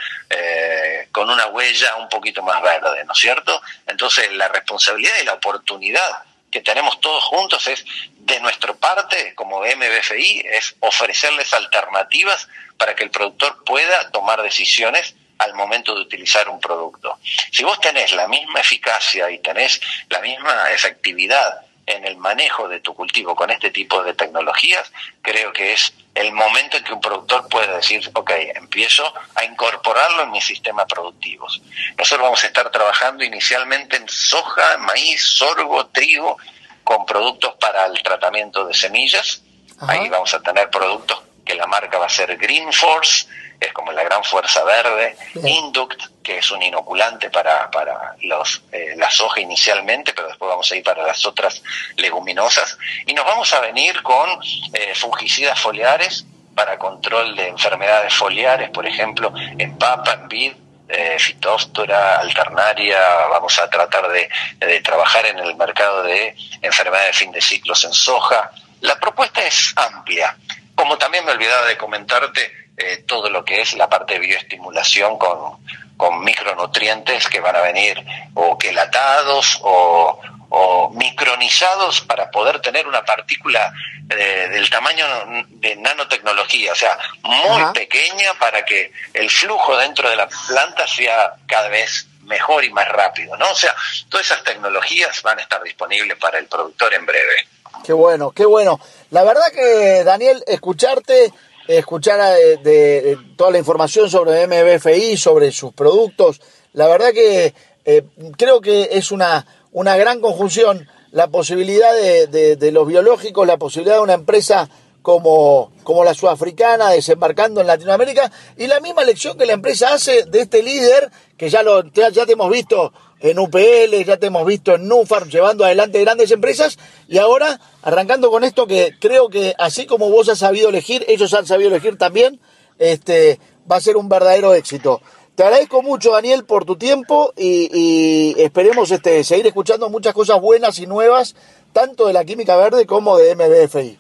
con 1.12 1.30
una 1.30 1.48
huella 1.48 1.96
un 1.98 2.10
poquito 2.10 2.42
más 2.42 2.62
verde, 2.62 3.04
¿no 3.06 3.14
es 3.14 3.20
cierto? 3.20 3.62
Entonces 3.88 4.32
la 4.34 4.48
responsabilidad 4.48 5.14
y 5.22 5.26
la 5.26 5.34
oportunidad 5.34 6.24
que 6.50 6.62
tenemos 6.62 7.00
todos 7.00 7.24
juntos 7.24 7.66
es, 7.68 7.86
de 8.18 8.40
nuestra 8.42 8.74
parte, 8.74 9.34
como 9.36 9.62
MBFI, 9.62 10.44
es 10.46 10.76
ofrecerles 10.80 11.54
alternativas 11.54 12.48
para 12.78 12.94
que 12.94 13.04
el 13.04 13.10
productor 13.10 13.64
pueda 13.64 14.10
tomar 14.12 14.42
decisiones 14.42 15.16
al 15.38 15.54
momento 15.54 15.96
de 15.96 16.02
utilizar 16.02 16.50
un 16.50 16.60
producto. 16.60 17.20
Si 17.52 17.64
vos 17.64 17.80
tenés 17.80 18.12
la 18.14 18.28
misma 18.28 18.60
eficacia 18.60 19.32
y 19.32 19.40
tenés 19.40 19.82
la 20.10 20.20
misma 20.20 20.72
efectividad 20.72 21.62
en 21.92 22.06
el 22.06 22.18
manejo 22.18 22.68
de 22.68 22.80
tu 22.80 22.94
cultivo 22.94 23.36
con 23.36 23.52
este 23.52 23.72
tipo 23.72 24.04
de 24.04 24.14
tecnologías, 24.14 24.92
creo 25.22 25.52
que 25.54 25.74
es 25.74 25.94
el 26.16 26.32
momento 26.34 26.78
en 26.78 26.84
que 26.84 26.94
un 26.94 27.02
productor 27.02 27.48
puede 27.48 27.74
decir, 27.76 28.10
ok, 28.14 28.32
empiezo 28.56 29.14
a 29.36 29.46
incorporarlo 29.46 30.24
en 30.24 30.32
mis 30.32 30.44
sistemas 30.44 30.86
productivos. 30.86 31.62
Nosotros 31.98 32.24
vamos 32.24 32.44
a 32.44 32.48
estar 32.48 32.70
trabajando 32.70 33.24
inicialmente 33.24 33.98
en 33.98 34.08
soja, 34.10 34.78
maíz, 34.80 35.24
sorgo, 35.24 35.88
trigo, 35.88 36.38
con 36.84 37.06
productos 37.06 37.56
para 37.60 37.86
el 37.86 38.02
tratamiento 38.04 38.66
de 38.66 38.74
semillas. 38.74 39.44
Ahí 39.88 40.10
vamos 40.10 40.34
a 40.34 40.42
tener 40.42 40.70
productos 40.70 41.22
que 41.46 41.56
la 41.56 41.66
marca 41.66 41.98
va 41.98 42.06
a 42.06 42.10
ser 42.10 42.38
Green 42.38 42.72
Force, 42.72 43.28
es 43.62 43.72
como 43.74 43.92
la 43.92 44.04
gran 44.04 44.24
fuerza 44.24 44.64
verde, 44.64 45.16
Induct, 45.36 46.02
que 46.24 46.40
es 46.40 46.50
un 46.50 46.64
inoculante 46.64 47.30
para, 47.30 47.70
para 47.70 48.16
los, 48.24 48.64
eh, 48.72 48.96
la 48.98 49.12
soja 49.12 49.40
inicialmente, 49.40 50.14
pero 50.14 50.30
después 50.30 50.50
vamos 50.50 50.70
a 50.72 50.76
ir 50.76 50.84
para 50.84 51.06
las 51.06 51.24
otras 51.28 51.62
leguminosas, 51.96 52.78
y 53.06 53.14
nos 53.14 53.24
vamos 53.24 53.54
a 53.54 53.60
venir 53.60 54.02
con 54.02 54.28
eh, 54.74 54.96
fungicidas 54.96 55.60
foliares 55.60 56.26
para 56.56 56.80
control 56.80 57.36
de 57.36 57.50
enfermedades 57.50 58.14
foliares, 58.16 58.72
por 58.72 58.88
ejemplo, 58.88 59.32
en 59.36 59.78
papa, 59.78 60.14
en 60.14 60.28
vid, 60.28 60.54
eh, 60.90 61.18
fitóstora, 61.20 62.18
alternaria, 62.18 63.00
vamos 63.30 63.58
a 63.60 63.70
tratar 63.70 64.10
de, 64.10 64.28
de, 64.58 64.82
trabajar 64.82 65.28
en 65.28 65.38
el 65.38 65.56
mercado 65.56 66.02
de 66.02 66.36
enfermedades 66.64 67.12
de 67.12 67.14
fin 67.14 67.32
de 67.32 67.42
ciclos 67.42 67.84
en 67.86 67.94
soja. 67.94 68.52
La 68.82 69.00
propuesta 69.00 69.42
es 69.46 69.72
amplia. 69.78 70.36
Como 70.76 70.98
también 70.98 71.24
me 71.24 71.32
olvidaba 71.32 71.68
de 71.68 71.78
comentarte, 71.78 72.61
eh, 72.78 73.04
todo 73.08 73.30
lo 73.30 73.44
que 73.44 73.62
es 73.62 73.74
la 73.76 73.90
parte 73.90 74.16
de 74.16 74.20
bioestimulación 74.20 75.18
con, 75.18 75.58
con 75.98 76.24
micronutrientes 76.24 77.28
que 77.28 77.40
van 77.40 77.56
a 77.56 77.62
venir 77.62 78.04
o 78.34 78.58
quelatados 78.58 79.60
o, 79.62 80.20
o, 80.50 80.90
micronizados 80.92 82.02
para 82.02 82.32
poder 82.32 82.60
tener 82.60 82.88
una 82.88 83.04
partícula 83.04 83.74
eh, 84.10 84.50
del 84.50 84.70
tamaño 84.70 85.06
de 85.48 85.76
nanotecnología, 85.76 86.72
o 86.72 86.76
sea, 86.76 86.98
muy 87.24 87.62
Ajá. 87.62 87.74
pequeña 87.74 88.34
para 88.40 88.66
que 88.66 88.92
el 89.14 89.30
flujo 89.30 89.78
dentro 89.78 90.10
de 90.10 90.16
la 90.16 90.28
planta 90.28 90.88
sea 90.88 91.34
cada 91.48 91.70
vez 91.70 92.08
mejor 92.24 92.64
y 92.64 92.72
más 92.72 92.88
rápido, 92.88 93.36
¿no? 93.38 93.50
O 93.52 93.56
sea, 93.56 93.76
todas 94.10 94.26
esas 94.26 94.44
tecnologías 94.44 95.22
van 95.22 95.40
a 95.40 95.42
estar 95.42 95.62
disponibles 95.64 96.18
para 96.18 96.40
el 96.40 96.48
productor 96.48 96.94
en 96.94 97.06
breve. 97.06 97.48
Qué 97.84 97.94
bueno, 97.94 98.32
qué 98.32 98.46
bueno. 98.46 98.80
La 99.10 99.24
verdad 99.24 99.52
que, 99.54 100.04
Daniel, 100.04 100.44
escucharte, 100.48 101.32
escuchar 101.78 102.20
eh, 102.38 102.58
de, 102.64 103.18
toda 103.36 103.52
la 103.52 103.58
información 103.60 104.10
sobre 104.10 104.48
MBFI, 104.48 105.18
sobre 105.18 105.52
sus 105.52 105.74
productos, 105.74 106.42
la 106.74 106.88
verdad 106.88 107.12
que 107.14 107.54
eh, 107.86 108.04
creo 108.38 108.62
que 108.62 108.90
es 108.92 109.12
una, 109.12 109.46
una 109.72 109.98
gran 109.98 110.22
conjunción 110.22 110.88
la 111.12 111.28
posibilidad 111.28 111.94
de, 111.94 112.56
de- 112.56 112.72
los 112.72 112.88
biológicos, 112.88 113.46
la 113.46 113.58
posibilidad 113.58 113.96
de 113.98 114.02
una 114.02 114.14
empresa 114.14 114.70
como, 115.02 115.72
como 115.84 116.04
la 116.04 116.14
sudafricana 116.14 116.90
desembarcando 116.92 117.60
en 117.60 117.68
Latinoamérica 117.68 118.32
y 118.56 118.68
la 118.68 118.80
misma 118.80 119.04
lección 119.04 119.38
que 119.38 119.46
la 119.46 119.54
empresa 119.54 119.94
hace 119.94 120.24
de 120.24 120.42
este 120.42 120.64
líder 120.64 121.10
que 121.38 121.50
ya, 121.50 121.64
lo, 121.64 121.84
ya 121.92 122.26
te 122.26 122.32
hemos 122.32 122.50
visto 122.50 122.94
en 123.22 123.40
UPL, 123.40 124.04
ya 124.06 124.18
te 124.18 124.28
hemos 124.28 124.46
visto 124.46 124.76
en 124.76 124.88
Nufarm 124.88 125.30
llevando 125.30 125.64
adelante 125.64 126.02
grandes 126.02 126.32
empresas 126.32 126.78
y 127.08 127.20
ahora 127.20 127.60
arrancando 127.84 128.32
con 128.32 128.44
esto 128.44 128.68
que 128.68 128.96
creo 129.00 129.30
que 129.30 129.54
así 129.58 129.86
como 129.86 130.10
vos 130.10 130.28
has 130.30 130.40
sabido 130.40 130.70
elegir, 130.70 131.06
ellos 131.08 131.34
han 131.34 131.46
sabido 131.46 131.70
elegir 131.70 131.98
también, 131.98 132.40
este, 132.80 133.40
va 133.72 133.78
a 133.78 133.82
ser 133.82 133.98
un 133.98 134.10
verdadero 134.10 134.54
éxito. 134.54 135.02
Te 135.36 135.44
agradezco 135.44 135.82
mucho, 135.82 136.12
Daniel, 136.12 136.46
por 136.46 136.66
tu 136.66 136.78
tiempo 136.78 137.34
y, 137.38 137.70
y 137.72 138.42
esperemos 138.42 138.92
este, 138.92 139.24
seguir 139.24 139.48
escuchando 139.48 139.90
muchas 139.90 140.14
cosas 140.14 140.42
buenas 140.42 140.80
y 140.80 140.88
nuevas, 140.88 141.36
tanto 141.74 142.08
de 142.08 142.14
la 142.14 142.26
química 142.26 142.56
verde 142.58 142.86
como 142.86 143.18
de 143.18 143.36
MBFI. 143.36 144.00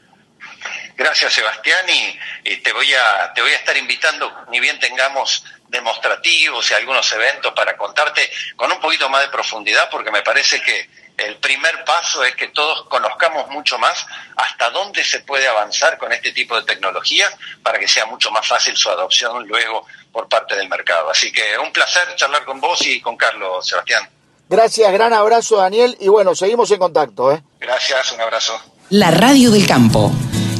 Gracias, 0.98 1.34
Sebastián, 1.34 1.86
y, 1.88 2.52
y 2.52 2.58
te 2.58 2.74
voy 2.74 2.88
a 2.94 3.34
te 3.34 3.42
voy 3.42 3.52
a 3.52 3.56
estar 3.56 3.76
invitando, 3.78 4.32
ni 4.52 4.60
bien 4.60 4.80
tengamos 4.80 5.44
demostrativos 5.72 6.70
y 6.70 6.74
algunos 6.74 7.12
eventos 7.14 7.54
para 7.54 7.78
contarte 7.78 8.30
con 8.56 8.72
un 8.72 8.80
poquito 8.80 9.10
más 9.10 9.22
de 9.22 9.30
profundidad, 9.30 9.90
porque 9.90 10.12
me 10.12 10.22
parece 10.22 10.62
que 10.62 10.90
el 11.18 11.38
primer 11.38 11.84
paso 11.86 12.24
es 12.24 12.36
que 12.36 12.50
todos 12.50 12.88
conozcamos 12.90 13.48
mucho 13.50 13.78
más 13.80 14.06
hasta 14.36 14.70
dónde 14.72 15.04
se 15.04 15.22
puede 15.22 15.48
avanzar 15.48 15.98
con 15.98 16.12
este 16.12 16.32
tipo 16.34 16.56
de 16.56 16.64
tecnología 16.64 17.28
para 17.64 17.80
que 17.80 17.88
sea 17.88 18.06
mucho 18.06 18.32
más 18.32 18.46
fácil 18.46 18.76
su 18.76 18.90
adopción 18.90 19.48
luego 19.48 19.86
por 20.12 20.28
parte 20.28 20.56
del 20.56 20.68
mercado. 20.68 21.10
Así 21.10 21.32
que 21.32 21.58
un 21.64 21.72
placer 21.72 22.16
charlar 22.16 22.44
con 22.44 22.60
vos 22.60 22.86
y 22.86 23.00
con 23.00 23.16
Carlos, 23.16 23.66
Sebastián. 23.66 24.10
Gracias, 24.50 24.92
gran 24.92 25.14
abrazo, 25.14 25.58
Daniel, 25.58 25.96
y 26.02 26.10
bueno, 26.10 26.36
seguimos 26.36 26.70
en 26.72 26.80
contacto. 26.80 27.32
¿eh? 27.32 27.42
Gracias, 27.60 28.12
un 28.12 28.20
abrazo. 28.20 28.60
La 28.90 29.10
radio 29.10 29.52
del 29.52 29.66
campo. 29.66 30.12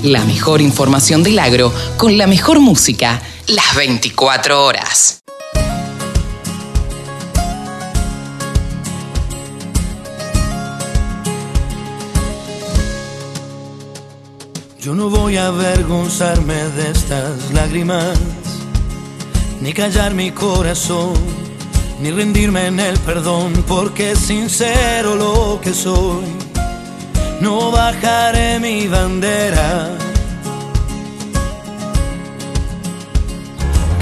La 0.04 0.22
mejor 0.22 0.62
información 0.62 1.22
del 1.22 1.38
agro 1.38 1.72
con 1.98 2.18
la 2.18 2.26
mejor 2.26 2.60
música 2.60 3.22
las 3.48 3.76
24 3.76 4.66
horas. 4.66 5.24
Yo 14.80 14.96
no 14.96 15.10
voy 15.10 15.38
a 15.38 15.48
avergonzarme 15.48 16.56
de 16.56 16.92
estas 16.92 17.52
lágrimas, 17.54 18.18
ni 19.62 19.74
callar 19.74 20.14
mi 20.14 20.32
corazón, 20.32 21.14
ni 22.02 22.12
rendirme 22.12 22.68
en 22.68 22.80
el 22.80 22.98
perdón, 23.00 23.64
porque 23.68 24.16
sincero 24.16 25.16
lo 25.16 25.60
que 25.62 25.74
soy. 25.74 26.26
No 27.42 27.72
bajaré 27.72 28.60
mi 28.60 28.88
bandera. 28.88 30.11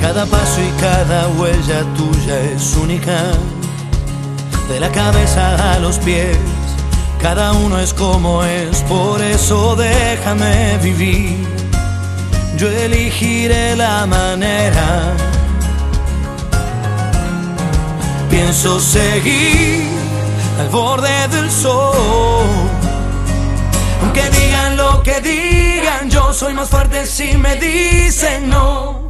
Cada 0.01 0.25
paso 0.25 0.61
y 0.61 0.81
cada 0.81 1.27
huella 1.29 1.83
tuya 1.95 2.39
es 2.55 2.75
única, 2.75 3.21
de 4.69 4.79
la 4.79 4.89
cabeza 4.91 5.73
a 5.73 5.79
los 5.79 5.99
pies. 5.99 6.37
Cada 7.21 7.51
uno 7.51 7.79
es 7.79 7.93
como 7.93 8.43
es, 8.43 8.81
por 8.83 9.21
eso 9.21 9.75
déjame 9.75 10.77
vivir. 10.77 11.45
Yo 12.57 12.69
elegiré 12.69 13.75
la 13.75 14.05
manera. 14.05 15.13
Pienso 18.29 18.79
seguir 18.79 19.85
al 20.59 20.69
borde 20.69 21.27
del 21.27 21.51
sol. 21.51 22.45
Aunque 24.01 24.29
digan 24.29 24.77
lo 24.77 25.03
que 25.03 25.19
digan, 25.19 26.09
yo 26.09 26.33
soy 26.33 26.53
más 26.53 26.69
fuerte 26.69 27.05
si 27.05 27.35
me 27.37 27.55
dicen 27.55 28.49
no. 28.49 29.08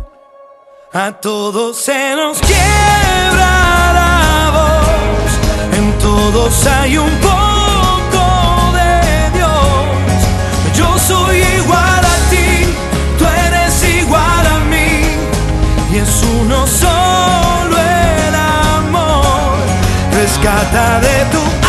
A 0.91 1.11
todos 1.11 1.77
se 1.77 2.15
nos 2.15 2.39
quiebra 2.39 3.93
la 3.93 4.49
voz, 4.51 5.77
en 5.77 5.99
todos 5.99 6.65
hay 6.65 6.97
un 6.97 7.11
poco 7.19 8.73
de 8.73 9.37
Dios. 9.37 10.75
Yo 10.75 10.97
soy 10.97 11.43
igual 11.59 12.03
a 12.03 12.29
ti, 12.31 12.73
tú 13.19 13.25
eres 13.45 13.83
igual 14.01 14.47
a 14.47 14.59
mí, 14.61 15.15
y 15.93 15.97
es 15.97 16.23
uno 16.41 16.65
solo 16.65 17.77
el 17.77 18.33
amor. 18.33 19.59
Rescata 20.11 20.99
de 21.01 21.25
tu 21.25 21.37
alma 21.37 21.68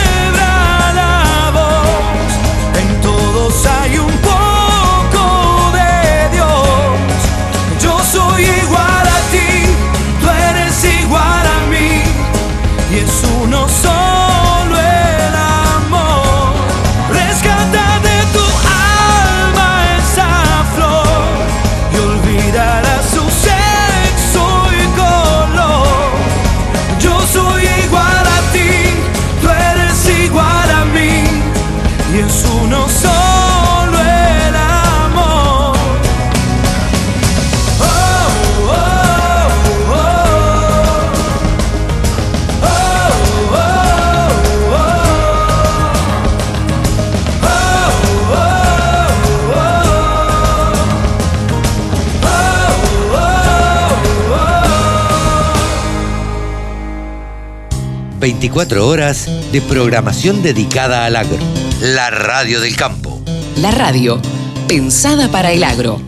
24 58.21 58.87
horas 58.87 59.27
de 59.51 59.61
programación 59.61 60.43
dedicada 60.43 61.05
al 61.05 61.15
agro. 61.15 61.39
La 61.81 62.11
radio 62.11 62.61
del 62.61 62.75
campo. 62.75 63.19
La 63.57 63.71
radio, 63.71 64.21
pensada 64.67 65.27
para 65.31 65.51
el 65.51 65.63
agro. 65.63 65.99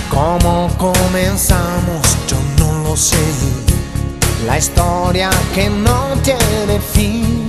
¿Cómo 0.10 0.70
comenzamos? 0.78 2.02
Yo 2.28 2.38
no 2.58 2.90
lo 2.90 2.98
sé. 2.98 3.18
La 4.46 4.58
historia 4.58 5.30
que 5.54 5.70
no 5.70 6.16
tiene 6.24 6.80
fin. 6.94 7.49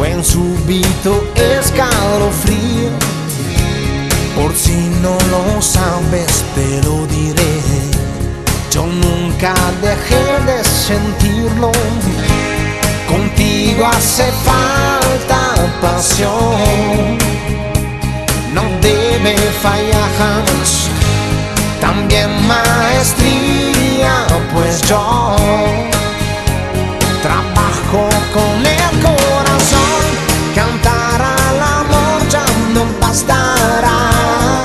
Fue 0.00 0.12
en 0.12 0.24
súbito 0.24 1.22
escalofrío. 1.36 2.88
Por 4.34 4.56
si 4.56 4.78
no 5.02 5.12
lo 5.30 5.60
sabes, 5.60 6.42
te 6.54 6.80
lo 6.88 7.06
diré. 7.06 7.60
Yo 8.70 8.86
nunca 8.86 9.52
dejé 9.82 10.24
de 10.46 10.64
sentirlo. 10.64 11.70
Contigo 13.10 13.84
hace 13.84 14.24
falta 14.42 15.70
pasión. 15.82 17.18
No 18.54 18.62
debe 18.80 19.36
fallar. 19.60 20.44
También 21.78 22.30
maestría, 22.48 24.26
pues 24.54 24.80
yo 24.80 25.36
trabajo 27.22 28.08
con 28.32 28.59
bastará. 33.10 34.62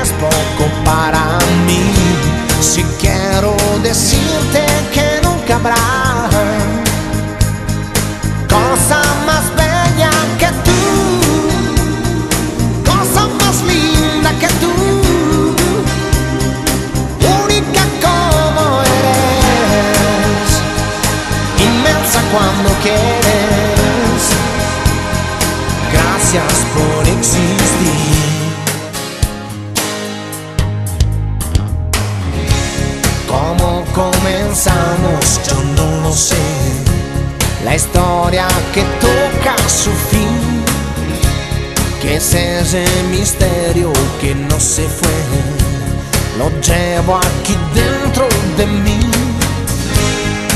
Es 0.00 0.10
poco 0.24 0.64
para 0.84 1.38
mí. 1.66 1.84
Si 2.60 2.82
quiero 3.00 3.54
decirte 3.82 4.66
que 4.92 5.20
nunca 5.22 5.54
habrá 5.54 5.97
Gracias 26.30 26.66
por 26.74 27.08
existir. 27.08 27.48
¿Cómo 33.26 33.82
comenzamos? 33.94 35.40
Yo 35.48 35.56
no 35.74 36.02
lo 36.02 36.12
sé. 36.12 36.36
La 37.64 37.74
historia 37.74 38.46
que 38.74 38.82
toca 39.00 39.56
su 39.68 39.90
fin. 39.90 40.64
Que 42.02 42.16
es 42.16 42.34
ese 42.34 42.84
misterio 43.10 43.90
que 44.20 44.34
no 44.34 44.60
se 44.60 44.86
fue. 44.86 45.18
Lo 46.36 46.50
llevo 46.60 47.16
aquí 47.16 47.56
dentro 47.74 48.28
de 48.58 48.66
mí. 48.66 49.00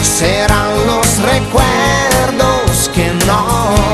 Serán 0.02 0.86
los 0.86 1.06
recuerdos 1.22 2.90
que 2.94 3.10
no 3.26 3.91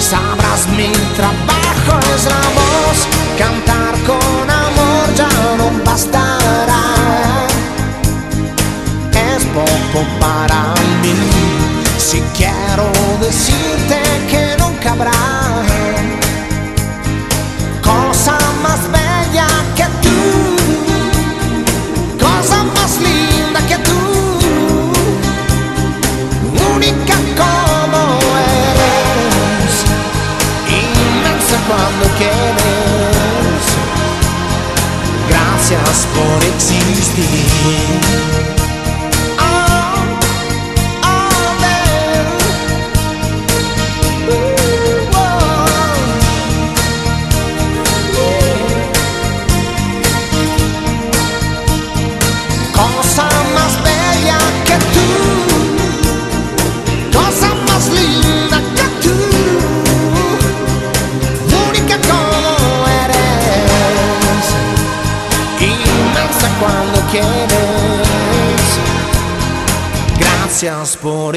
sabrás 0.00 0.66
mi 0.76 0.90
trabajo 1.14 2.00
es 2.14 2.24
la 2.24 2.42
voz, 2.56 2.98
cantar 3.36 3.94
con 4.06 4.50
amor 4.50 5.14
ya 5.14 5.28
no 5.58 5.70
bastará. 5.84 6.84
Es 9.12 9.44
poco 9.44 10.06
para 10.18 10.74
mí, 11.02 11.14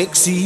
Gracias 0.10 0.39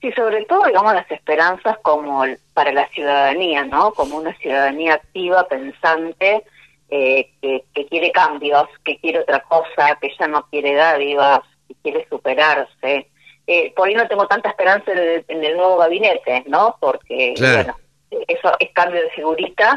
Sí, 0.00 0.10
sobre 0.12 0.44
todo, 0.46 0.64
digamos, 0.66 0.94
las 0.94 1.10
esperanzas 1.10 1.76
como 1.82 2.24
para 2.54 2.72
la 2.72 2.88
ciudadanía, 2.88 3.64
¿no? 3.64 3.92
Como 3.92 4.16
una 4.16 4.34
ciudadanía 4.38 4.94
activa, 4.94 5.46
pensante, 5.46 6.42
eh, 6.88 7.30
que, 7.42 7.64
que 7.74 7.86
quiere 7.86 8.10
cambios, 8.10 8.66
que 8.82 8.96
quiere 8.98 9.20
otra 9.20 9.40
cosa, 9.42 9.98
que 10.00 10.10
ya 10.18 10.26
no 10.26 10.46
quiere 10.50 10.74
dádivas, 10.74 11.40
que 11.68 11.74
quiere 11.82 12.06
superarse. 12.08 13.08
Eh, 13.46 13.72
por 13.76 13.88
ahí 13.88 13.94
no 13.94 14.08
tengo 14.08 14.26
tanta 14.26 14.48
esperanza 14.48 14.90
en 14.92 14.98
el, 14.98 15.24
en 15.28 15.44
el 15.44 15.56
nuevo 15.56 15.76
gabinete, 15.76 16.44
¿no? 16.46 16.76
Porque, 16.80 17.34
Claro. 17.36 17.56
bueno, 17.56 17.76
eso 18.10 18.52
es 18.58 18.70
cambio 18.72 19.02
de 19.02 19.10
figuritas, 19.10 19.76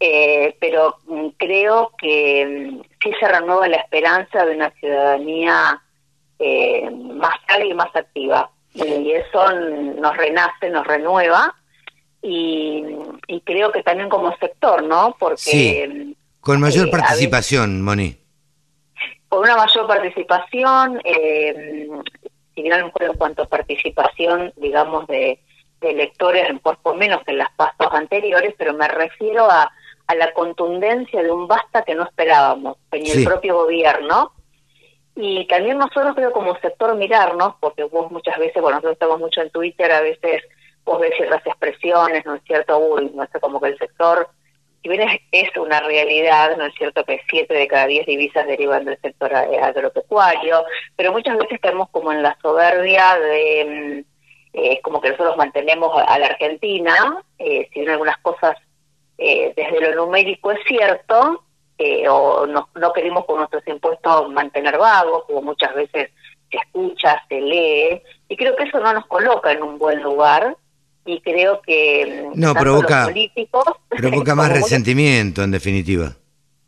eh, 0.00 0.56
pero 0.60 0.98
mm, 1.06 1.28
creo 1.38 1.92
que 1.98 2.70
mm, 2.70 2.80
sí 3.02 3.12
se 3.18 3.28
renueva 3.28 3.68
la 3.68 3.76
esperanza 3.78 4.44
de 4.44 4.54
una 4.56 4.70
ciudadanía 4.72 5.82
eh, 6.38 6.90
más 6.90 7.34
sabia 7.48 7.66
y 7.66 7.74
más 7.74 7.94
activa. 7.94 8.50
Y 8.74 9.10
eso 9.12 9.42
mm, 9.46 10.00
nos 10.00 10.16
renace, 10.16 10.68
nos 10.70 10.86
renueva. 10.86 11.54
Y, 12.22 12.84
y 13.28 13.40
creo 13.42 13.70
que 13.72 13.82
también 13.82 14.08
como 14.08 14.36
sector, 14.36 14.82
¿no? 14.82 15.16
Porque 15.18 15.36
Sí. 15.36 16.16
Con 16.40 16.60
mayor 16.60 16.88
eh, 16.88 16.90
participación, 16.90 17.82
Moni. 17.82 18.16
con 19.28 19.40
una 19.40 19.56
mayor 19.56 19.86
participación, 19.88 21.00
eh, 21.04 21.88
si 22.54 22.62
bien 22.62 22.72
a 22.72 22.78
lo 22.78 22.86
mejor 22.86 23.02
en 23.02 23.14
cuanto 23.14 23.42
a 23.42 23.48
participación, 23.48 24.52
digamos, 24.56 25.06
de, 25.08 25.40
de 25.80 25.90
electores, 25.90 26.50
un 26.50 26.58
poco 26.60 26.94
menos 26.94 27.22
que 27.24 27.32
en 27.32 27.38
las 27.38 27.50
pastos 27.52 27.88
anteriores, 27.92 28.54
pero 28.56 28.72
me 28.74 28.88
refiero 28.88 29.50
a, 29.50 29.70
a 30.06 30.14
la 30.14 30.32
contundencia 30.32 31.22
de 31.22 31.30
un 31.30 31.46
basta 31.46 31.82
que 31.82 31.94
no 31.94 32.04
esperábamos, 32.04 32.76
en 32.92 33.06
Sí. 33.06 33.18
el 33.18 33.24
propio 33.24 33.56
gobierno. 33.56 34.32
Y 35.14 35.46
también 35.46 35.78
nosotros 35.78 36.14
creo 36.14 36.32
como 36.32 36.56
sector 36.58 36.94
mirarnos, 36.94 37.54
porque 37.60 37.84
vos 37.84 38.10
muchas 38.10 38.38
veces, 38.38 38.60
bueno, 38.62 38.76
nosotros 38.76 38.92
estamos 38.94 39.18
mucho 39.18 39.40
en 39.40 39.50
Twitter, 39.50 39.90
a 39.90 40.00
veces 40.02 40.42
vos 40.84 41.00
ves 41.00 41.12
ciertas 41.16 41.44
expresiones, 41.46 42.24
¿no 42.26 42.34
es 42.34 42.42
cierto? 42.44 42.78
Uy, 42.78 43.10
no 43.14 43.26
sé, 43.26 43.40
como 43.40 43.60
que 43.60 43.68
el 43.68 43.78
sector 43.78 44.28
si 44.82 44.90
bien 44.90 45.08
es, 45.08 45.20
es 45.32 45.56
una 45.56 45.80
realidad, 45.80 46.56
¿no 46.56 46.66
es 46.66 46.74
cierto?, 46.74 47.04
que 47.04 47.20
siete 47.28 47.54
de 47.54 47.66
cada 47.66 47.88
diez 47.88 48.06
divisas 48.06 48.46
derivan 48.46 48.84
del 48.84 48.96
sector 49.00 49.34
agropecuario, 49.34 50.64
pero 50.94 51.10
muchas 51.10 51.36
veces 51.38 51.54
estamos 51.54 51.88
como 51.90 52.12
en 52.12 52.22
la 52.22 52.38
soberbia 52.40 53.18
de, 53.18 54.04
eh, 54.58 54.80
como 54.82 55.00
que 55.02 55.10
nosotros 55.10 55.36
mantenemos 55.36 55.90
a, 56.06 56.18
la 56.18 56.26
Argentina, 56.28 57.22
eh, 57.38 57.68
si 57.72 57.80
bien 57.80 57.92
algunas 57.92 58.16
cosas 58.18 58.56
eh, 59.18 59.52
desde 59.54 59.80
lo 59.80 60.06
numérico 60.06 60.50
es 60.50 60.58
cierto, 60.66 61.42
eh, 61.78 62.08
o 62.08 62.46
no, 62.46 62.68
no 62.74 62.92
queremos 62.94 63.26
con 63.26 63.36
nuestros 63.36 63.62
impuestos 63.68 64.30
mantener 64.30 64.78
vagos, 64.78 65.24
como 65.26 65.42
muchas 65.42 65.74
veces 65.74 66.10
se 66.50 66.56
escucha, 66.56 67.22
se 67.28 67.38
lee, 67.40 68.00
y 68.28 68.36
creo 68.36 68.56
que 68.56 68.62
eso 68.64 68.80
no 68.80 68.92
nos 68.94 69.06
coloca 69.06 69.52
en 69.52 69.62
un 69.62 69.78
buen 69.78 70.02
lugar, 70.02 70.56
y 71.04 71.20
creo 71.20 71.60
que 71.60 72.30
mm, 72.34 72.40
No, 72.40 72.54
provoca- 72.54 73.00
los 73.04 73.08
políticos 73.12 73.64
Provoca 73.90 74.34
más 74.34 74.50
resentimiento, 74.52 75.42
en 75.42 75.50
definitiva. 75.50 76.12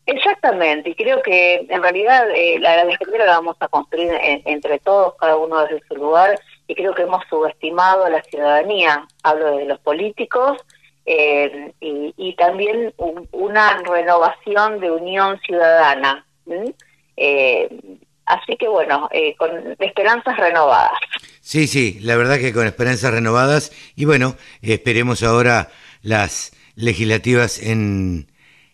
Exactamente, 0.07 0.91
y 0.91 0.95
creo 0.95 1.23
que 1.23 1.67
en 1.69 1.83
realidad 1.83 2.29
eh, 2.35 2.59
la, 2.61 2.85
la 2.85 2.99
la 3.19 3.25
vamos 3.27 3.57
a 3.61 3.69
construir 3.69 4.11
en- 4.13 4.43
entre 4.47 4.79
todos, 4.79 5.15
cada 5.19 5.37
uno 5.37 5.61
desde 5.63 5.83
su 5.87 5.97
lugar, 5.97 6.39
y 6.69 6.75
creo 6.77 6.95
que 6.95 7.03
hemos 7.03 7.25
subestimado 7.29 8.05
a 8.05 8.11
la 8.11 8.23
ciudadanía, 8.23 9.05
hablo 9.25 9.57
de 9.57 9.65
los 9.65 9.81
políticos, 9.81 10.59
eh, 11.07 11.73
y, 11.81 12.35
también 12.37 12.93
un- 12.99 13.27
una 13.33 13.79
renovación 13.83 14.79
de 14.79 14.91
unión 14.91 15.41
ciudadana. 15.41 16.27
Eh, 17.17 17.69
así 18.27 18.57
que 18.59 18.69
bueno, 18.69 19.09
eh, 19.11 19.35
con 19.37 19.51
esperanzas 19.81 20.37
renovadas. 20.37 20.93
Sí, 21.41 21.67
sí, 21.67 21.99
la 22.03 22.17
verdad 22.17 22.39
que 22.39 22.53
con 22.53 22.67
esperanzas 22.67 23.13
renovadas 23.13 23.73
y 23.97 24.05
bueno, 24.05 24.37
esperemos 24.61 25.23
ahora 25.23 25.69
las 26.03 26.53
legislativas 26.77 27.61
en, 27.63 28.31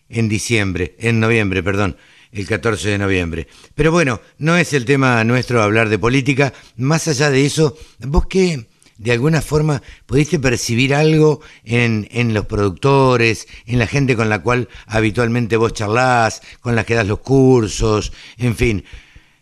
en 0.09 0.27
diciembre, 0.29 0.95
en 0.99 1.21
noviembre, 1.21 1.63
perdón, 1.63 1.97
el 2.35 2.47
14 2.47 2.89
de 2.89 2.97
noviembre. 2.97 3.47
Pero 3.73 3.91
bueno, 3.91 4.19
no 4.37 4.55
es 4.57 4.73
el 4.73 4.85
tema 4.85 5.23
nuestro 5.23 5.61
hablar 5.63 5.89
de 5.89 5.97
política, 5.99 6.53
más 6.77 7.07
allá 7.07 7.29
de 7.31 7.45
eso, 7.45 7.75
vos 7.99 8.27
qué, 8.27 8.67
de 8.97 9.11
alguna 9.11 9.41
forma, 9.41 9.81
pudiste 10.05 10.39
percibir 10.39 10.93
algo 10.93 11.41
en, 11.63 12.07
en 12.11 12.33
los 12.33 12.45
productores, 12.45 13.47
en 13.65 13.79
la 13.79 13.87
gente 13.87 14.15
con 14.15 14.29
la 14.29 14.41
cual 14.41 14.69
habitualmente 14.87 15.57
vos 15.57 15.73
charlás, 15.73 16.41
con 16.61 16.75
la 16.75 16.83
que 16.83 16.95
das 16.95 17.07
los 17.07 17.19
cursos, 17.19 18.13
en 18.37 18.55
fin, 18.55 18.85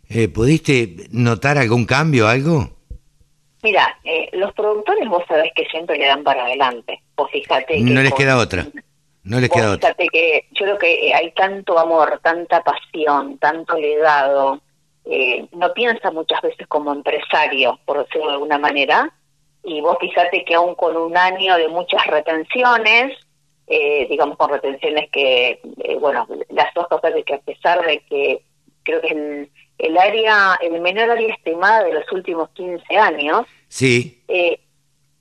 eh, 0.09 0.27
¿pudiste 0.27 1.07
notar 1.11 1.57
algún 1.57 1.85
cambio, 1.85 2.27
algo? 2.27 2.77
Mira, 3.63 3.97
eh, 4.03 4.29
los 4.33 4.53
productores 4.53 5.07
vos 5.07 5.23
sabés 5.27 5.51
que 5.55 5.63
siempre 5.71 5.97
le 5.97 6.05
dan 6.07 6.23
para 6.23 6.43
adelante. 6.45 7.01
Vos 7.15 7.29
fíjate 7.31 7.75
que 7.75 7.81
No 7.81 8.01
les 8.01 8.11
con- 8.11 8.17
queda 8.19 8.37
otra. 8.37 8.67
No 9.23 9.39
Vos 9.39 9.49
queda 9.49 9.75
fíjate 9.77 10.07
que 10.07 10.47
yo 10.51 10.65
creo 10.65 10.77
que 10.77 11.07
eh, 11.07 11.13
hay 11.13 11.31
tanto 11.31 11.79
amor, 11.79 12.19
tanta 12.23 12.61
pasión, 12.63 13.37
tanto 13.37 13.77
legado. 13.77 14.61
eh, 15.05 15.47
no 15.53 15.73
piensa 15.73 16.11
muchas 16.11 16.41
veces 16.41 16.67
como 16.67 16.93
empresario, 16.93 17.79
por 17.85 17.99
decirlo 18.03 18.27
de 18.27 18.33
alguna 18.33 18.57
manera. 18.57 19.11
Y 19.63 19.79
vos 19.81 19.97
fíjate 19.99 20.43
que 20.43 20.55
aún 20.55 20.75
con 20.75 20.97
un 20.97 21.15
año 21.15 21.55
de 21.57 21.69
muchas 21.69 22.05
retenciones, 22.07 23.17
eh, 23.67 24.07
digamos, 24.09 24.37
con 24.37 24.49
retenciones 24.49 25.09
que, 25.09 25.61
eh, 25.83 25.95
bueno, 25.99 26.27
las 26.49 26.73
dos 26.73 26.87
cosas 26.87 27.13
de 27.13 27.23
que 27.23 27.35
a 27.35 27.39
pesar 27.39 27.85
de 27.85 27.99
que 28.09 28.43
creo 28.83 28.99
que 28.99 29.07
el, 29.07 29.49
el 29.77 29.97
área, 29.97 30.57
el 30.61 30.81
menor 30.81 31.11
área 31.11 31.33
estimada 31.33 31.83
de 31.85 31.93
los 31.93 32.11
últimos 32.11 32.49
15 32.49 32.97
años, 32.97 33.45
Sí, 33.69 34.21
eh, 34.27 34.59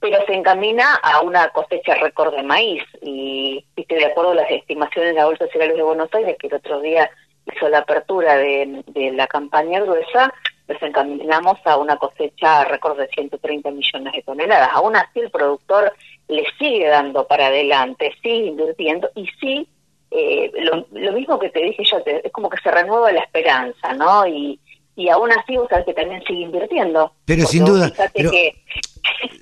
pero 0.03 0.19
se 0.27 0.35
encamina 0.35 0.97
a 0.97 1.23
una 1.23 1.49
cosecha 1.51 1.95
récord 1.95 2.35
de 2.35 2.43
maíz. 2.43 2.83
Y 3.01 3.65
viste, 3.75 3.95
de 3.95 4.05
acuerdo 4.07 4.33
a 4.33 4.35
las 4.35 4.51
estimaciones 4.51 5.15
de 5.15 5.21
la 5.21 5.25
Bolsa 5.27 5.45
de 5.47 5.53
Cereales 5.53 5.77
de 5.79 5.83
Buenos 5.83 6.13
Aires, 6.13 6.37
que 6.39 6.49
el 6.49 6.55
otro 6.55 6.81
día 6.81 7.09
hizo 7.51 7.69
la 7.71 7.79
apertura 7.79 8.37
de, 8.37 8.83
de 8.89 9.13
la 9.13 9.27
campaña 9.27 9.81
gruesa, 9.81 10.33
nos 10.69 10.83
encaminamos 10.83 11.59
a 11.65 11.77
una 11.77 11.97
cosecha 11.97 12.65
récord 12.65 12.99
de 12.99 13.09
130 13.09 13.71
millones 13.71 14.13
de 14.13 14.23
toneladas. 14.23 14.69
Aún 14.73 14.97
así, 14.97 15.21
el 15.21 15.31
productor 15.31 15.93
le 16.29 16.45
sigue 16.59 16.89
dando 16.89 17.27
para 17.27 17.47
adelante, 17.47 18.13
sigue 18.23 18.47
invirtiendo 18.47 19.11
y 19.15 19.27
sí, 19.41 19.69
eh, 20.11 20.51
lo, 20.55 20.87
lo 20.93 21.13
mismo 21.13 21.39
que 21.39 21.49
te 21.51 21.61
dije 21.61 21.83
yo, 21.91 22.03
te- 22.03 22.27
es 22.27 22.33
como 22.33 22.49
que 22.51 22.59
se 22.63 22.71
renueva 22.71 23.11
la 23.13 23.21
esperanza, 23.21 23.93
¿no? 23.95 24.27
Y, 24.27 24.59
y 24.95 25.09
aún 25.09 25.33
así, 25.33 25.57
vos 25.57 25.69
sabés 25.71 25.87
que 25.87 25.95
también 25.95 26.23
sigue 26.25 26.43
invirtiendo. 26.43 27.13
Pero 27.25 27.45
sin 27.47 27.65
duda, 27.65 27.91
pero- 28.15 28.31
que 28.31 28.55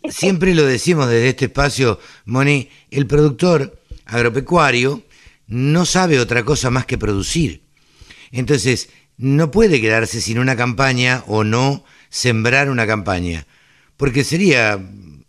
siempre 0.08 0.54
lo 0.54 0.64
decimos 0.64 1.08
desde 1.08 1.28
este 1.28 1.44
espacio, 1.46 1.98
Moni, 2.24 2.68
el 2.90 3.06
productor 3.06 3.80
agropecuario 4.06 5.02
no 5.46 5.84
sabe 5.84 6.20
otra 6.20 6.44
cosa 6.44 6.70
más 6.70 6.86
que 6.86 6.98
producir. 6.98 7.62
Entonces, 8.30 8.90
no 9.16 9.50
puede 9.50 9.80
quedarse 9.80 10.20
sin 10.20 10.38
una 10.38 10.56
campaña 10.56 11.24
o 11.26 11.44
no 11.44 11.84
sembrar 12.08 12.70
una 12.70 12.86
campaña. 12.86 13.46
Porque 13.96 14.24
sería, 14.24 14.80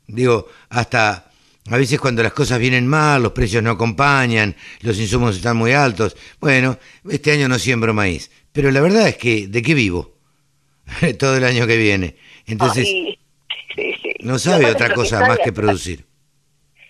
digo, 0.08 0.48
hasta 0.70 1.32
a 1.70 1.78
veces 1.78 2.00
cuando 2.00 2.24
las 2.24 2.34
cosas 2.34 2.60
vienen 2.60 2.88
mal, 2.88 3.22
los 3.22 3.34
precios 3.34 3.62
no 3.62 3.72
acompañan, 3.72 4.56
los 4.82 4.98
insumos 5.00 5.36
están 5.36 5.58
muy 5.58 5.74
altos. 5.74 6.16
Bueno, 6.40 6.80
este 7.10 7.32
año 7.32 7.48
no 7.48 7.60
siembro 7.60 7.94
maíz. 7.94 8.32
Pero 8.52 8.72
la 8.72 8.82
verdad 8.82 9.08
es 9.08 9.18
que, 9.18 9.48
¿de 9.48 9.62
qué 9.62 9.74
vivo? 9.74 10.18
Todo 11.20 11.38
el 11.38 11.44
año 11.44 11.68
que 11.68 11.78
viene. 11.78 12.16
Entonces. 12.46 12.88
No 14.22 14.38
sabe 14.40 14.72
otra 14.72 14.88
que 14.90 14.94
cosa 14.96 15.20
más 15.28 15.40
que 15.40 15.52
producir. 15.54 16.06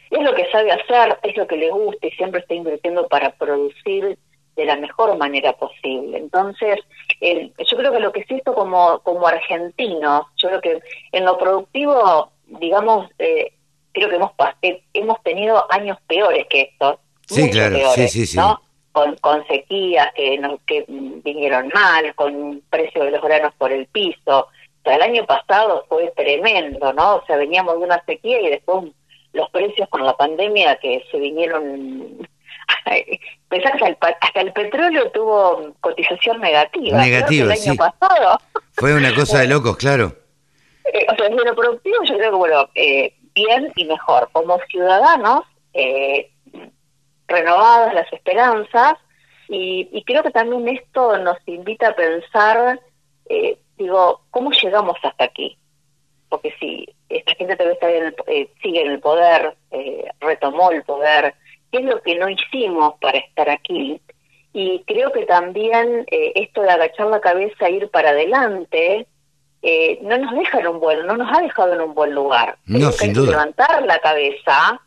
Es 0.10 0.22
lo 0.22 0.36
que 0.36 0.50
sabe 0.52 0.72
hacer, 0.72 1.18
es 1.24 1.38
lo 1.38 1.48
que 1.48 1.56
le 1.56 1.70
gusta 1.72 2.08
y 2.08 2.12
siempre 2.12 2.42
está 2.42 2.54
invirtiendo 2.54 3.08
para 3.08 3.32
producir 3.32 4.18
de 4.58 4.66
la 4.66 4.76
mejor 4.76 5.18
manera 5.18 5.54
posible. 5.54 6.18
Entonces, 6.18 6.80
el- 7.22 7.54
yo 7.58 7.78
creo 7.78 7.92
que 7.94 8.00
lo 8.00 8.12
que 8.12 8.24
siento 8.26 8.54
como, 8.54 9.00
como 9.00 9.26
argentino, 9.26 10.28
yo 10.36 10.50
creo 10.50 10.62
que 10.62 10.80
en 11.14 11.24
lo 11.26 11.38
productivo, 11.38 12.32
digamos, 12.46 13.10
eh, 13.20 13.54
creo 13.94 14.10
que 14.10 14.16
hemos, 14.18 14.32
eh, 14.62 14.84
hemos 14.94 15.22
tenido 15.24 15.66
años 15.72 15.98
peores 16.08 16.46
que 16.50 16.62
estos. 16.62 16.98
Sí, 17.28 17.50
claro, 17.50 17.76
peores, 17.78 18.12
sí, 18.12 18.20
sí, 18.20 18.26
sí. 18.28 18.38
¿no? 18.38 18.62
Con, 18.92 19.16
con 19.18 19.48
sequías 19.48 20.12
que, 20.14 20.38
no- 20.38 20.60
que 20.68 20.84
vinieron 21.24 21.70
mal, 21.74 22.14
con 22.16 22.62
precio 22.70 23.06
de 23.06 23.12
los 23.12 23.22
granos 23.22 23.54
por 23.58 23.72
el 23.72 23.86
piso. 23.88 24.48
El 24.84 25.02
año 25.02 25.26
pasado 25.26 25.86
fue 25.88 26.12
tremendo, 26.16 26.92
¿no? 26.94 27.18
O 27.18 27.26
sea, 27.26 27.38
veníamos 27.38 27.78
de 27.78 27.86
una 27.86 28.04
sequía 28.06 28.42
y 28.42 28.50
después 28.50 28.86
los 29.34 29.50
precios 29.52 29.88
con 29.90 30.04
la 30.06 30.16
pandemia 30.18 30.78
que 30.78 31.04
se 31.12 31.20
vinieron... 31.20 32.28
Pensá 33.50 33.72
que 33.74 33.86
hasta 33.86 34.42
el, 34.42 34.54
petróleo 34.54 35.12
tuvo 35.12 35.74
cotización 35.82 36.40
negativa. 36.40 36.98
Negativa, 36.98 37.46
el 37.46 37.52
año 37.52 37.74
sí. 37.74 37.78
pasado 37.78 38.40
Fue 38.74 38.96
una 38.96 39.14
cosa 39.14 39.42
de 39.42 39.48
locos, 39.48 39.78
claro. 39.78 40.16
eh, 40.94 41.06
o 41.10 41.16
sea, 41.16 41.30
desde 41.30 41.46
lo 41.46 41.56
productivo 41.56 41.98
yo 42.04 42.18
creo 42.18 42.32
que, 42.32 42.38
bueno, 42.38 42.70
eh, 42.76 43.14
bien 43.36 43.72
y 43.76 43.86
mejor. 43.86 44.30
Como 44.32 44.58
ciudadanos, 44.70 45.42
eh, 45.74 46.32
renovadas 47.28 47.94
las 47.94 48.12
esperanzas, 48.12 48.96
y, 49.48 49.90
y 49.92 50.04
creo 50.04 50.24
que 50.24 50.32
también 50.32 50.68
esto 50.70 51.18
nos 51.18 51.38
invita 51.46 51.90
a 51.90 51.96
pensar, 51.96 52.80
eh, 53.30 53.58
digo, 53.78 54.22
¿cómo 54.32 54.52
llegamos 54.52 54.98
hasta 55.04 55.24
aquí? 55.26 55.58
Porque 56.30 56.54
si 56.60 56.88
esta 57.10 57.34
gente 57.36 57.56
todavía 57.56 57.74
está 57.74 57.90
en 57.92 58.04
el- 58.06 58.16
eh, 58.28 58.50
sigue 58.62 58.82
en 58.84 58.92
el 58.92 59.00
poder, 59.00 59.56
eh, 59.72 60.06
retomó 60.20 60.72
el 60.72 60.84
poder, 60.84 61.36
¿qué 61.72 61.80
es 61.80 61.86
lo 61.86 62.02
que 62.02 62.16
no 62.16 62.30
hicimos 62.30 62.96
para 63.02 63.18
estar 63.18 63.50
aquí? 63.50 64.00
Y 64.54 64.84
creo 64.86 65.12
que 65.12 65.26
también 65.26 66.06
eh, 66.12 66.34
esto 66.36 66.62
de 66.62 66.70
agachar 66.72 67.08
la 67.08 67.22
cabeza 67.22 67.68
e 67.68 67.72
ir 67.72 67.90
para 67.90 68.10
adelante, 68.12 69.08
eh, 69.62 70.00
no 70.02 70.18
nos 70.18 70.34
deja 70.36 70.60
en 70.60 70.68
un 70.68 70.80
buen, 70.80 71.06
no 71.06 71.16
nos 71.18 71.32
ha 71.38 71.42
dejado 71.42 71.74
en 71.74 71.82
un 71.82 71.94
buen 71.94 72.14
lugar. 72.14 72.58
No, 72.66 72.78
Creo 72.80 72.92
sin 72.92 73.14
que 73.14 73.20
duda. 73.20 73.32
levantar 73.32 73.84
la 73.86 74.00
cabeza 74.00 74.82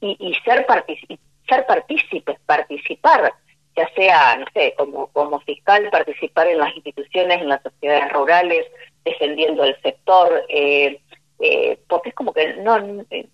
y, 0.00 0.16
y 0.20 0.34
ser 0.44 0.66
partici- 0.66 1.18
ser 1.48 1.66
partícipes, 1.66 2.38
participar, 2.46 3.32
ya 3.80 3.94
sea, 3.94 4.36
no 4.36 4.46
sé, 4.52 4.74
como, 4.76 5.06
como 5.08 5.40
fiscal, 5.40 5.88
participar 5.90 6.48
en 6.48 6.58
las 6.58 6.74
instituciones, 6.76 7.40
en 7.40 7.48
las 7.48 7.62
sociedades 7.62 8.12
rurales, 8.12 8.66
defendiendo 9.04 9.64
el 9.64 9.80
sector, 9.80 10.44
eh, 10.48 11.00
eh, 11.40 11.78
porque 11.88 12.10
es 12.10 12.14
como 12.14 12.32
que 12.32 12.54
no, 12.56 12.76
eh, 13.10 13.26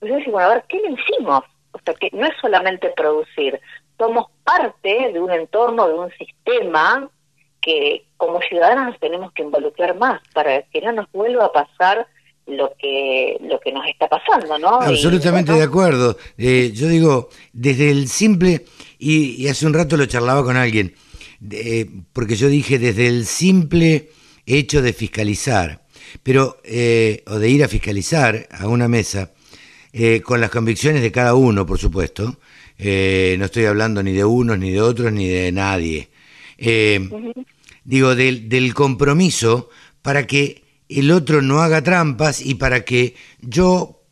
yo 0.00 0.16
digo, 0.16 0.32
bueno, 0.32 0.50
a 0.50 0.54
ver, 0.54 0.64
¿qué 0.68 0.80
le 0.80 0.90
hicimos? 0.90 1.44
O 1.72 1.78
sea, 1.84 1.94
que 1.94 2.10
no 2.12 2.26
es 2.26 2.32
solamente 2.40 2.90
producir, 2.90 3.60
somos 3.96 4.26
parte 4.44 5.12
de 5.12 5.20
un 5.20 5.30
entorno, 5.30 5.86
de 5.86 5.94
un 5.94 6.10
sistema 6.12 7.08
que 7.60 8.04
como 8.16 8.40
ciudadanos 8.40 8.86
nos 8.86 9.00
tenemos 9.00 9.32
que 9.32 9.42
involucrar 9.42 9.96
más 9.96 10.20
para 10.32 10.62
que 10.62 10.80
no 10.80 10.92
nos 10.92 11.10
vuelva 11.12 11.46
a 11.46 11.52
pasar 11.52 12.06
lo 12.48 12.72
que 12.80 13.36
lo 13.42 13.60
que 13.60 13.72
nos 13.72 13.86
está 13.86 14.08
pasando, 14.08 14.58
¿no? 14.58 14.80
Y, 14.82 14.88
Absolutamente 14.88 15.52
de 15.52 15.62
acuerdo. 15.62 16.16
Eh, 16.36 16.72
yo 16.74 16.88
digo, 16.88 17.28
desde 17.52 17.90
el 17.90 18.08
simple, 18.08 18.64
y, 18.98 19.42
y 19.42 19.48
hace 19.48 19.66
un 19.66 19.74
rato 19.74 19.96
lo 19.96 20.06
charlaba 20.06 20.42
con 20.44 20.56
alguien, 20.56 20.94
eh, 21.50 21.88
porque 22.12 22.34
yo 22.34 22.48
dije 22.48 22.78
desde 22.78 23.06
el 23.06 23.24
simple 23.24 24.10
hecho 24.44 24.82
de 24.82 24.92
fiscalizar, 24.92 25.84
pero, 26.22 26.60
eh, 26.64 27.22
o 27.26 27.38
de 27.38 27.48
ir 27.48 27.62
a 27.62 27.68
fiscalizar 27.68 28.48
a 28.50 28.66
una 28.66 28.88
mesa, 28.88 29.32
eh, 29.92 30.20
con 30.20 30.40
las 30.40 30.50
convicciones 30.50 31.02
de 31.02 31.12
cada 31.12 31.34
uno, 31.34 31.64
por 31.64 31.78
supuesto, 31.78 32.38
no 32.78 33.44
estoy 33.44 33.64
hablando 33.64 34.02
ni 34.02 34.12
de 34.12 34.24
unos, 34.24 34.58
ni 34.58 34.70
de 34.70 34.80
otros, 34.80 35.12
ni 35.12 35.28
de 35.28 35.50
nadie. 35.50 36.10
Digo, 37.84 38.14
del, 38.14 38.48
del 38.48 38.74
compromiso 38.74 39.68
para 40.00 40.26
que 40.26 40.62
el 40.88 41.10
otro 41.10 41.42
no 41.42 41.60
haga 41.60 41.82
trampas 41.82 42.40
y 42.40 42.54
para 42.54 42.84
que 42.84 43.14
yo, 43.40 44.02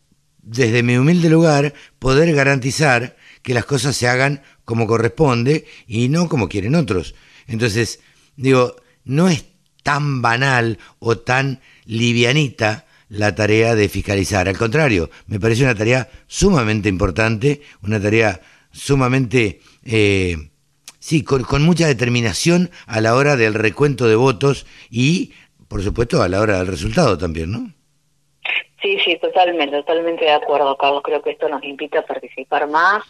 desde 0.42 0.82
mi 0.82 0.96
humilde 0.96 1.30
lugar, 1.30 1.74
poder 1.98 2.34
garantizar 2.34 3.16
que 3.42 3.54
las 3.54 3.64
cosas 3.64 3.96
se 3.96 4.08
hagan 4.08 4.42
como 4.64 4.86
corresponde 4.86 5.66
y 5.86 6.08
no 6.08 6.28
como 6.28 6.48
quieren 6.48 6.74
otros. 6.74 7.14
Entonces, 7.46 8.00
digo, 8.36 8.76
no 9.04 9.28
es 9.28 9.44
tan 9.82 10.20
banal 10.20 10.78
o 10.98 11.18
tan 11.18 11.60
livianita 11.84 12.86
la 13.08 13.34
tarea 13.34 13.74
de 13.74 13.88
fiscalizar. 13.88 14.48
Al 14.48 14.58
contrario, 14.58 15.10
me 15.26 15.38
parece 15.38 15.62
una 15.62 15.74
tarea 15.74 16.10
sumamente 16.26 16.88
importante, 16.88 17.62
una 17.82 18.00
tarea 18.00 18.40
sumamente, 18.72 19.60
eh, 19.84 20.50
sí, 20.98 21.22
con, 21.22 21.44
con 21.44 21.62
mucha 21.62 21.86
determinación 21.86 22.70
a 22.86 23.00
la 23.00 23.14
hora 23.14 23.36
del 23.36 23.54
recuento 23.54 24.08
de 24.08 24.16
votos 24.16 24.66
y, 24.90 25.32
por 25.68 25.82
supuesto, 25.82 26.22
a 26.22 26.28
la 26.28 26.40
hora 26.40 26.58
del 26.58 26.66
resultado 26.68 27.16
también, 27.18 27.52
¿no? 27.52 27.70
Sí, 28.82 28.98
sí, 29.04 29.18
totalmente, 29.20 29.76
totalmente 29.78 30.24
de 30.24 30.32
acuerdo, 30.32 30.76
Carlos. 30.76 31.02
Creo 31.02 31.22
que 31.22 31.30
esto 31.30 31.48
nos 31.48 31.62
invita 31.64 32.00
a 32.00 32.06
participar 32.06 32.68
más 32.68 33.02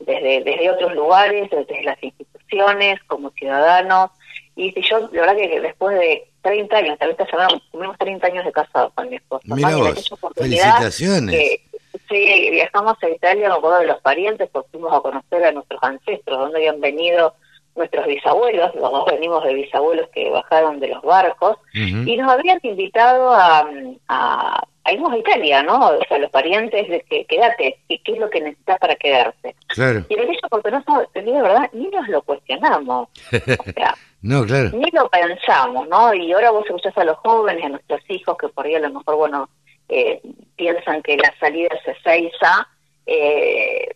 desde, 0.00 0.42
desde 0.42 0.70
otros 0.70 0.94
lugares, 0.94 1.48
desde 1.50 1.84
las 1.84 2.02
instituciones, 2.02 2.98
como 3.06 3.30
ciudadanos. 3.30 4.10
Y 4.56 4.72
si 4.72 4.82
yo, 4.82 5.00
la 5.12 5.20
verdad 5.20 5.36
que 5.36 5.60
después 5.60 5.98
de 5.98 6.24
30 6.42 6.76
años, 6.76 6.98
tal 6.98 7.08
vez 7.10 7.20
esta 7.20 7.30
semana 7.30 7.60
cumplimos 7.70 7.98
30 7.98 8.26
años 8.26 8.44
de 8.44 8.52
casado 8.52 8.90
con 8.94 9.08
mi 9.08 9.16
esposo. 9.16 9.42
Mira 9.46 9.76
vos, 9.76 10.10
felicitaciones. 10.36 11.36
que- 11.36 11.60
sí, 12.08 12.50
viajamos 12.50 12.96
a 13.02 13.08
Italia 13.08 13.50
con 13.50 13.64
uno 13.70 13.78
de 13.80 13.86
los 13.86 14.00
parientes, 14.00 14.48
pues 14.52 14.64
fuimos 14.72 14.92
a 14.92 15.00
conocer 15.00 15.44
a 15.44 15.52
nuestros 15.52 15.80
ancestros, 15.82 16.38
donde 16.38 16.56
habían 16.58 16.80
venido 16.80 17.34
nuestros 17.74 18.06
bisabuelos, 18.06 18.74
los 18.74 18.90
dos 18.90 19.06
venimos 19.06 19.42
de 19.44 19.54
bisabuelos 19.54 20.08
que 20.10 20.30
bajaron 20.30 20.80
de 20.80 20.88
los 20.88 21.02
barcos, 21.02 21.56
y 21.72 22.16
nos 22.16 22.30
habían 22.30 22.58
invitado 22.62 23.32
a, 23.32 23.68
a, 24.08 24.64
a 24.84 24.92
irnos 24.92 25.12
a 25.12 25.18
Italia, 25.18 25.62
¿no? 25.62 25.88
O 25.88 26.04
sea, 26.06 26.18
los 26.18 26.30
parientes 26.30 26.88
de 26.88 27.00
que 27.02 27.24
quédate, 27.24 27.78
¿qué, 27.88 27.98
qué 28.02 28.12
es 28.12 28.18
lo 28.18 28.28
que 28.30 28.40
necesitas 28.40 28.78
para 28.78 28.96
quedarse? 28.96 29.54
Claro. 29.68 30.04
Y 30.08 30.14
en 30.14 30.20
aquella 30.20 30.40
oportunidad, 30.44 30.84
te 31.12 31.22
digo 31.22 31.36
de 31.36 31.42
verdad, 31.42 31.70
ni 31.72 31.88
nos 31.88 32.08
lo 32.08 32.22
cuestionamos, 32.22 33.08
no, 34.22 34.44
claro. 34.44 34.70
ni 34.74 34.90
lo 34.90 35.08
pensamos, 35.08 35.88
¿no? 35.88 36.12
Y 36.14 36.32
ahora 36.32 36.50
vos 36.50 36.64
escuchás 36.66 36.96
a 36.98 37.04
los 37.04 37.16
jóvenes, 37.18 37.64
a 37.64 37.68
nuestros 37.70 38.00
hijos, 38.08 38.36
que 38.38 38.48
por 38.48 38.66
ahí 38.66 38.74
a 38.74 38.80
lo 38.80 38.90
mejor, 38.90 39.16
bueno, 39.16 39.48
eh, 39.88 40.20
piensan 40.56 41.02
que 41.02 41.16
la 41.16 41.34
salida 41.38 41.68
es 41.70 41.96
Ezeiza, 41.96 42.68
eh, 43.06 43.88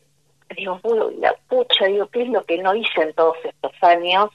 digo, 0.56 0.78
"Uy, 0.82 1.16
la 1.20 1.34
pucha, 1.48 1.86
digo, 1.86 2.06
¿qué 2.08 2.22
es 2.22 2.28
lo 2.28 2.44
que 2.44 2.58
no 2.58 2.74
hice 2.74 3.00
en 3.02 3.12
todos 3.14 3.36
estos 3.44 3.72
años 3.82 4.30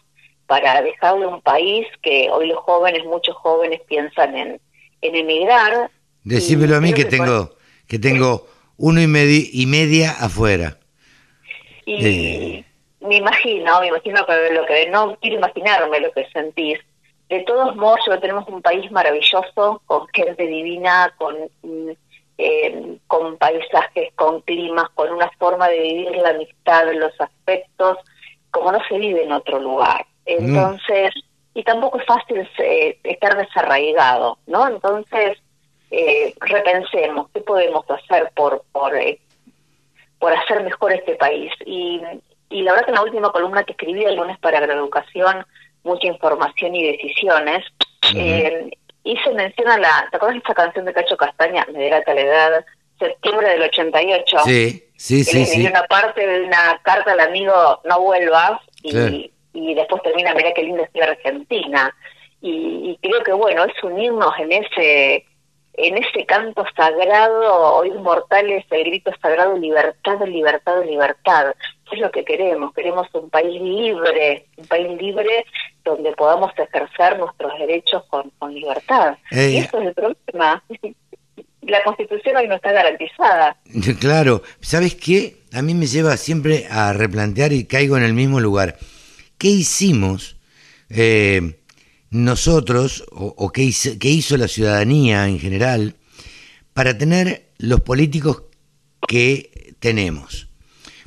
para 0.47 0.81
dejarle 0.81 1.27
un 1.27 1.41
país 1.41 1.87
que 2.01 2.29
hoy 2.31 2.47
los 2.47 2.57
jóvenes, 2.59 3.05
muchos 3.05 3.35
jóvenes 3.37 3.81
piensan 3.87 4.35
en, 4.35 4.59
en 5.01 5.15
emigrar? 5.15 5.89
Decímelo 6.23 6.75
a 6.77 6.81
mí 6.81 6.93
que 6.93 7.05
tengo, 7.05 7.51
que 7.87 7.99
tengo 7.99 8.47
uno 8.77 9.01
y, 9.01 9.05
medi- 9.05 9.49
y 9.53 9.65
media 9.65 10.11
afuera. 10.11 10.77
Y 11.85 12.05
Eh, 12.05 12.65
me 12.99 13.15
imagino, 13.17 13.79
me 13.81 13.87
imagino 13.87 14.25
que 14.25 14.53
lo 14.53 14.65
que 14.65 14.89
no 14.89 15.17
quiero 15.19 15.37
imaginarme 15.37 15.99
lo 15.99 16.11
que 16.11 16.27
sentís. 16.31 16.79
De 17.29 17.39
todos 17.43 17.75
modos, 17.77 18.01
yo 18.05 18.19
tenemos 18.19 18.45
un 18.49 18.61
país 18.61 18.91
maravilloso, 18.91 19.81
con 19.85 20.05
gente 20.09 20.45
divina, 20.45 21.13
con 21.17 21.35
mm, 21.63 21.91
eh, 22.37 22.97
con 23.07 23.37
paisajes, 23.37 24.13
con 24.15 24.41
climas, 24.41 24.89
con 24.95 25.11
una 25.11 25.29
forma 25.37 25.67
de 25.67 25.79
vivir 25.81 26.15
la 26.17 26.29
amistad, 26.29 26.91
los 26.93 27.19
aspectos, 27.19 27.97
como 28.51 28.71
no 28.71 28.79
se 28.87 28.97
vive 28.97 29.23
en 29.23 29.31
otro 29.31 29.59
lugar. 29.59 30.05
Entonces, 30.25 31.13
y 31.53 31.63
tampoco 31.63 31.99
es 31.99 32.05
fácil 32.05 32.47
eh, 32.59 32.97
estar 33.03 33.37
desarraigado, 33.37 34.37
¿no? 34.47 34.67
Entonces, 34.67 35.37
eh, 35.89 36.33
repensemos 36.39 37.27
qué 37.33 37.41
podemos 37.41 37.83
hacer 37.89 38.31
por 38.35 38.63
por 38.71 38.95
eh, 38.95 39.19
por 40.19 40.33
hacer 40.33 40.63
mejor 40.63 40.93
este 40.93 41.15
país. 41.15 41.51
Y, 41.65 42.01
y 42.49 42.61
la 42.61 42.71
verdad 42.71 42.85
que 42.85 42.91
en 42.91 42.95
la 42.95 43.03
última 43.03 43.31
columna 43.31 43.63
que 43.63 43.71
escribí 43.71 44.03
el 44.03 44.15
lunes 44.15 44.37
para 44.39 44.59
Agroeducación, 44.59 45.45
mucha 45.83 46.07
información 46.07 46.75
y 46.75 46.91
decisiones, 46.91 47.65
eh, 48.15 48.69
hice 49.03 49.33
mención 49.33 49.67
a 49.69 49.77
la, 49.77 50.07
¿te 50.09 50.17
acuerdas 50.17 50.35
de 50.35 50.39
esta 50.39 50.53
canción 50.53 50.85
de 50.85 50.93
Cacho 50.93 51.17
Castaña? 51.17 51.65
Me 51.71 51.79
delata 51.79 52.13
la 52.13 52.21
edad, 52.21 52.65
septiembre 52.99 53.49
del 53.49 53.63
88. 53.63 54.37
Sí, 54.45 54.83
sí, 54.95 55.23
sí, 55.23 55.39
le 55.39 55.45
sí. 55.45 55.67
una 55.67 55.83
parte 55.83 56.25
de 56.25 56.43
una 56.43 56.79
carta 56.83 57.13
al 57.13 57.19
amigo 57.19 57.81
No 57.83 58.01
vuelvas 58.01 58.59
y, 58.83 58.91
Claro. 58.91 59.15
y 59.53 59.73
después 59.73 60.01
termina 60.03 60.33
Mirá 60.33 60.53
qué 60.53 60.63
linda 60.63 60.83
es 60.83 60.89
la 60.93 61.05
Argentina. 61.05 61.95
Y, 62.41 62.49
y 62.91 62.99
creo 63.07 63.23
que 63.23 63.33
bueno, 63.33 63.63
es 63.65 63.83
unirnos 63.83 64.33
en 64.39 64.51
ese 64.51 65.25
en 65.73 65.97
ese 65.97 66.25
canto 66.25 66.65
sagrado, 66.75 67.75
hoy 67.75 67.91
mortales, 67.91 68.65
el 68.71 68.83
grito 68.85 69.11
sagrado, 69.21 69.57
libertad, 69.57 70.19
libertad, 70.27 70.83
libertad. 70.85 71.53
Es 71.91 71.99
lo 71.99 72.11
que 72.11 72.23
queremos, 72.23 72.73
queremos 72.73 73.07
un 73.13 73.29
país 73.29 73.61
libre, 73.61 74.45
un 74.57 74.65
país 74.65 75.01
libre 75.01 75.45
donde 75.83 76.11
podamos 76.13 76.51
ejercer 76.57 77.19
nuestros 77.19 77.57
derechos 77.59 78.03
con, 78.09 78.29
con 78.39 78.53
libertad. 78.53 79.17
Y 79.31 79.57
eso 79.57 79.79
es 79.79 79.87
el 79.87 79.93
problema. 79.93 80.63
La 81.61 81.83
constitución 81.83 82.35
hoy 82.37 82.47
no 82.47 82.55
está 82.55 82.71
garantizada. 82.71 83.57
Claro, 83.99 84.41
¿sabes 84.61 84.95
qué? 84.95 85.35
A 85.53 85.61
mí 85.61 85.73
me 85.73 85.85
lleva 85.85 86.17
siempre 86.17 86.65
a 86.69 86.91
replantear 86.93 87.53
y 87.53 87.65
caigo 87.65 87.97
en 87.97 88.03
el 88.03 88.13
mismo 88.13 88.39
lugar. 88.39 88.77
¿Qué 89.37 89.47
hicimos 89.47 90.37
eh, 90.89 91.60
nosotros, 92.11 93.03
o, 93.11 93.33
o 93.37 93.51
qué, 93.51 93.63
hizo, 93.63 93.97
qué 93.99 94.09
hizo 94.09 94.37
la 94.37 94.47
ciudadanía 94.47 95.27
en 95.27 95.39
general, 95.39 95.95
para 96.73 96.97
tener 96.97 97.51
los 97.57 97.81
políticos 97.81 98.43
que 99.07 99.75
tenemos? 99.79 100.47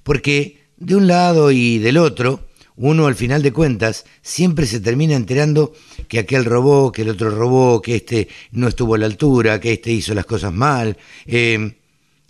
Porque 0.02 0.64
de 0.76 0.96
un 0.96 1.06
lado 1.06 1.50
y 1.50 1.78
del 1.78 1.98
otro, 1.98 2.48
uno 2.76 3.06
al 3.06 3.14
final 3.14 3.42
de 3.42 3.52
cuentas 3.52 4.04
siempre 4.22 4.66
se 4.66 4.80
termina 4.80 5.14
enterando 5.14 5.72
que 6.08 6.18
aquel 6.18 6.44
robó, 6.44 6.90
que 6.90 7.02
el 7.02 7.10
otro 7.10 7.30
robó, 7.30 7.80
que 7.80 7.96
este 7.96 8.28
no 8.50 8.68
estuvo 8.68 8.94
a 8.94 8.98
la 8.98 9.06
altura, 9.06 9.60
que 9.60 9.74
este 9.74 9.92
hizo 9.92 10.14
las 10.14 10.26
cosas 10.26 10.52
mal. 10.52 10.96
Eh, 11.26 11.76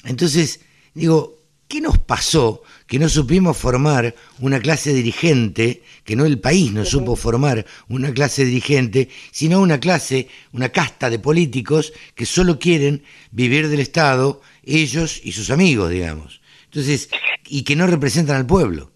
entonces, 0.04 0.60
digo, 0.92 1.38
¿qué 1.66 1.80
nos 1.80 1.98
pasó 1.98 2.62
que 2.86 2.98
no 2.98 3.08
supimos 3.08 3.56
formar 3.56 4.14
una 4.40 4.60
clase 4.60 4.92
dirigente, 4.92 5.82
que 6.04 6.16
no 6.16 6.26
el 6.26 6.38
país 6.38 6.72
no 6.72 6.84
supo 6.84 7.16
formar 7.16 7.64
una 7.88 8.12
clase 8.12 8.44
dirigente, 8.44 9.08
sino 9.30 9.60
una 9.60 9.80
clase, 9.80 10.28
una 10.52 10.68
casta 10.68 11.08
de 11.08 11.18
políticos 11.18 11.92
que 12.14 12.26
solo 12.26 12.58
quieren 12.58 13.02
vivir 13.30 13.68
del 13.68 13.80
Estado, 13.80 14.42
ellos 14.64 15.20
y 15.24 15.32
sus 15.32 15.50
amigos, 15.50 15.90
digamos. 15.90 16.40
Entonces, 16.66 17.08
y 17.46 17.64
que 17.64 17.76
no 17.76 17.86
representan 17.86 18.36
al 18.36 18.46
pueblo. 18.46 18.90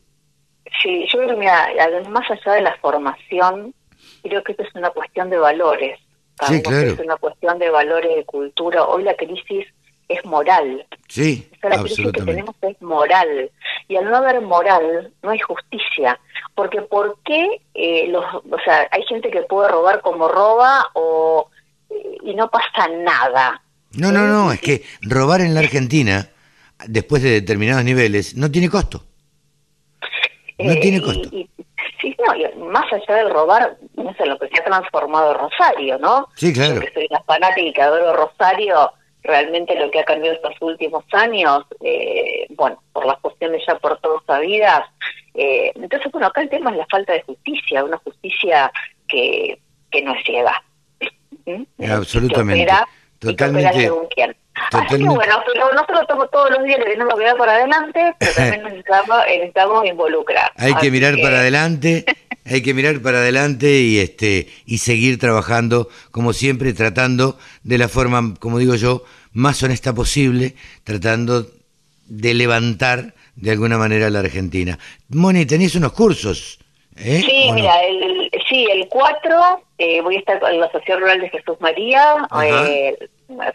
Sí, 0.83 1.07
yo 1.13 1.19
creo 1.19 1.31
que 1.31 1.37
mira, 1.37 1.69
más 2.11 2.31
allá 2.31 2.55
de 2.55 2.63
la 2.63 2.77
formación, 2.77 3.75
creo 4.23 4.43
que 4.45 4.53
esto 4.53 4.65
es 4.65 4.75
una 4.75 4.91
cuestión 4.91 5.31
de 5.31 5.39
valores. 5.39 5.99
Sí, 6.47 6.63
claro. 6.63 6.91
Es 6.91 6.99
una 7.01 7.17
cuestión 7.17 7.59
de 7.59 7.71
valores, 7.71 8.15
de 8.15 8.25
cultura. 8.25 8.85
Hoy 8.85 9.03
la 9.03 9.17
crisis 9.17 9.67
es 10.09 10.25
moral. 10.25 10.87
Sí, 11.09 11.48
la 11.63 11.79
crisis 11.83 12.07
que 12.13 12.23
tenemos 12.23 12.55
es 12.63 12.81
moral. 12.83 13.51
Y 13.89 13.97
al 13.97 14.05
no 14.11 14.17
haber 14.19 14.41
moral, 14.41 15.13
no 15.23 15.31
hay 15.31 15.39
justicia. 15.39 16.19
Porque 16.55 16.83
¿por 16.83 17.19
qué 17.25 17.63
eh, 17.75 18.07
los, 18.09 18.25
o 18.35 18.59
sea, 18.65 18.87
hay 18.91 19.03
gente 19.05 19.31
que 19.31 19.43
puede 19.43 19.69
robar 19.69 20.01
como 20.03 20.29
roba 20.29 20.87
o 20.95 21.49
y 22.23 22.35
no 22.35 22.51
pasa 22.51 22.87
nada? 23.03 23.63
No, 23.93 24.13
no, 24.13 24.27
no, 24.27 24.53
es 24.53 24.61
que 24.61 24.83
robar 25.03 25.41
en 25.41 25.55
la 25.55 25.61
Argentina, 25.61 26.29
después 26.87 27.23
de 27.23 27.31
determinados 27.31 27.83
niveles, 27.85 28.37
no 28.37 28.51
tiene 28.51 28.69
costo. 28.69 29.03
No 30.59 30.73
Eh, 30.73 30.81
tiene 30.81 30.99
y- 30.99 31.01
costo. 31.03 31.29
y- 31.33 31.49
sí, 32.01 32.17
no, 32.27 32.35
y 32.35 32.45
más 32.71 32.85
allá 32.93 33.15
del 33.17 33.31
robar, 33.31 33.77
no 33.95 34.13
sé, 34.15 34.27
lo 34.27 34.39
que 34.39 34.49
se 34.49 34.61
ha 34.61 34.65
transformado 34.65 35.35
Rosario, 35.35 35.99
¿no? 35.99 36.29
Sí, 36.37 36.53
claro. 36.53 36.75
Yo 36.75 36.81
que 36.81 36.93
soy 36.93 37.07
una 37.11 37.21
fanática 37.23 37.61
y 37.63 37.73
que 37.73 37.83
adoro 37.83 38.13
Rosario, 38.15 38.93
realmente 39.23 39.75
lo 39.79 39.91
que 39.91 40.01
ha 40.01 40.05
cambiado 40.05 40.37
estos 40.37 40.55
últimos 40.61 41.05
años, 41.13 41.65
eh, 41.83 42.47
bueno, 42.51 42.83
por 42.93 43.05
las 43.07 43.19
cuestiones 43.19 43.63
ya 43.67 43.77
por 43.79 43.99
todos 44.01 44.23
sabidas. 44.27 44.85
eh, 45.35 45.73
entonces, 45.75 46.11
bueno, 46.13 46.29
acá 46.29 46.41
el 46.43 46.49
tema 46.49 46.71
es 46.71 46.77
la 46.77 46.87
falta 46.87 47.13
de 47.13 47.23
justicia, 47.23 47.85
una 47.85 47.99
justicia 47.99 48.71
que, 49.09 49.59
que 49.91 50.03
no 50.03 50.15
es 50.15 50.25
ciega. 50.25 50.63
¿Mm? 51.47 51.63
Absolutamente. 51.91 52.65
Que 52.67 52.71
opera- 52.73 52.87
y 53.21 53.21
que 53.21 53.29
opera 53.29 53.33
Totalmente. 53.33 53.81
según 53.81 54.07
quién. 54.15 54.37
Que 54.71 54.79
Totalmente. 54.79 55.15
bueno, 55.15 55.35
pero 55.47 55.73
no 55.75 55.87
se 55.87 55.93
lo 55.93 56.07
tomo 56.07 56.27
todos 56.29 56.51
los 56.51 56.65
días, 56.65 56.79
le 56.79 56.93
tenemos 56.93 57.15
que 57.19 57.25
dar 57.25 57.37
para 57.37 57.53
adelante, 57.53 58.15
pero 58.19 58.33
también 58.33 58.63
necesitamos, 58.65 59.19
necesitamos 59.27 59.87
involucrar. 59.87 60.53
Hay 60.57 60.75
que 60.75 60.91
mirar 60.91 61.17
para 61.23 61.39
adelante, 61.39 62.05
hay 62.45 62.63
que 62.63 62.75
mirar 62.75 63.01
para 63.01 63.19
adelante 63.19 63.81
y 63.81 63.99
este 63.99 64.49
y 64.67 64.79
seguir 64.79 65.19
trabajando 65.19 65.89
como 66.11 66.33
siempre, 66.33 66.73
tratando 66.75 67.39
de 67.63 67.79
la 67.79 67.89
forma, 67.89 68.35
como 68.39 68.59
digo 68.59 68.75
yo, 68.75 69.05
más 69.33 69.63
honesta 69.63 69.95
posible, 69.95 70.55
tratando 70.85 71.47
de 72.07 72.35
levantar 72.35 73.15
de 73.37 73.51
alguna 73.51 73.79
manera 73.79 74.09
a 74.09 74.11
la 74.11 74.21
Argentina. 74.21 74.79
Moni, 75.09 75.47
tenés 75.47 75.75
unos 75.77 75.93
cursos, 75.93 76.59
¿eh? 77.01 77.23
Sí, 77.25 77.51
mira, 77.53 77.83
el, 77.85 78.31
sí, 78.49 78.67
el 78.71 78.89
4 78.89 79.63
eh, 79.79 80.01
voy 80.01 80.17
a 80.17 80.19
estar 80.19 80.41
con 80.41 80.59
la 80.59 80.67
Asociación 80.67 81.01
Rural 81.01 81.21
de 81.21 81.31
Jesús 81.31 81.61
María, 81.61 82.17
eh, 82.45 82.97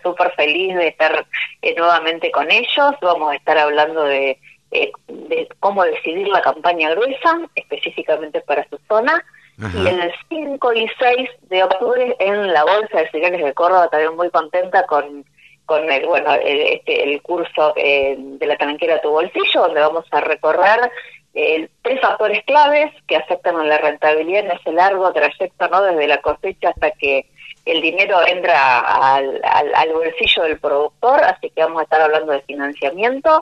súper 0.02 0.32
feliz 0.36 0.76
de 0.76 0.88
estar 0.88 1.26
eh, 1.62 1.76
nuevamente 1.78 2.32
con 2.32 2.50
ellos. 2.52 2.96
Vamos 3.02 3.32
a 3.32 3.36
estar 3.36 3.58
hablando 3.58 4.04
de, 4.04 4.40
eh, 4.72 4.92
de 5.08 5.48
cómo 5.60 5.84
decidir 5.84 6.28
la 6.28 6.42
campaña 6.42 6.92
gruesa, 6.92 7.40
específicamente 7.56 8.42
para 8.42 8.68
su 8.70 8.80
zona. 8.88 9.24
Ajá. 9.62 9.78
Y 9.78 9.88
el 9.88 10.14
5 10.30 10.74
y 10.74 10.88
6 11.00 11.30
de 11.50 11.64
octubre 11.64 12.16
en 12.20 12.54
la 12.54 12.64
Bolsa 12.64 13.00
de 13.00 13.10
Cereales 13.12 13.44
de 13.44 13.54
Córdoba, 13.54 13.90
también 13.90 14.16
muy 14.16 14.30
contenta 14.30 14.86
con 14.86 15.26
con 15.66 15.90
el 15.90 16.06
bueno 16.06 16.34
el, 16.34 16.60
este, 16.74 17.04
el 17.04 17.22
curso 17.22 17.74
eh, 17.78 18.16
de 18.18 18.46
la 18.46 18.58
talanquera 18.58 18.96
a 18.96 19.02
tu 19.02 19.10
bolsillo, 19.10 19.62
donde 19.62 19.80
vamos 19.80 20.06
a 20.12 20.20
recorrer 20.20 20.92
eh, 21.34 21.70
tres 21.82 22.00
factores 22.02 22.44
claves 22.46 22.92
que 23.08 23.16
afectan 23.16 23.56
a 23.56 23.66
la 23.66 23.78
rentabilidad 23.78 24.46
en 24.46 24.52
ese 24.52 24.72
largo 24.72 25.12
trayecto, 25.12 25.68
¿no? 25.68 25.82
Desde 25.82 26.08
la 26.08 26.22
cosecha 26.22 26.70
hasta 26.70 26.92
que 26.92 27.28
el 27.66 27.82
dinero 27.82 28.20
entra 28.28 28.80
al, 28.80 29.42
al, 29.44 29.74
al 29.74 29.94
bolsillo 29.94 30.44
del 30.44 30.60
productor, 30.60 31.24
así 31.24 31.50
que 31.50 31.64
vamos 31.64 31.80
a 31.80 31.84
estar 31.84 32.02
hablando 32.02 32.34
de 32.34 32.42
financiamiento 32.42 33.42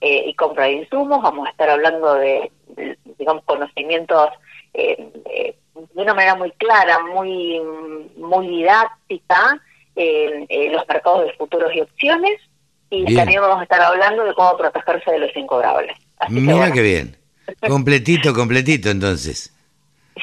eh, 0.00 0.24
y 0.26 0.34
compra 0.34 0.64
de 0.64 0.72
insumos, 0.72 1.22
vamos 1.22 1.46
a 1.46 1.50
estar 1.50 1.70
hablando 1.70 2.14
de, 2.14 2.50
de, 2.68 2.98
digamos, 3.18 3.44
conocimientos 3.44 4.30
eh, 4.74 5.10
eh, 5.26 5.56
de 5.74 6.02
una 6.02 6.14
manera 6.14 6.34
muy 6.36 6.50
clara, 6.52 7.00
muy, 7.00 7.60
muy 8.16 8.48
didáctica, 8.48 9.60
en 9.96 10.72
los 10.72 10.88
mercados 10.88 11.26
de 11.26 11.32
futuros 11.34 11.74
y 11.74 11.82
opciones, 11.82 12.40
y 12.88 13.04
Bien. 13.04 13.18
también 13.18 13.42
vamos 13.42 13.60
a 13.60 13.64
estar 13.64 13.82
hablando 13.82 14.24
de 14.24 14.32
cómo 14.32 14.56
protegerse 14.56 15.10
de 15.10 15.18
los 15.18 15.36
incobrables. 15.36 15.94
Así 16.18 16.34
que 16.34 16.40
Mira 16.40 16.56
bueno, 16.56 16.72
qué 16.72 16.80
bien. 16.80 17.19
Completito, 17.66 18.34
completito 18.34 18.90
entonces. 18.90 19.52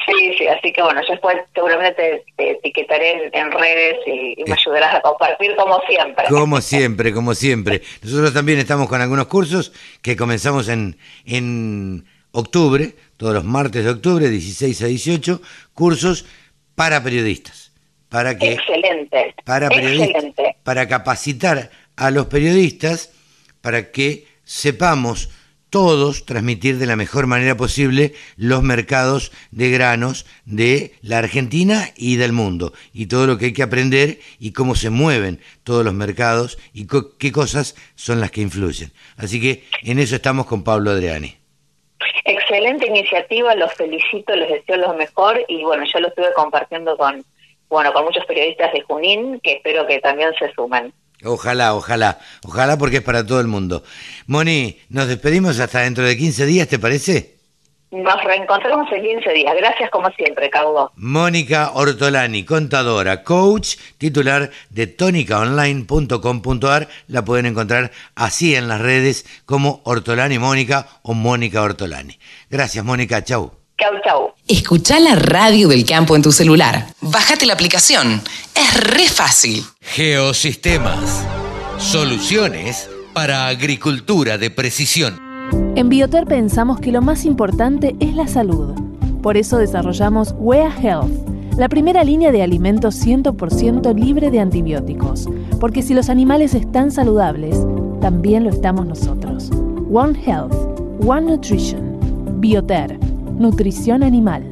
Sí, 0.06 0.34
sí, 0.38 0.46
así 0.46 0.72
que 0.72 0.82
bueno, 0.82 1.00
yo 1.02 1.12
después 1.12 1.36
seguramente 1.54 1.94
te, 1.94 2.24
te 2.36 2.50
etiquetaré 2.52 3.26
en, 3.26 3.34
en 3.34 3.50
redes 3.52 3.96
y, 4.06 4.34
y 4.40 4.44
me 4.44 4.52
ayudarás 4.52 4.94
a 4.94 5.00
compartir 5.00 5.56
como 5.56 5.80
siempre. 5.88 6.24
Como 6.28 6.60
siempre, 6.60 7.12
como 7.12 7.34
siempre. 7.34 7.82
Nosotros 8.02 8.32
también 8.32 8.58
estamos 8.58 8.88
con 8.88 9.00
algunos 9.00 9.26
cursos 9.26 9.72
que 10.02 10.16
comenzamos 10.16 10.68
en, 10.68 10.96
en 11.26 12.04
octubre, 12.32 12.94
todos 13.16 13.34
los 13.34 13.44
martes 13.44 13.84
de 13.84 13.90
octubre, 13.90 14.28
16 14.28 14.82
a 14.82 14.86
18, 14.86 15.42
cursos 15.74 16.26
para 16.74 17.02
periodistas. 17.02 17.72
Para 18.08 18.38
que 18.38 18.52
Excelente. 18.52 19.34
para 19.44 19.68
periodistas, 19.68 20.24
Excelente. 20.24 20.56
para 20.62 20.88
capacitar 20.88 21.70
a 21.96 22.10
los 22.10 22.26
periodistas 22.26 23.12
para 23.60 23.90
que 23.90 24.26
sepamos 24.44 25.30
todos 25.70 26.24
transmitir 26.24 26.78
de 26.78 26.86
la 26.86 26.96
mejor 26.96 27.26
manera 27.26 27.56
posible 27.56 28.12
los 28.36 28.62
mercados 28.62 29.32
de 29.50 29.70
granos 29.70 30.26
de 30.44 30.92
la 31.02 31.18
Argentina 31.18 31.88
y 31.96 32.16
del 32.16 32.32
mundo 32.32 32.72
y 32.92 33.06
todo 33.06 33.26
lo 33.26 33.38
que 33.38 33.46
hay 33.46 33.52
que 33.52 33.62
aprender 33.62 34.18
y 34.38 34.52
cómo 34.52 34.74
se 34.74 34.90
mueven 34.90 35.40
todos 35.64 35.84
los 35.84 35.94
mercados 35.94 36.58
y 36.72 36.86
qué 37.18 37.32
cosas 37.32 37.76
son 37.94 38.20
las 38.20 38.30
que 38.30 38.40
influyen. 38.40 38.92
Así 39.16 39.40
que 39.40 39.64
en 39.82 39.98
eso 39.98 40.16
estamos 40.16 40.46
con 40.46 40.64
Pablo 40.64 40.90
Adriani. 40.90 41.36
Excelente 42.24 42.86
iniciativa, 42.86 43.54
los 43.54 43.72
felicito, 43.74 44.34
les 44.36 44.50
deseo 44.50 44.76
lo 44.76 44.94
mejor 44.94 45.44
y 45.48 45.64
bueno, 45.64 45.84
yo 45.84 46.00
lo 46.00 46.08
estuve 46.08 46.32
compartiendo 46.34 46.96
con, 46.96 47.24
bueno, 47.68 47.92
con 47.92 48.04
muchos 48.04 48.24
periodistas 48.26 48.72
de 48.72 48.82
Junín 48.82 49.40
que 49.40 49.54
espero 49.54 49.86
que 49.86 49.98
también 50.00 50.30
se 50.38 50.52
sumen. 50.52 50.92
Ojalá, 51.24 51.74
ojalá, 51.74 52.20
ojalá 52.44 52.78
porque 52.78 52.98
es 52.98 53.02
para 53.02 53.26
todo 53.26 53.40
el 53.40 53.48
mundo. 53.48 53.82
Moni, 54.26 54.78
nos 54.88 55.08
despedimos 55.08 55.58
hasta 55.58 55.80
dentro 55.80 56.04
de 56.04 56.16
15 56.16 56.46
días, 56.46 56.68
¿te 56.68 56.78
parece? 56.78 57.38
Nos 57.90 58.22
reencontramos 58.22 58.86
en 58.92 59.02
15 59.02 59.32
días. 59.32 59.56
Gracias 59.56 59.90
como 59.90 60.10
siempre, 60.10 60.50
Caudo. 60.50 60.92
Mónica 60.96 61.70
Ortolani, 61.72 62.44
contadora, 62.44 63.24
coach, 63.24 63.76
titular 63.96 64.50
de 64.68 64.86
tónicaonline.com.ar. 64.86 66.88
La 67.06 67.24
pueden 67.24 67.46
encontrar 67.46 67.90
así 68.14 68.54
en 68.54 68.68
las 68.68 68.82
redes 68.82 69.24
como 69.46 69.80
Ortolani 69.84 70.38
Mónica 70.38 70.86
o 71.02 71.14
Mónica 71.14 71.62
Ortolani. 71.62 72.18
Gracias, 72.50 72.84
Mónica. 72.84 73.24
Chau. 73.24 73.52
Chau, 73.78 73.92
chau. 74.02 74.32
Escucha 74.48 74.98
la 74.98 75.14
radio 75.14 75.68
del 75.68 75.84
campo 75.84 76.16
en 76.16 76.22
tu 76.22 76.32
celular. 76.32 76.88
Bájate 77.00 77.46
la 77.46 77.52
aplicación. 77.52 78.20
Es 78.52 78.74
re 78.74 79.06
fácil. 79.06 79.62
Geosistemas. 79.80 81.24
Soluciones 81.78 82.90
para 83.12 83.46
agricultura 83.46 84.36
de 84.36 84.50
precisión. 84.50 85.20
En 85.76 85.88
Bioter 85.88 86.26
pensamos 86.26 86.80
que 86.80 86.90
lo 86.90 87.02
más 87.02 87.24
importante 87.24 87.94
es 88.00 88.14
la 88.14 88.26
salud. 88.26 88.74
Por 89.22 89.36
eso 89.36 89.58
desarrollamos 89.58 90.34
Wea 90.38 90.74
Health, 90.82 91.12
la 91.56 91.68
primera 91.68 92.02
línea 92.02 92.32
de 92.32 92.42
alimentos 92.42 93.06
100% 93.06 93.94
libre 93.94 94.32
de 94.32 94.40
antibióticos. 94.40 95.28
Porque 95.60 95.82
si 95.82 95.94
los 95.94 96.08
animales 96.08 96.54
están 96.54 96.90
saludables, 96.90 97.56
también 98.00 98.42
lo 98.42 98.50
estamos 98.50 98.86
nosotros. 98.86 99.50
One 99.92 100.20
Health, 100.26 100.52
One 101.06 101.30
Nutrition. 101.30 102.40
Bioter, 102.40 102.98
nutrición 103.38 104.02
animal. 104.02 104.48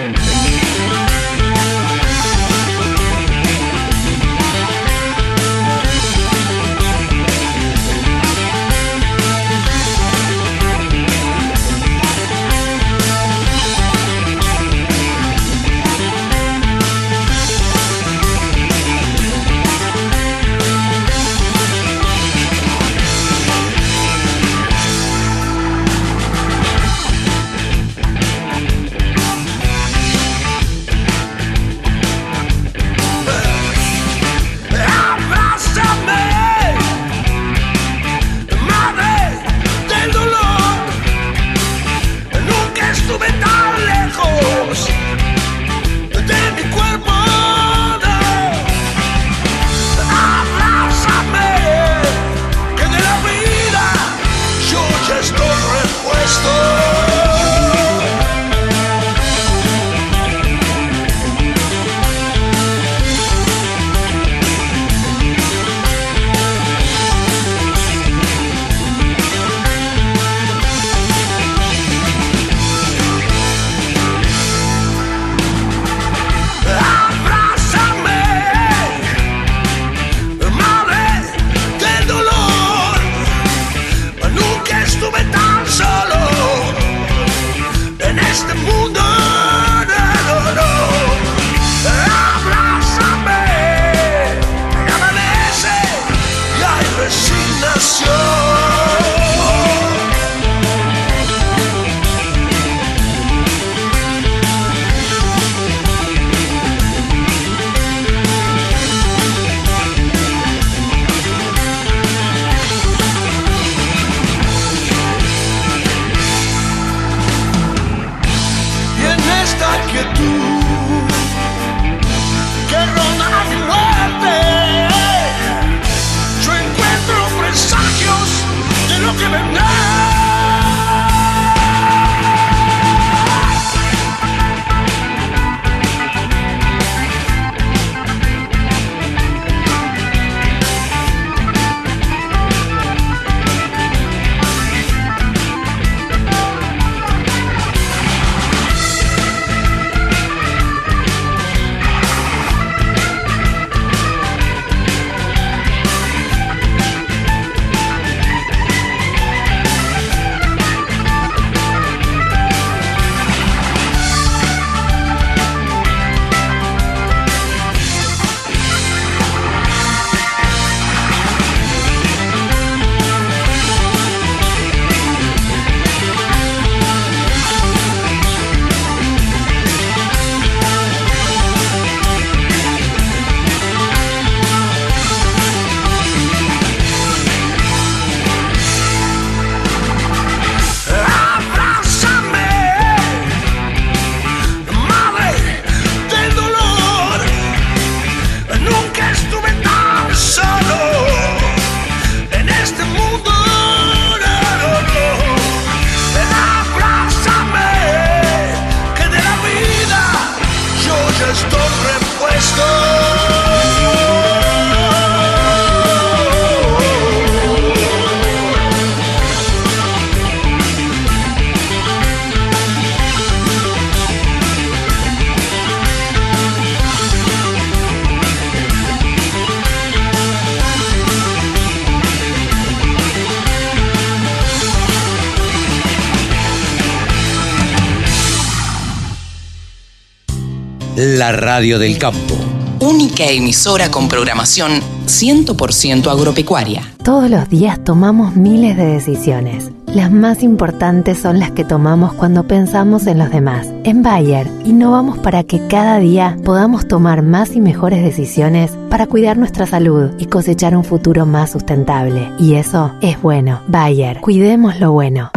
La 241.23 241.31
radio 241.31 241.79
del 241.79 241.97
campo. 241.97 242.35
Única 242.81 243.23
emisora 243.23 243.89
con 243.89 244.09
programación 244.09 244.81
100% 245.05 246.11
agropecuaria. 246.11 246.81
Todos 247.01 247.29
los 247.29 247.47
días 247.47 247.81
tomamos 247.81 248.35
miles 248.35 248.75
de 248.75 248.87
decisiones. 248.87 249.71
Las 249.87 250.11
más 250.11 250.43
importantes 250.43 251.17
son 251.19 251.39
las 251.39 251.51
que 251.51 251.63
tomamos 251.63 252.11
cuando 252.11 252.45
pensamos 252.45 253.07
en 253.07 253.19
los 253.19 253.29
demás. 253.29 253.69
En 253.85 254.03
Bayer, 254.03 254.49
innovamos 254.65 255.17
para 255.17 255.45
que 255.45 255.65
cada 255.69 255.97
día 255.99 256.35
podamos 256.43 256.89
tomar 256.89 257.21
más 257.21 257.55
y 257.55 257.61
mejores 257.61 258.03
decisiones 258.03 258.71
para 258.89 259.07
cuidar 259.07 259.37
nuestra 259.37 259.65
salud 259.65 260.11
y 260.17 260.25
cosechar 260.25 260.75
un 260.75 260.83
futuro 260.83 261.25
más 261.25 261.51
sustentable. 261.51 262.33
Y 262.37 262.55
eso 262.55 262.91
es 262.99 263.21
bueno. 263.21 263.61
Bayer, 263.69 264.19
cuidemos 264.19 264.77
lo 264.81 264.91
bueno. 264.91 265.31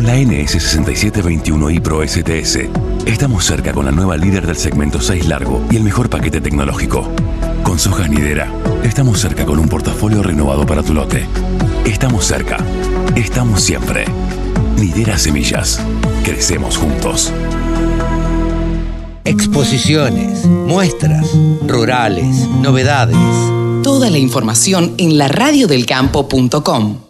Con 0.00 0.06
la 0.06 0.16
NS6721 0.16 1.74
y 1.74 1.80
Pro 1.80 2.00
STS, 2.02 2.70
estamos 3.04 3.44
cerca 3.44 3.74
con 3.74 3.84
la 3.84 3.92
nueva 3.92 4.16
líder 4.16 4.46
del 4.46 4.56
segmento 4.56 4.98
6 4.98 5.28
largo 5.28 5.62
y 5.70 5.76
el 5.76 5.82
mejor 5.82 6.08
paquete 6.08 6.40
tecnológico. 6.40 7.06
Con 7.62 7.78
soja 7.78 8.08
nidera, 8.08 8.50
estamos 8.82 9.20
cerca 9.20 9.44
con 9.44 9.58
un 9.58 9.68
portafolio 9.68 10.22
renovado 10.22 10.64
para 10.64 10.82
tu 10.82 10.94
lote. 10.94 11.26
Estamos 11.84 12.24
cerca. 12.24 12.56
Estamos 13.14 13.60
siempre. 13.60 14.06
Nidera 14.78 15.18
Semillas. 15.18 15.82
Crecemos 16.24 16.78
juntos. 16.78 17.30
Exposiciones, 19.26 20.46
muestras, 20.46 21.30
rurales, 21.66 22.48
novedades. 22.62 23.18
Toda 23.82 24.08
la 24.08 24.16
información 24.16 24.94
en 24.96 25.18
laradiodelcampo.com. 25.18 27.09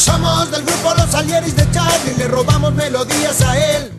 Somos 0.00 0.50
del 0.50 0.64
grupo 0.64 0.94
Los 0.96 1.14
Alieris 1.14 1.54
de 1.54 1.70
Charlie, 1.72 2.14
le 2.16 2.26
robamos 2.26 2.72
melodías 2.72 3.42
a 3.42 3.58
él. 3.58 3.92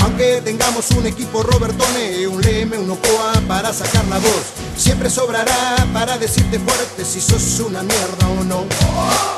Aunque 0.00 0.42
tengamos 0.44 0.90
un 0.90 1.06
equipo 1.06 1.44
Robertone, 1.44 2.26
un 2.26 2.42
Leme, 2.42 2.78
un 2.78 2.90
Ocoa 2.90 3.34
para 3.46 3.72
sacar 3.72 4.04
la 4.06 4.18
voz, 4.18 4.61
siempre 4.76 5.10
sobrará 5.10 5.86
para 5.92 6.18
decirte 6.18 6.58
fuerte 6.58 7.04
si 7.04 7.20
sos 7.20 7.60
una 7.60 7.82
mierda 7.82 8.28
o 8.28 8.44
no. 8.44 8.66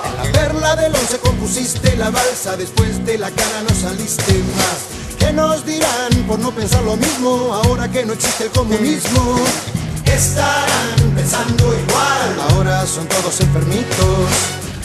En 0.05 0.16
la 0.16 0.32
perla 0.32 0.77
del 0.77 0.94
once 0.94 1.19
compusiste 1.19 1.97
la 1.97 2.11
balsa, 2.11 2.56
después 2.56 3.05
de 3.05 3.19
la 3.19 3.31
cara 3.31 3.62
no 3.69 3.74
saliste 3.74 4.32
más. 4.56 4.94
¿Qué 5.19 5.32
nos 5.32 5.65
dirán 5.65 6.12
por 6.27 6.39
no 6.39 6.51
pensar 6.51 6.82
lo 6.82 6.97
mismo 6.97 7.52
ahora 7.52 7.90
que 7.90 8.05
no 8.05 8.12
existe 8.12 8.44
el 8.44 8.51
comunismo? 8.51 9.36
Estarán 10.05 11.15
pensando 11.15 11.65
igual, 11.65 12.51
ahora 12.51 12.86
son 12.86 13.06
todos 13.09 13.40
enfermitos. 13.40 14.28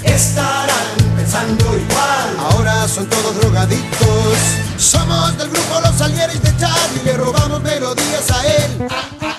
Estarán 0.04 0.96
pensando 1.18 1.66
igual, 1.66 2.52
ahora 2.52 2.88
son 2.88 3.08
todos 3.08 3.36
drogadictos. 3.40 4.38
Somos 4.78 5.38
del 5.38 5.50
grupo 5.50 5.82
Los 5.82 6.02
Alieris 6.02 6.42
de 6.42 6.56
Charlie, 6.58 7.04
le 7.04 7.18
robamos 7.18 7.62
melodías 7.62 8.32
a 8.32 8.48
él. 8.48 9.39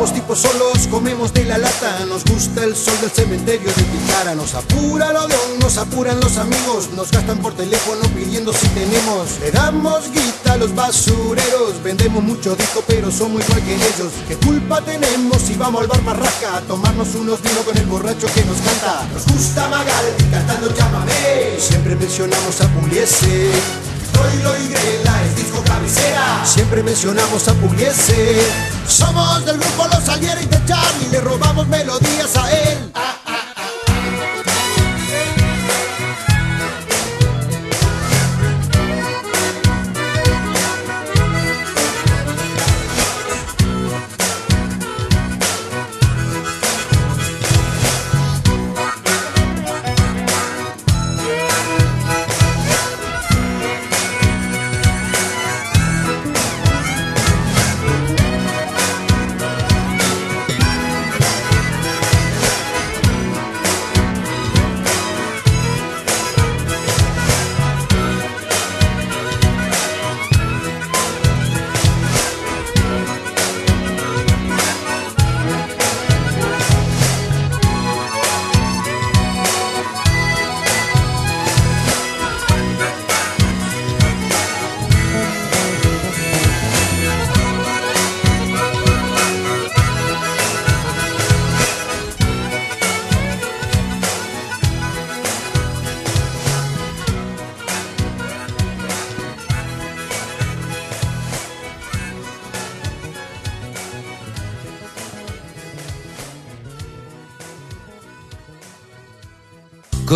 Somos 0.00 0.14
tipos 0.14 0.38
solos, 0.38 0.86
comemos 0.90 1.30
de 1.34 1.44
la 1.44 1.58
lata. 1.58 2.06
Nos 2.08 2.24
gusta 2.24 2.64
el 2.64 2.74
sol 2.74 2.98
del 3.02 3.10
cementerio 3.10 3.68
de 3.68 3.82
Picara 3.82 4.34
Nos 4.34 4.54
apura 4.54 5.10
el 5.10 5.16
odión, 5.16 5.58
nos 5.60 5.76
apuran 5.76 6.18
los 6.20 6.38
amigos. 6.38 6.88
Nos 6.96 7.10
gastan 7.10 7.36
por 7.36 7.52
teléfono 7.52 8.00
pidiendo 8.14 8.50
si 8.54 8.66
tenemos. 8.68 9.38
Le 9.40 9.50
damos 9.50 10.10
guita 10.10 10.54
a 10.54 10.56
los 10.56 10.74
basureros. 10.74 11.82
Vendemos 11.84 12.22
mucho 12.24 12.56
disco 12.56 12.82
pero 12.88 13.10
somos 13.10 13.44
igual 13.46 13.62
que 13.62 13.74
ellos. 13.74 14.12
¿Qué 14.26 14.36
culpa 14.36 14.80
tenemos 14.80 15.36
si 15.36 15.54
vamos 15.56 15.82
al 15.82 15.88
bar 15.88 16.00
Marraca 16.00 16.56
A 16.56 16.60
tomarnos 16.62 17.14
unos 17.16 17.42
vinos 17.42 17.62
con 17.66 17.76
el 17.76 17.84
borracho 17.84 18.26
que 18.34 18.42
nos 18.44 18.56
canta 18.56 19.06
Nos 19.12 19.26
gusta 19.26 19.68
Magal 19.68 20.06
cantando 20.30 20.74
llámame. 20.74 21.12
Siempre 21.58 21.94
mencionamos 21.94 22.58
a 22.62 22.68
Pugliese 22.68 23.50
Troilo 24.12 24.58
y 24.58 24.68
Grela 24.68 25.24
es 25.24 25.36
disco 25.36 25.62
cabecera. 25.64 26.44
Siempre 26.44 26.82
mencionamos 26.82 27.48
a 27.48 27.54
Pugliese. 27.54 28.40
Somos 28.86 29.44
del 29.44 29.58
grupo 29.58 29.86
Los 29.86 30.08
Alieres 30.08 30.48
de 30.50 30.64
Charlie 30.66 31.08
Le 31.10 31.20
robamos 31.20 31.66
melodías 31.68 32.36
a 32.36 32.50
él 32.50 32.90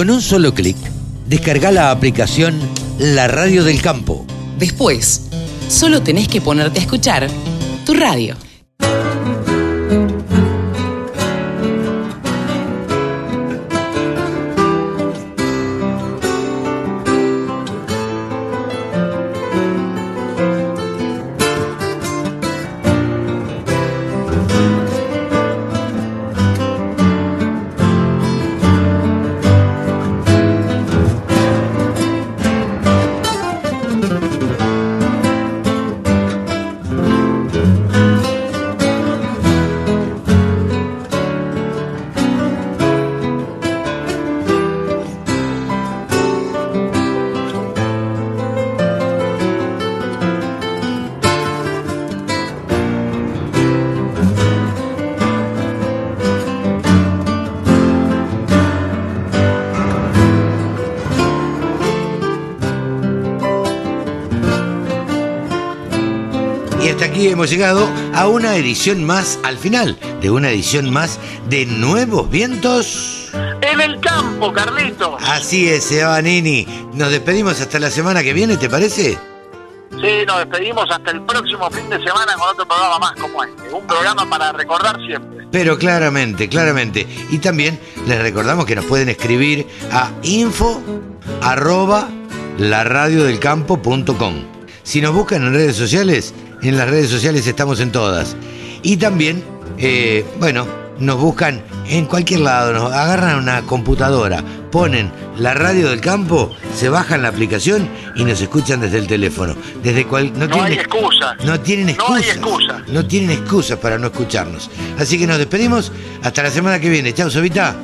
Con 0.04 0.10
un 0.10 0.20
solo 0.20 0.52
clic, 0.52 0.76
descarga 1.26 1.72
la 1.72 1.90
aplicación 1.90 2.60
La 2.98 3.26
Radio 3.26 3.64
del 3.64 3.80
Campo. 3.80 4.26
Después, 4.58 5.30
solo 5.66 6.02
tenés 6.02 6.28
que 6.28 6.42
ponerte 6.42 6.78
a 6.78 6.82
escuchar 6.82 7.26
tu 7.86 7.94
radio. 7.94 8.36
Hemos 67.44 67.50
llegado 67.50 67.90
a 68.14 68.26
una 68.26 68.56
edición 68.56 69.04
más, 69.04 69.38
al 69.42 69.58
final 69.58 69.98
de 70.22 70.30
una 70.30 70.48
edición 70.48 70.90
más 70.90 71.20
de 71.50 71.66
Nuevos 71.66 72.30
Vientos. 72.30 73.28
En 73.60 73.82
el 73.82 74.00
campo, 74.00 74.50
Carlito. 74.50 75.18
Así 75.20 75.68
es, 75.68 75.84
Seba 75.84 76.22
Nini. 76.22 76.66
Nos 76.94 77.10
despedimos 77.10 77.60
hasta 77.60 77.78
la 77.78 77.90
semana 77.90 78.22
que 78.22 78.32
viene, 78.32 78.56
¿te 78.56 78.70
parece? 78.70 79.18
Sí, 79.90 80.24
nos 80.26 80.38
despedimos 80.38 80.90
hasta 80.90 81.10
el 81.10 81.20
próximo 81.20 81.68
fin 81.70 81.90
de 81.90 82.02
semana 82.02 82.32
con 82.32 82.48
otro 82.48 82.66
programa 82.66 82.98
más 82.98 83.12
como 83.12 83.44
este. 83.44 83.74
Un 83.74 83.86
programa 83.86 84.30
para 84.30 84.52
recordar 84.52 84.96
siempre. 85.06 85.46
Pero 85.52 85.76
claramente, 85.76 86.48
claramente. 86.48 87.06
Y 87.28 87.36
también 87.40 87.78
les 88.06 88.22
recordamos 88.22 88.64
que 88.64 88.74
nos 88.74 88.86
pueden 88.86 89.10
escribir 89.10 89.68
a 89.92 90.10
info 90.22 90.80
arroba 91.42 92.08
laradiodelcampo.com. 92.56 94.54
Si 94.82 95.00
nos 95.00 95.14
buscan 95.14 95.46
en 95.46 95.54
redes 95.54 95.76
sociales, 95.76 96.34
en 96.68 96.78
las 96.78 96.88
redes 96.88 97.10
sociales 97.10 97.46
estamos 97.46 97.80
en 97.80 97.92
todas. 97.92 98.36
Y 98.82 98.96
también, 98.96 99.42
eh, 99.78 100.24
bueno, 100.38 100.66
nos 100.98 101.18
buscan 101.18 101.62
en 101.88 102.06
cualquier 102.06 102.40
lado, 102.40 102.72
nos 102.72 102.92
agarran 102.92 103.38
una 103.38 103.62
computadora, 103.62 104.42
ponen 104.70 105.12
la 105.36 105.54
radio 105.54 105.90
del 105.90 106.00
campo, 106.00 106.50
se 106.74 106.88
bajan 106.88 107.22
la 107.22 107.28
aplicación 107.28 107.88
y 108.14 108.24
nos 108.24 108.40
escuchan 108.40 108.80
desde 108.80 108.98
el 108.98 109.06
teléfono. 109.06 109.54
Desde 109.82 110.06
cual, 110.06 110.32
no, 110.34 110.46
No 110.46 110.48
tienen, 110.48 110.72
hay 110.72 110.78
excusa. 110.78 111.36
No 111.44 111.60
tienen 111.60 111.96
No 111.96 112.14
hay 112.14 112.22
excusa. 112.22 112.82
No 112.88 113.06
tienen 113.06 113.30
excusas 113.30 113.78
para 113.78 113.98
no 113.98 114.06
escucharnos. 114.08 114.70
Así 114.98 115.18
que 115.18 115.26
nos 115.26 115.38
despedimos 115.38 115.92
hasta 116.22 116.42
la 116.42 116.50
semana 116.50 116.78
que 116.78 116.88
viene. 116.88 117.12
Chao, 117.12 117.30
Sobita. 117.30 117.74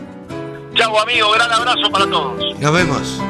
Chau, 0.74 0.98
amigo. 0.98 1.30
Gran 1.32 1.52
abrazo 1.52 1.90
para 1.90 2.06
todos. 2.06 2.58
Nos 2.60 2.72
vemos. 2.72 3.20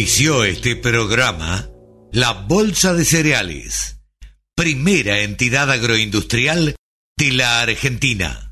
Auspició 0.00 0.44
este 0.44 0.76
programa 0.76 1.68
la 2.10 2.32
Bolsa 2.32 2.94
de 2.94 3.04
Cereales, 3.04 4.00
primera 4.56 5.20
entidad 5.20 5.70
agroindustrial 5.70 6.74
de 7.18 7.32
la 7.32 7.60
Argentina. 7.60 8.49